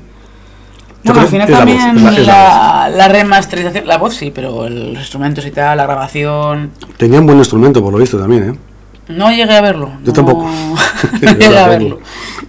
Bueno, 1.05 1.21
al 1.23 1.27
final 1.27 1.49
es 1.51 1.59
la 1.59 1.65
voz, 1.65 1.77
también 1.77 2.05
la- 2.05 2.89
la 2.89 2.89
la, 2.97 3.09
remasterización, 3.09 3.89
la 3.89 3.99
voz 3.99 4.15
sí, 4.15 4.31
pero 4.33 4.69
los 4.69 4.99
instrumentos 5.01 5.45
y 5.45 5.51
tal, 5.51 5.77
la 5.77 5.83
grabación. 5.85 6.71
Tenía 6.97 7.19
un 7.19 7.27
buen 7.27 7.39
instrumento, 7.39 7.83
por 7.83 7.93
lo 7.93 7.99
visto, 7.99 8.17
también, 8.19 8.51
¿eh? 8.51 8.55
No 9.09 9.31
llegué 9.33 9.53
a 9.57 9.61
verlo. 9.61 9.89
Yo 10.05 10.07
no- 10.07 10.13
tampoco. 10.13 10.45
no 10.49 10.77
llegué 11.39 11.59
a 11.59 11.67
verlo. 11.67 11.99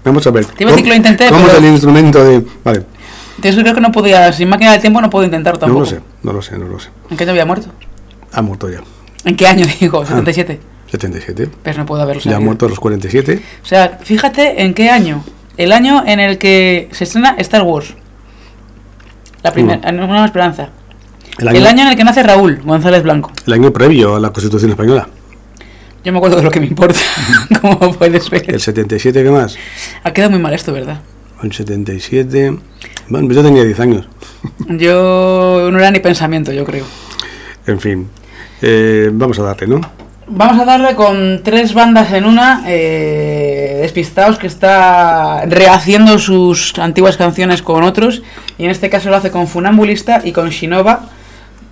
Vamos 0.05 0.27
a 0.27 0.29
ver. 0.31 0.45
Te 0.45 0.63
iba 0.63 0.69
a 0.71 0.73
decir 0.75 0.83
que 0.83 0.89
lo 0.91 0.95
intenté, 0.95 1.29
¿Cómo 1.29 1.41
pero- 1.45 1.53
es 1.57 1.63
el 1.63 1.69
instrumento 1.71 2.23
de...? 2.23 2.43
Vale, 2.63 2.83
De 3.39 3.49
eso 3.49 3.59
creo 3.61 3.73
que 3.73 3.81
no 3.81 3.91
podía, 3.91 4.31
sin 4.31 4.47
máquina 4.49 4.71
del 4.73 4.81
tiempo 4.81 5.01
no 5.01 5.09
puedo 5.09 5.25
intentar 5.25 5.53
no 5.55 5.59
tampoco. 5.59 5.79
lo 5.79 5.85
sé, 5.87 5.99
no 6.21 6.33
lo 6.33 6.41
sé, 6.43 6.57
no 6.59 6.65
lo 6.67 6.79
sé. 6.79 6.89
¿En 7.09 7.17
qué 7.17 7.23
año 7.23 7.31
había 7.31 7.45
muerto? 7.47 7.69
Ha 8.31 8.41
muerto 8.43 8.69
ya. 8.69 8.81
¿En 9.25 9.35
qué 9.35 9.47
año 9.47 9.65
digo? 9.79 10.05
77. 10.05 10.59
77. 10.91 11.49
Pues 11.63 11.77
no 11.77 11.85
puedo 11.85 12.01
haberlo 12.03 12.21
Ya 12.21 12.29
ha 12.31 12.33
sabido. 12.33 12.45
muerto 12.45 12.65
a 12.65 12.69
los 12.69 12.79
47. 12.79 13.41
O 13.61 13.65
sea, 13.65 13.97
fíjate 14.01 14.63
en 14.63 14.73
qué 14.73 14.89
año. 14.89 15.23
El 15.57 15.71
año 15.71 16.03
en 16.05 16.19
el 16.19 16.37
que 16.37 16.89
se 16.91 17.03
estrena 17.05 17.35
Star 17.39 17.63
Wars. 17.63 17.93
La 19.43 19.51
primera, 19.51 19.87
en 19.89 19.99
Una 19.99 20.25
esperanza. 20.25 20.69
El 21.39 21.47
El 21.47 21.55
año, 21.65 21.67
año, 21.69 21.81
en 21.83 21.87
el 21.89 21.95
que 21.95 22.03
nace 22.03 22.21
Raúl 22.23 22.61
González 22.63 23.03
Blanco. 23.03 23.31
el 23.47 23.53
año 23.53 23.71
previo 23.73 24.15
a 24.15 24.19
la 24.19 24.29
Constitución 24.31 24.71
Española. 24.71 25.07
Yo 26.03 26.11
me 26.11 26.17
acuerdo 26.17 26.37
de 26.37 26.43
lo 26.43 26.51
que 26.51 26.59
me 26.59 26.67
importa. 26.67 26.99
Como 27.61 27.93
puedes 27.93 28.29
ver. 28.29 28.43
El 28.47 28.59
77, 28.61 29.23
¿qué 29.23 29.31
más? 29.31 29.57
Ha 30.03 30.11
quedado 30.11 30.31
muy 30.31 30.39
mal 30.39 30.53
esto, 30.53 30.73
¿verdad? 30.73 30.99
El 31.41 31.51
77... 31.51 32.57
Bueno, 33.09 33.33
yo 33.33 33.43
tenía 33.43 33.63
10 33.63 33.79
años. 33.79 34.07
Yo 34.69 35.69
no 35.71 35.79
era 35.79 35.91
ni 35.91 35.99
pensamiento, 35.99 36.51
yo 36.51 36.65
creo. 36.65 36.85
En 37.67 37.79
fin. 37.79 38.09
Eh, 38.65 39.09
vamos 39.11 39.37
a 39.39 39.43
darle, 39.43 39.67
¿no? 39.67 39.81
Vamos 40.25 40.57
a 40.57 40.63
darle 40.63 40.95
con 40.95 41.41
tres 41.43 41.73
bandas 41.73 42.13
en 42.13 42.23
una. 42.23 42.63
Eh, 42.65 43.79
Despistados 43.81 44.37
que 44.39 44.47
está 44.47 45.43
rehaciendo 45.45 46.17
sus 46.17 46.79
antiguas 46.79 47.17
canciones 47.17 47.61
con 47.61 47.83
otros. 47.83 48.23
Y 48.57 48.63
en 48.63 48.71
este 48.71 48.89
caso 48.89 49.09
lo 49.09 49.17
hace 49.17 49.31
con 49.31 49.47
Funambulista 49.47 50.21
y 50.23 50.31
con 50.31 50.49
Shinova. 50.49 51.01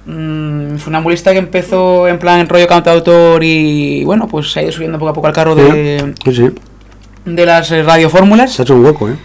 Mm, 0.06 0.76
Funambulista 0.76 1.32
que 1.32 1.38
empezó 1.38 2.10
en 2.10 2.20
plan 2.20 2.50
rollo 2.50 2.68
cantautor 2.68 3.42
y 3.42 4.04
bueno, 4.04 4.28
pues 4.28 4.52
se 4.52 4.60
ha 4.60 4.64
ido 4.64 4.74
subiendo 4.74 5.00
poco 5.00 5.12
a 5.12 5.14
poco 5.14 5.28
al 5.28 5.34
carro 5.34 5.56
de, 5.56 6.14
Sí, 6.26 6.50
de 7.24 7.46
las 7.46 7.72
eh, 7.72 7.84
radiofórmulas. 7.84 8.52
Se 8.52 8.62
ha 8.62 8.64
hecho 8.64 8.76
un 8.76 8.84
hueco, 8.84 9.08
¿eh? 9.08 9.16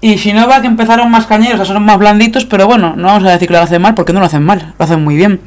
Y 0.00 0.14
Shinova 0.14 0.62
que 0.62 0.68
empezaron 0.68 1.10
más 1.10 1.26
cañeros, 1.26 1.60
o 1.60 1.64
sea, 1.66 1.74
son 1.74 1.84
más 1.84 1.98
blanditos, 1.98 2.46
pero 2.46 2.66
bueno, 2.66 2.94
no 2.96 3.08
vamos 3.08 3.24
a 3.24 3.32
decir 3.32 3.48
que 3.48 3.52
lo 3.52 3.60
hacen 3.60 3.82
mal 3.82 3.94
porque 3.94 4.14
no 4.14 4.20
lo 4.20 4.24
hacen 4.24 4.42
mal, 4.42 4.72
lo 4.78 4.82
hacen 4.82 5.04
muy 5.04 5.16
bien. 5.16 5.40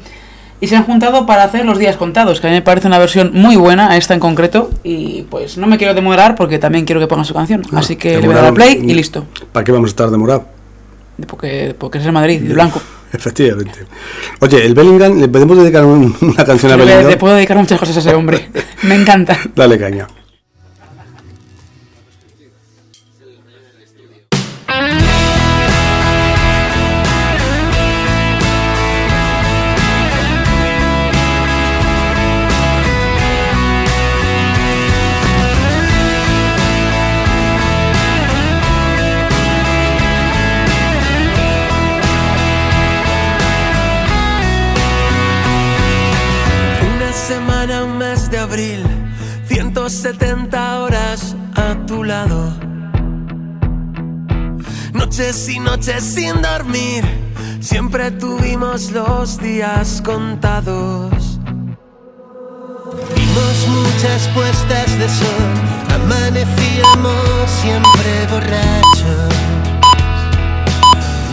Y 0.64 0.66
se 0.66 0.76
han 0.76 0.84
juntado 0.84 1.26
para 1.26 1.44
hacer 1.44 1.66
Los 1.66 1.78
Días 1.78 1.96
Contados, 1.98 2.40
que 2.40 2.46
a 2.46 2.50
mí 2.50 2.56
me 2.56 2.62
parece 2.62 2.86
una 2.86 2.98
versión 2.98 3.32
muy 3.34 3.54
buena, 3.54 3.90
a 3.90 3.98
esta 3.98 4.14
en 4.14 4.20
concreto. 4.20 4.70
Y 4.82 5.26
pues 5.28 5.58
no 5.58 5.66
me 5.66 5.76
quiero 5.76 5.92
demorar 5.92 6.36
porque 6.36 6.58
también 6.58 6.86
quiero 6.86 7.02
que 7.02 7.06
pongan 7.06 7.26
su 7.26 7.34
canción. 7.34 7.60
Ah, 7.70 7.80
Así 7.80 7.96
que 7.96 8.18
le 8.18 8.26
voy 8.26 8.32
a 8.34 8.38
dar 8.38 8.46
al 8.46 8.54
play 8.54 8.80
y 8.82 8.94
listo. 8.94 9.26
¿Para 9.52 9.62
qué 9.62 9.72
vamos 9.72 9.88
a 9.88 9.90
estar 9.90 10.10
demorados? 10.10 10.44
Porque, 11.26 11.74
porque 11.78 11.98
es 11.98 12.06
el 12.06 12.12
Madrid, 12.12 12.40
de 12.40 12.54
blanco. 12.54 12.80
Efectivamente. 13.12 13.72
Oye, 14.40 14.64
el 14.64 14.72
Bellingham, 14.74 15.20
¿le 15.20 15.28
podemos 15.28 15.58
dedicar 15.58 15.84
un- 15.84 16.16
una 16.22 16.44
canción 16.46 16.72
a 16.72 16.76
Le, 16.78 16.84
Bellingham? 16.86 17.10
le 17.10 17.16
puedo 17.18 17.34
dedicar 17.34 17.58
muchas 17.58 17.78
cosas 17.78 17.98
a 17.98 18.00
ese 18.00 18.14
hombre. 18.14 18.48
me 18.84 18.94
encanta. 18.94 19.36
Dale 19.54 19.78
caña. 19.78 20.06
Noches 55.16 55.48
y 55.48 55.60
noches 55.60 56.02
sin 56.02 56.42
dormir, 56.42 57.04
siempre 57.60 58.10
tuvimos 58.10 58.90
los 58.90 59.38
días 59.38 60.02
contados. 60.04 61.38
Vimos 63.14 63.68
muchas 63.68 64.26
puestas 64.34 64.98
de 64.98 65.08
sol, 65.08 65.44
amanecíamos 65.94 67.48
siempre 67.62 68.26
borrachos. 68.28 69.34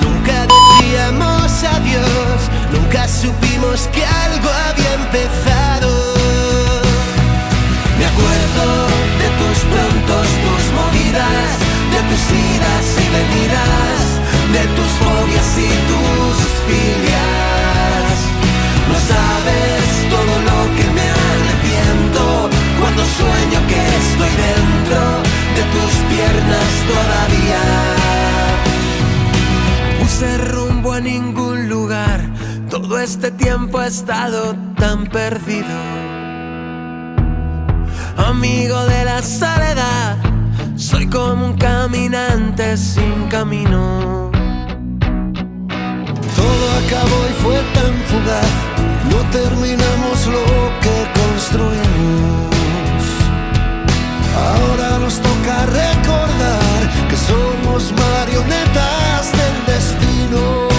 Nunca 0.03 0.45
decíamos 0.45 1.63
adiós, 1.63 2.51
nunca 2.71 3.07
supimos 3.07 3.87
que 3.87 4.05
este 33.03 33.31
tiempo 33.31 33.81
he 33.81 33.87
estado 33.87 34.55
tan 34.77 35.07
perdido. 35.07 35.67
Amigo 38.17 38.85
de 38.85 39.05
la 39.05 39.23
soledad, 39.23 40.17
soy 40.75 41.07
como 41.07 41.47
un 41.47 41.57
caminante 41.57 42.77
sin 42.77 43.27
camino. 43.29 44.29
Todo 46.35 46.65
acabó 46.85 47.19
y 47.27 47.33
fue 47.41 47.59
tan 47.73 47.93
fugaz, 48.09 48.53
no 49.09 49.19
terminamos 49.31 50.27
lo 50.27 50.45
que 50.83 50.95
construimos. 51.21 52.51
Ahora 54.47 54.99
nos 54.99 55.15
toca 55.19 55.65
recordar 55.65 57.09
que 57.09 57.17
somos 57.17 57.91
marionetas 57.93 59.31
del 59.31 59.65
destino. 59.73 60.70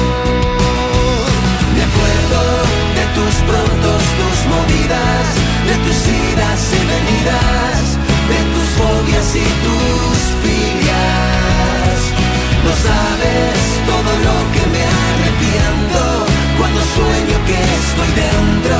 Tus 3.15 3.35
prontos, 3.49 4.03
tus 4.21 4.39
movidas, 4.53 5.27
de 5.69 5.75
tus 5.85 6.01
idas 6.09 6.61
y 6.73 6.83
venidas, 6.93 7.83
de 8.33 8.41
tus 8.53 8.69
fobias 8.81 9.29
y 9.37 9.47
tus 9.65 10.19
filias. 10.43 11.99
No 12.65 12.73
sabes 12.89 13.59
todo 13.91 14.13
lo 14.27 14.37
que 14.55 14.65
me 14.75 14.83
arrepiento 15.05 16.01
cuando 16.59 16.81
sueño 16.97 17.37
que 17.49 17.59
estoy 17.81 18.11
dentro 18.25 18.79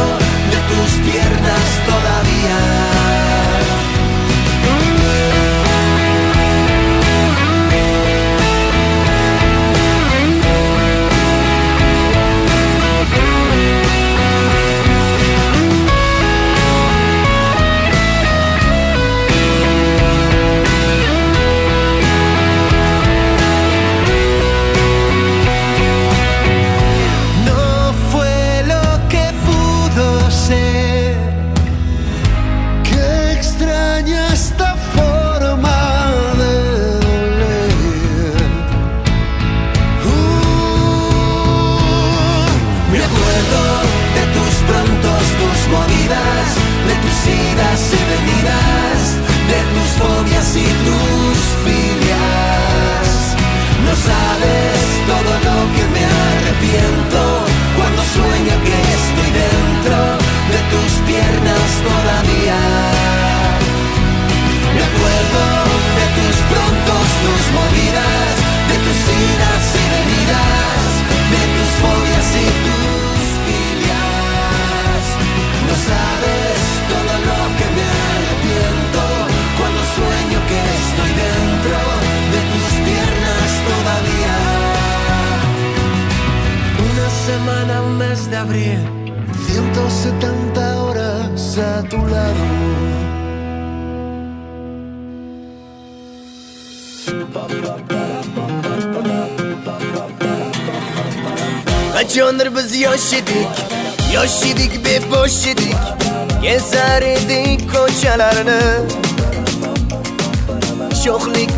de 0.53 0.59
tus 0.71 0.91
piernas 1.09 1.67
todavía. 1.87 3.02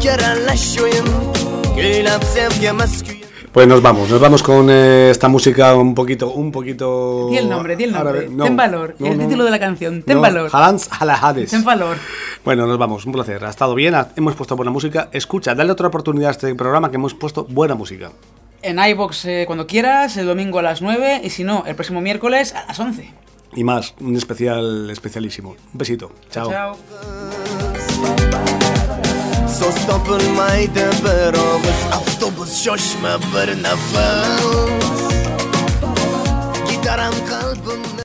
Kerenleşoyun 0.02 1.08
Gülüp 1.76 2.24
sevgimiz 2.24 3.02
küyün 3.02 3.24
Pues 3.54 3.68
nos 3.68 3.84
vamos, 3.84 4.10
nos 4.10 4.20
vamos 4.20 4.42
con 4.42 4.68
eh, 4.68 5.10
esta 5.10 5.28
música 5.28 5.76
un 5.76 5.94
poquito, 5.94 6.32
un 6.32 6.50
poquito. 6.50 7.28
Di 7.30 7.36
el 7.38 7.48
nombre, 7.48 7.76
di 7.76 7.84
el 7.84 7.92
nombre. 7.92 8.10
árabe. 8.10 8.28
No, 8.28 8.44
Ten 8.44 8.56
valor. 8.56 8.96
no, 8.98 9.06
el 9.06 9.16
no, 9.16 9.24
título 9.24 9.44
de 9.44 9.50
la 9.52 9.60
canción. 9.60 10.02
Ten 10.02 10.16
no, 10.16 10.22
valor. 10.22 10.50
Halans 10.52 10.88
Halahades. 10.90 11.50
Ten 11.50 11.64
valor. 11.64 11.96
Bueno, 12.44 12.66
nos 12.66 12.78
vamos, 12.78 13.06
un 13.06 13.12
placer. 13.12 13.44
Ha 13.44 13.50
estado 13.50 13.76
bien, 13.76 13.94
hemos 14.16 14.34
puesto 14.34 14.56
buena 14.56 14.72
música. 14.72 15.08
Escucha, 15.12 15.54
dale 15.54 15.70
otra 15.70 15.86
oportunidad 15.86 16.30
a 16.30 16.32
este 16.32 16.52
programa 16.56 16.90
que 16.90 16.96
hemos 16.96 17.14
puesto 17.14 17.46
buena 17.48 17.76
música. 17.76 18.10
En 18.64 18.78
iBox 18.78 19.26
eh, 19.26 19.44
cuando 19.46 19.66
quieras, 19.66 20.16
el 20.16 20.24
domingo 20.24 20.58
a 20.58 20.62
las 20.62 20.80
9 20.80 21.20
y 21.22 21.28
si 21.28 21.44
no, 21.44 21.64
el 21.66 21.74
próximo 21.74 22.00
miércoles 22.00 22.54
a 22.54 22.64
las 22.64 22.80
11. 22.80 23.12
Y 23.54 23.62
más, 23.62 23.94
un 24.00 24.16
especial 24.16 24.88
especialísimo. 24.90 25.50
Un 25.50 25.78
besito. 25.78 26.12
Chao. 26.30 26.50
Chao. 26.50 26.78